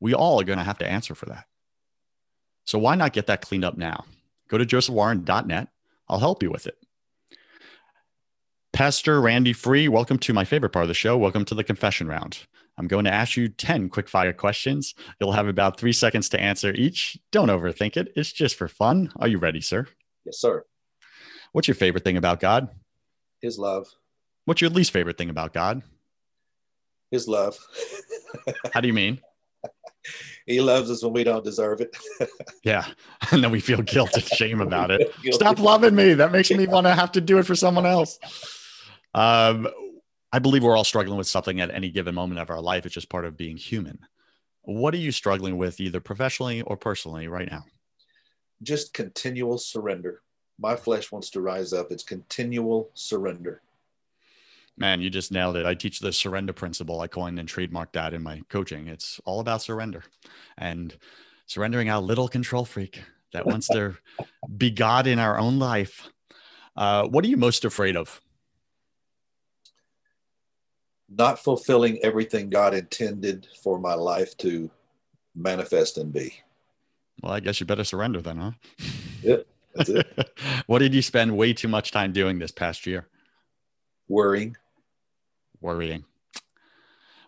We 0.00 0.12
all 0.14 0.40
are 0.40 0.44
going 0.44 0.58
to 0.58 0.64
have 0.64 0.78
to 0.78 0.86
answer 0.86 1.14
for 1.14 1.26
that. 1.26 1.46
So 2.64 2.78
why 2.78 2.96
not 2.96 3.14
get 3.14 3.28
that 3.28 3.40
cleaned 3.40 3.64
up 3.64 3.78
now? 3.78 4.04
Go 4.48 4.58
to 4.58 4.66
josephwarren.net. 4.66 5.68
I'll 6.08 6.18
help 6.18 6.42
you 6.42 6.50
with 6.50 6.66
it. 6.66 6.76
Pastor 8.78 9.20
Randy 9.20 9.52
Free, 9.52 9.88
welcome 9.88 10.20
to 10.20 10.32
my 10.32 10.44
favorite 10.44 10.70
part 10.70 10.84
of 10.84 10.88
the 10.88 10.94
show. 10.94 11.18
Welcome 11.18 11.44
to 11.46 11.54
the 11.56 11.64
confession 11.64 12.06
round. 12.06 12.46
I'm 12.76 12.86
going 12.86 13.06
to 13.06 13.12
ask 13.12 13.36
you 13.36 13.48
10 13.48 13.88
quick 13.88 14.08
fire 14.08 14.32
questions. 14.32 14.94
You'll 15.20 15.32
have 15.32 15.48
about 15.48 15.80
three 15.80 15.92
seconds 15.92 16.28
to 16.28 16.40
answer 16.40 16.72
each. 16.72 17.18
Don't 17.32 17.48
overthink 17.48 17.96
it, 17.96 18.12
it's 18.14 18.30
just 18.30 18.54
for 18.54 18.68
fun. 18.68 19.10
Are 19.16 19.26
you 19.26 19.38
ready, 19.38 19.60
sir? 19.60 19.88
Yes, 20.24 20.38
sir. 20.38 20.64
What's 21.50 21.66
your 21.66 21.74
favorite 21.74 22.04
thing 22.04 22.18
about 22.18 22.38
God? 22.38 22.68
His 23.42 23.58
love. 23.58 23.88
What's 24.44 24.60
your 24.60 24.70
least 24.70 24.92
favorite 24.92 25.18
thing 25.18 25.30
about 25.30 25.52
God? 25.52 25.82
His 27.10 27.26
love. 27.26 27.58
How 28.72 28.80
do 28.80 28.86
you 28.86 28.94
mean? 28.94 29.20
he 30.46 30.60
loves 30.60 30.88
us 30.88 31.02
when 31.02 31.14
we 31.14 31.24
don't 31.24 31.42
deserve 31.42 31.80
it. 31.80 31.96
yeah. 32.62 32.86
And 33.32 33.42
then 33.42 33.50
we 33.50 33.58
feel 33.58 33.82
guilt 33.82 34.14
and 34.14 34.22
shame 34.22 34.60
about 34.60 34.92
it. 34.92 35.12
Stop 35.32 35.58
loving 35.58 35.96
me. 35.96 36.14
That 36.14 36.30
makes 36.30 36.52
me 36.52 36.68
want 36.68 36.86
to 36.86 36.94
have 36.94 37.10
to 37.12 37.20
do 37.20 37.38
it 37.38 37.42
for 37.44 37.56
someone 37.56 37.84
else. 37.84 38.20
Um, 39.14 39.68
I 40.32 40.38
believe 40.38 40.62
we're 40.62 40.76
all 40.76 40.84
struggling 40.84 41.18
with 41.18 41.26
something 41.26 41.60
at 41.60 41.70
any 41.70 41.90
given 41.90 42.14
moment 42.14 42.40
of 42.40 42.50
our 42.50 42.60
life. 42.60 42.84
It's 42.84 42.94
just 42.94 43.08
part 43.08 43.24
of 43.24 43.36
being 43.36 43.56
human. 43.56 43.98
What 44.62 44.92
are 44.92 44.98
you 44.98 45.12
struggling 45.12 45.56
with, 45.56 45.80
either 45.80 46.00
professionally 46.00 46.60
or 46.62 46.76
personally, 46.76 47.28
right 47.28 47.50
now? 47.50 47.64
Just 48.62 48.92
continual 48.92 49.56
surrender. 49.56 50.20
My 50.58 50.76
flesh 50.76 51.10
wants 51.10 51.30
to 51.30 51.40
rise 51.40 51.72
up. 51.72 51.90
It's 51.90 52.02
continual 52.02 52.90
surrender. 52.92 53.62
Man, 54.76 55.00
you 55.00 55.10
just 55.10 55.32
nailed 55.32 55.56
it. 55.56 55.66
I 55.66 55.74
teach 55.74 56.00
the 56.00 56.12
surrender 56.12 56.52
principle. 56.52 57.00
I 57.00 57.08
coined 57.08 57.38
and 57.38 57.48
trademarked 57.48 57.92
that 57.92 58.14
in 58.14 58.22
my 58.22 58.42
coaching. 58.48 58.88
It's 58.88 59.20
all 59.24 59.40
about 59.40 59.62
surrender 59.62 60.04
and 60.56 60.94
surrendering 61.46 61.88
our 61.88 62.00
little 62.00 62.28
control 62.28 62.64
freak 62.64 63.02
that 63.32 63.46
wants 63.46 63.68
to 63.68 63.96
be 64.56 64.70
God 64.70 65.06
in 65.06 65.18
our 65.18 65.38
own 65.38 65.58
life. 65.58 66.08
Uh, 66.76 67.08
what 67.08 67.24
are 67.24 67.28
you 67.28 67.36
most 67.36 67.64
afraid 67.64 67.96
of? 67.96 68.20
Not 71.08 71.38
fulfilling 71.38 71.98
everything 72.02 72.50
God 72.50 72.74
intended 72.74 73.46
for 73.62 73.78
my 73.78 73.94
life 73.94 74.36
to 74.38 74.70
manifest 75.34 75.98
and 75.98 76.12
be. 76.12 76.34
Well, 77.22 77.32
I 77.32 77.40
guess 77.40 77.60
you 77.60 77.66
better 77.66 77.84
surrender 77.84 78.20
then, 78.20 78.36
huh? 78.36 78.50
Yeah, 79.22 79.36
that's 79.74 79.88
it. 79.88 80.30
what 80.66 80.80
did 80.80 80.94
you 80.94 81.02
spend 81.02 81.36
way 81.36 81.52
too 81.52 81.68
much 81.68 81.90
time 81.90 82.12
doing 82.12 82.38
this 82.38 82.52
past 82.52 82.86
year? 82.86 83.08
Worrying 84.08 84.56
worrying. 85.60 86.04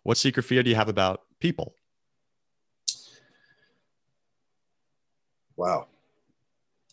What 0.03 0.16
secret 0.16 0.45
fear 0.45 0.62
do 0.62 0.70
you 0.70 0.76
have 0.76 0.89
about 0.89 1.22
people? 1.41 1.74
Wow. 5.57 5.87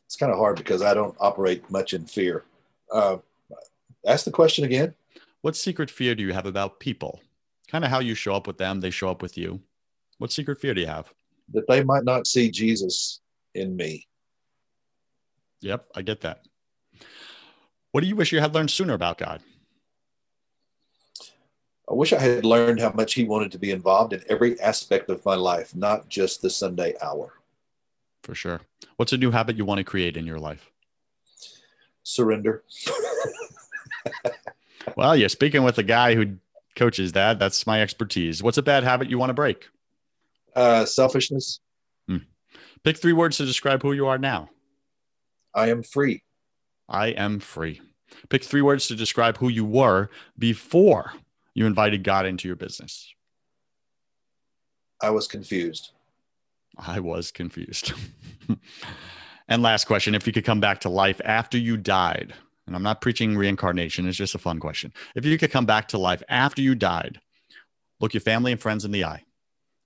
It's 0.06 0.18
kind 0.18 0.32
of 0.32 0.38
hard 0.38 0.58
because 0.58 0.82
I 0.82 0.94
don't 0.94 1.16
operate 1.20 1.70
much 1.70 1.94
in 1.94 2.06
fear. 2.06 2.44
Uh, 2.92 3.18
ask 4.06 4.26
the 4.26 4.32
question 4.32 4.66
again. 4.66 4.94
What 5.42 5.56
secret 5.56 5.92
fear 5.92 6.16
do 6.16 6.24
you 6.24 6.34
have 6.34 6.46
about 6.46 6.80
people? 6.80 7.22
Kind 7.68 7.84
of 7.84 7.92
how 7.92 8.00
you 8.00 8.16
show 8.16 8.36
up 8.36 8.48
with 8.48 8.58
them, 8.58 8.80
they 8.80 8.90
show 8.90 9.10
up 9.10 9.22
with 9.22 9.38
you. 9.38 9.62
What 10.18 10.32
secret 10.32 10.60
fear 10.60 10.74
do 10.74 10.82
you 10.82 10.88
have? 10.88 11.14
That 11.54 11.68
they 11.68 11.84
might 11.84 12.04
not 12.04 12.28
see 12.28 12.50
Jesus 12.50 13.22
in 13.54 13.76
me. 13.76 14.08
Yep, 15.62 15.88
I 15.96 16.02
get 16.02 16.22
that. 16.22 16.46
What 17.92 18.02
do 18.02 18.08
you 18.08 18.16
wish 18.16 18.32
you 18.32 18.40
had 18.40 18.54
learned 18.54 18.72
sooner 18.72 18.94
about 18.94 19.18
God? 19.18 19.42
I 21.90 21.94
wish 21.94 22.12
I 22.12 22.20
had 22.20 22.44
learned 22.44 22.82
how 22.82 22.92
much 22.92 23.14
he 23.14 23.24
wanted 23.24 23.52
to 23.54 23.58
be 23.58 23.72
involved 23.72 24.12
in 24.12 24.22
every 24.28 24.60
aspect 24.60 25.10
of 25.10 25.24
my 25.24 25.36
life, 25.36 25.74
not 25.74 26.10
just 26.10 26.42
the 26.42 26.50
Sunday 26.50 26.96
hour. 27.02 27.34
For 28.24 28.36
sure. 28.36 28.62
What's 28.98 29.14
a 29.14 29.18
new 29.18 29.32
habit 29.32 29.56
you 29.56 29.64
want 29.64 29.78
to 29.78 29.86
create 29.86 30.18
in 30.18 30.26
your 30.26 30.40
life? 30.40 30.70
Surrender. 32.04 32.64
well, 34.98 35.16
you're 35.16 35.30
speaking 35.30 35.64
with 35.64 35.78
a 35.78 35.84
guy 35.84 36.16
who 36.16 36.38
coaches 36.76 37.14
that. 37.14 37.40
That's 37.40 37.68
my 37.68 37.82
expertise. 37.82 38.42
What's 38.42 38.58
a 38.58 38.64
bad 38.64 38.84
habit 38.84 39.10
you 39.10 39.20
want 39.20 39.30
to 39.30 39.36
break? 39.36 39.68
Uh, 40.56 40.86
selfishness. 40.86 41.60
Hmm. 42.08 42.18
Pick 42.84 42.98
three 42.98 43.14
words 43.14 43.38
to 43.38 43.46
describe 43.46 43.84
who 43.84 43.94
you 43.94 44.08
are 44.08 44.18
now. 44.18 44.50
I 45.54 45.70
am 45.70 45.84
free. 45.84 46.24
I 46.90 47.08
am 47.10 47.40
free. 47.40 47.80
Pick 48.30 48.44
three 48.44 48.62
words 48.62 48.88
to 48.88 48.96
describe 48.96 49.38
who 49.38 49.50
you 49.50 49.66
were 49.66 50.10
before 50.40 51.14
you 51.54 51.66
invited 51.66 52.04
God 52.04 52.26
into 52.26 52.48
your 52.48 52.56
business? 52.56 53.14
I 55.02 55.12
was 55.12 55.28
confused. 55.28 55.92
I 56.78 57.00
was 57.00 57.32
confused. 57.32 57.94
and 59.48 59.62
last 59.62 59.86
question 59.86 60.16
if 60.16 60.26
you 60.26 60.34
could 60.34 60.46
come 60.46 60.60
back 60.60 60.82
to 60.82 60.90
life 60.90 61.22
after 61.24 61.58
you 61.58 61.78
died, 61.78 62.34
and 62.68 62.76
I'm 62.76 62.84
not 62.84 63.02
preaching 63.02 63.36
reincarnation, 63.36 64.08
it's 64.08 64.18
just 64.18 64.36
a 64.36 64.40
fun 64.40 64.60
question. 64.60 64.94
If 65.16 65.26
you 65.26 65.38
could 65.38 65.52
come 65.52 65.66
back 65.66 65.88
to 65.90 65.98
life 65.98 66.22
after 66.30 66.62
you 66.62 66.76
died, 66.76 67.20
look 68.00 68.14
your 68.14 68.22
family 68.22 68.52
and 68.52 68.62
friends 68.62 68.86
in 68.86 68.92
the 68.92 69.06
eye 69.06 69.24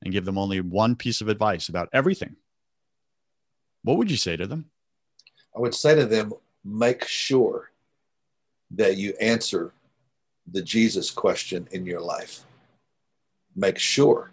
and 0.01 0.11
give 0.11 0.25
them 0.25 0.37
only 0.37 0.59
one 0.59 0.95
piece 0.95 1.21
of 1.21 1.29
advice 1.29 1.69
about 1.69 1.89
everything, 1.93 2.35
what 3.83 3.97
would 3.97 4.11
you 4.11 4.17
say 4.17 4.35
to 4.35 4.47
them? 4.47 4.65
I 5.55 5.59
would 5.59 5.75
say 5.75 5.95
to 5.95 6.05
them, 6.05 6.33
make 6.65 7.07
sure 7.07 7.71
that 8.71 8.97
you 8.97 9.13
answer 9.21 9.73
the 10.51 10.61
Jesus 10.61 11.11
question 11.11 11.67
in 11.71 11.85
your 11.85 12.01
life. 12.01 12.41
Make 13.55 13.77
sure 13.77 14.31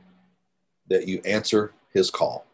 that 0.89 1.07
you 1.07 1.21
answer 1.25 1.73
his 1.93 2.11
call. 2.11 2.47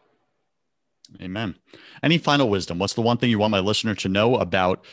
Amen. 1.21 1.55
Any 2.03 2.17
final 2.17 2.49
wisdom? 2.49 2.79
What's 2.79 2.93
the 2.93 3.01
one 3.01 3.17
thing 3.17 3.29
you 3.29 3.39
want 3.39 3.51
my 3.51 3.59
listener 3.59 3.95
to 3.95 4.09
know 4.09 4.37
about 4.37 4.83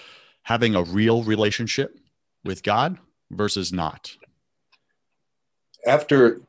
having 0.42 0.74
a 0.74 0.82
real 0.82 1.22
relationship 1.22 1.98
with 2.44 2.62
God 2.62 2.98
versus 3.30 3.72
not? 3.72 4.16
After 5.86 6.40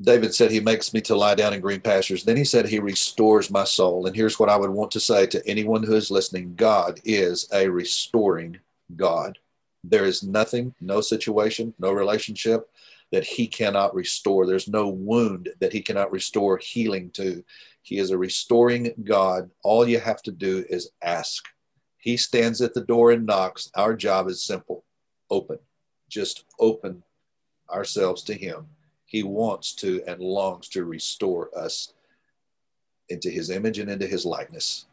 David 0.00 0.34
said 0.34 0.50
he 0.50 0.60
makes 0.60 0.92
me 0.92 1.00
to 1.02 1.16
lie 1.16 1.34
down 1.34 1.54
in 1.54 1.60
green 1.60 1.80
pastures, 1.80 2.24
then 2.24 2.36
he 2.36 2.44
said 2.44 2.66
he 2.66 2.78
restores 2.78 3.50
my 3.50 3.64
soul. 3.64 4.06
And 4.06 4.14
here's 4.14 4.38
what 4.38 4.50
I 4.50 4.56
would 4.56 4.70
want 4.70 4.90
to 4.92 5.00
say 5.00 5.26
to 5.26 5.46
anyone 5.46 5.82
who 5.82 5.94
is 5.94 6.10
listening 6.10 6.54
God 6.54 7.00
is 7.04 7.48
a 7.52 7.68
restoring 7.68 8.58
God. 8.94 9.38
There 9.84 10.04
is 10.04 10.22
nothing, 10.22 10.74
no 10.80 11.00
situation, 11.00 11.72
no 11.78 11.92
relationship 11.92 12.68
that 13.12 13.24
he 13.24 13.46
cannot 13.46 13.94
restore. 13.94 14.46
There's 14.46 14.68
no 14.68 14.88
wound 14.88 15.48
that 15.60 15.72
he 15.72 15.80
cannot 15.80 16.12
restore 16.12 16.58
healing 16.58 17.10
to. 17.12 17.42
He 17.82 17.98
is 17.98 18.10
a 18.10 18.18
restoring 18.18 18.92
God. 19.04 19.50
All 19.62 19.88
you 19.88 20.00
have 20.00 20.22
to 20.22 20.32
do 20.32 20.64
is 20.68 20.90
ask. 21.02 21.46
He 21.98 22.16
stands 22.16 22.60
at 22.60 22.74
the 22.74 22.80
door 22.80 23.10
and 23.10 23.26
knocks. 23.26 23.70
Our 23.74 23.94
job 23.94 24.28
is 24.28 24.42
simple 24.42 24.84
open. 25.30 25.58
Just 26.08 26.44
open 26.60 27.02
ourselves 27.70 28.22
to 28.24 28.34
him. 28.34 28.66
He 29.06 29.22
wants 29.22 29.72
to 29.76 30.02
and 30.06 30.20
longs 30.20 30.68
to 30.70 30.84
restore 30.84 31.50
us 31.56 31.92
into 33.08 33.30
his 33.30 33.50
image 33.50 33.78
and 33.78 33.90
into 33.90 34.06
his 34.06 34.24
likeness. 34.24 34.86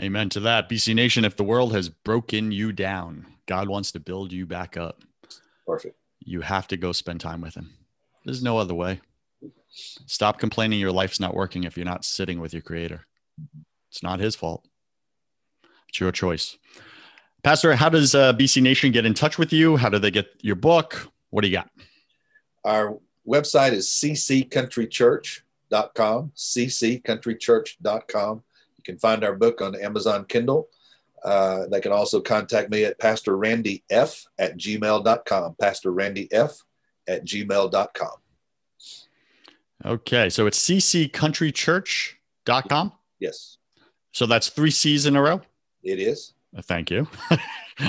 Amen 0.00 0.28
to 0.30 0.40
that. 0.40 0.68
BC 0.68 0.94
Nation, 0.94 1.24
if 1.24 1.36
the 1.36 1.44
world 1.44 1.72
has 1.72 1.88
broken 1.88 2.52
you 2.52 2.72
down, 2.72 3.26
God 3.46 3.68
wants 3.68 3.92
to 3.92 4.00
build 4.00 4.32
you 4.32 4.44
back 4.44 4.76
up. 4.76 5.02
Perfect. 5.66 5.96
You 6.20 6.40
have 6.40 6.66
to 6.68 6.76
go 6.76 6.92
spend 6.92 7.20
time 7.20 7.40
with 7.40 7.54
Him. 7.54 7.70
There's 8.24 8.42
no 8.42 8.58
other 8.58 8.74
way. 8.74 9.00
Stop 9.70 10.38
complaining 10.38 10.80
your 10.80 10.92
life's 10.92 11.20
not 11.20 11.34
working 11.34 11.64
if 11.64 11.76
you're 11.76 11.86
not 11.86 12.04
sitting 12.04 12.40
with 12.40 12.52
your 12.52 12.62
Creator. 12.62 13.06
It's 13.90 14.02
not 14.02 14.20
His 14.20 14.34
fault. 14.34 14.66
It's 15.88 16.00
your 16.00 16.12
choice. 16.12 16.56
Pastor, 17.42 17.74
how 17.76 17.88
does 17.88 18.14
uh, 18.14 18.32
BC 18.32 18.62
Nation 18.62 18.92
get 18.92 19.04
in 19.06 19.14
touch 19.14 19.38
with 19.38 19.52
you? 19.52 19.76
How 19.76 19.88
do 19.88 19.98
they 19.98 20.10
get 20.10 20.28
your 20.42 20.56
book? 20.56 21.08
What 21.30 21.42
do 21.42 21.48
you 21.48 21.54
got? 21.54 21.70
Our 22.64 22.98
website 23.26 23.72
is 23.72 23.86
cccountrychurch.com, 23.86 26.32
cccountrychurch.com 26.36 28.42
You 28.76 28.82
can 28.82 28.98
find 28.98 29.24
our 29.24 29.34
book 29.34 29.60
on 29.60 29.76
Amazon 29.76 30.24
Kindle. 30.24 30.68
Uh, 31.24 31.66
they 31.66 31.80
can 31.80 31.92
also 31.92 32.20
contact 32.20 32.70
me 32.70 32.84
at 32.84 32.98
Pastor 32.98 33.36
Randy 33.36 33.84
F 33.90 34.24
at 34.38 34.56
gmail.com. 34.56 35.56
Pastor 35.60 35.92
Randy 35.92 36.32
F 36.32 36.62
at 37.06 37.24
gmail.com. 37.24 38.16
Okay. 39.84 40.30
So 40.30 40.46
it's 40.46 40.66
cccountrychurch.com? 40.68 42.92
Yes. 43.18 43.58
So 44.12 44.26
that's 44.26 44.48
three 44.48 44.70
C's 44.70 45.04
in 45.06 45.16
a 45.16 45.22
row? 45.22 45.42
It 45.86 46.00
is. 46.00 46.32
Thank 46.62 46.90
you. 46.90 47.06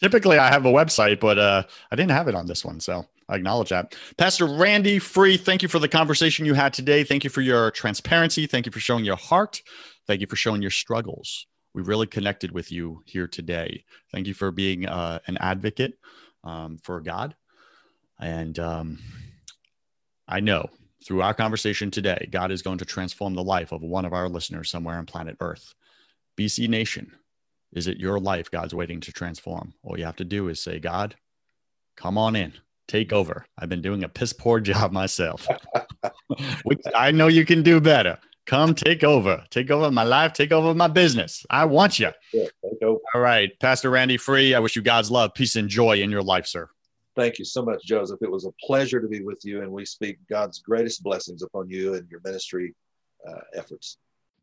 Typically, 0.00 0.36
I 0.36 0.48
have 0.48 0.66
a 0.66 0.72
website, 0.72 1.20
but 1.20 1.38
uh, 1.38 1.62
I 1.90 1.96
didn't 1.96 2.10
have 2.10 2.26
it 2.26 2.34
on 2.34 2.46
this 2.46 2.64
one. 2.64 2.80
So 2.80 3.06
I 3.28 3.36
acknowledge 3.36 3.68
that. 3.68 3.94
Pastor 4.18 4.46
Randy 4.46 4.98
Free, 4.98 5.36
thank 5.36 5.62
you 5.62 5.68
for 5.68 5.78
the 5.78 5.88
conversation 5.88 6.44
you 6.44 6.54
had 6.54 6.72
today. 6.74 7.04
Thank 7.04 7.22
you 7.22 7.30
for 7.30 7.40
your 7.40 7.70
transparency. 7.70 8.46
Thank 8.46 8.66
you 8.66 8.72
for 8.72 8.80
showing 8.80 9.04
your 9.04 9.16
heart. 9.16 9.62
Thank 10.08 10.20
you 10.20 10.26
for 10.26 10.36
showing 10.36 10.60
your 10.60 10.72
struggles. 10.72 11.46
We 11.72 11.82
really 11.82 12.06
connected 12.08 12.50
with 12.50 12.72
you 12.72 13.02
here 13.06 13.28
today. 13.28 13.84
Thank 14.10 14.26
you 14.26 14.34
for 14.34 14.50
being 14.50 14.86
uh, 14.86 15.20
an 15.28 15.36
advocate 15.38 15.98
um, 16.42 16.78
for 16.78 17.00
God. 17.00 17.36
And 18.18 18.58
um, 18.58 18.98
I 20.26 20.40
know 20.40 20.68
through 21.04 21.22
our 21.22 21.34
conversation 21.34 21.92
today, 21.92 22.28
God 22.30 22.50
is 22.50 22.62
going 22.62 22.78
to 22.78 22.84
transform 22.84 23.34
the 23.34 23.44
life 23.44 23.70
of 23.70 23.82
one 23.82 24.04
of 24.04 24.12
our 24.12 24.28
listeners 24.28 24.70
somewhere 24.70 24.98
on 24.98 25.06
planet 25.06 25.36
Earth. 25.40 25.74
BC 26.36 26.68
Nation, 26.68 27.12
is 27.72 27.86
it 27.86 27.98
your 27.98 28.18
life 28.18 28.50
God's 28.50 28.74
waiting 28.74 29.00
to 29.00 29.12
transform? 29.12 29.74
All 29.82 29.98
you 29.98 30.04
have 30.04 30.16
to 30.16 30.24
do 30.24 30.48
is 30.48 30.62
say, 30.62 30.78
God, 30.78 31.16
come 31.96 32.18
on 32.18 32.36
in 32.36 32.52
take 32.88 33.12
over. 33.12 33.46
I've 33.58 33.68
been 33.68 33.82
doing 33.82 34.04
a 34.04 34.08
piss 34.08 34.32
poor 34.32 34.60
job 34.70 34.92
myself, 34.92 35.46
which 36.64 36.82
I 36.94 37.10
know 37.10 37.28
you 37.28 37.44
can 37.44 37.62
do 37.62 37.80
better. 37.80 38.18
Come 38.46 38.76
take 38.76 39.02
over, 39.02 39.44
take 39.50 39.72
over 39.72 39.90
my 39.90 40.04
life, 40.04 40.32
take 40.32 40.52
over 40.52 40.72
my 40.72 40.86
business. 40.86 41.44
I 41.50 41.64
want 41.64 41.98
you. 41.98 42.10
Yeah, 42.32 42.46
All 42.80 43.20
right, 43.20 43.50
Pastor 43.58 43.90
Randy 43.90 44.16
Free. 44.16 44.54
I 44.54 44.60
wish 44.60 44.76
you 44.76 44.82
God's 44.82 45.10
love, 45.10 45.34
peace, 45.34 45.56
and 45.56 45.68
joy 45.68 46.00
in 46.00 46.12
your 46.12 46.22
life, 46.22 46.46
sir. 46.46 46.68
Thank 47.16 47.40
you 47.40 47.44
so 47.44 47.64
much, 47.64 47.82
Joseph. 47.84 48.20
It 48.22 48.30
was 48.30 48.44
a 48.44 48.52
pleasure 48.64 49.00
to 49.00 49.08
be 49.08 49.20
with 49.20 49.40
you, 49.42 49.62
and 49.62 49.72
we 49.72 49.84
speak 49.84 50.18
God's 50.30 50.60
greatest 50.60 51.02
blessings 51.02 51.42
upon 51.42 51.68
you 51.68 51.94
and 51.94 52.08
your 52.08 52.20
ministry 52.24 52.72
uh, 53.28 53.40
efforts. 53.54 53.98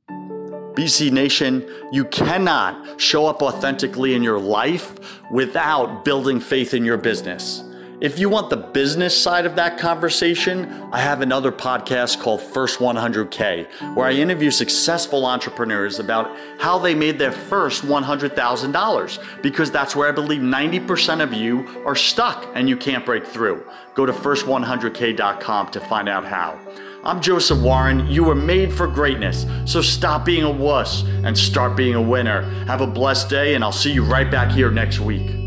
BC 0.09 1.11
Nation, 1.11 1.67
you 1.91 2.05
cannot 2.05 2.99
show 2.99 3.27
up 3.27 3.43
authentically 3.43 4.15
in 4.15 4.23
your 4.23 4.39
life 4.39 5.21
without 5.29 6.03
building 6.03 6.39
faith 6.39 6.73
in 6.73 6.83
your 6.83 6.97
business. 6.97 7.63
If 8.01 8.19
you 8.19 8.27
want 8.27 8.49
the 8.49 8.57
business 8.57 9.15
side 9.15 9.45
of 9.45 9.55
that 9.55 9.77
conversation, 9.77 10.65
I 10.91 10.99
have 10.99 11.21
another 11.21 11.51
podcast 11.51 12.19
called 12.19 12.41
First 12.41 12.79
100K, 12.79 13.95
where 13.95 14.07
I 14.07 14.13
interview 14.13 14.51
successful 14.51 15.25
entrepreneurs 15.25 15.99
about 15.99 16.35
how 16.59 16.79
they 16.79 16.95
made 16.95 17.17
their 17.19 17.31
first 17.31 17.83
$100,000, 17.83 19.41
because 19.41 19.71
that's 19.71 19.95
where 19.95 20.09
I 20.09 20.11
believe 20.11 20.41
90% 20.41 21.21
of 21.21 21.33
you 21.33 21.83
are 21.85 21.95
stuck 21.95 22.45
and 22.55 22.67
you 22.67 22.75
can't 22.75 23.05
break 23.05 23.25
through. 23.25 23.63
Go 23.93 24.05
to 24.05 24.11
first100k.com 24.11 25.71
to 25.71 25.79
find 25.79 26.09
out 26.09 26.25
how. 26.25 26.59
I'm 27.05 27.19
Joseph 27.19 27.59
Warren. 27.59 28.07
You 28.07 28.23
were 28.23 28.35
made 28.35 28.73
for 28.73 28.87
greatness, 28.87 29.45
so 29.65 29.81
stop 29.81 30.23
being 30.23 30.43
a 30.43 30.49
wuss 30.49 31.03
and 31.03 31.37
start 31.37 31.75
being 31.75 31.95
a 31.95 32.01
winner. 32.01 32.43
Have 32.65 32.79
a 32.79 32.87
blessed 32.87 33.29
day, 33.29 33.55
and 33.55 33.63
I'll 33.63 33.73
see 33.73 33.91
you 33.91 34.05
right 34.05 34.31
back 34.31 34.49
here 34.49 34.71
next 34.71 35.01
week. 35.01 35.42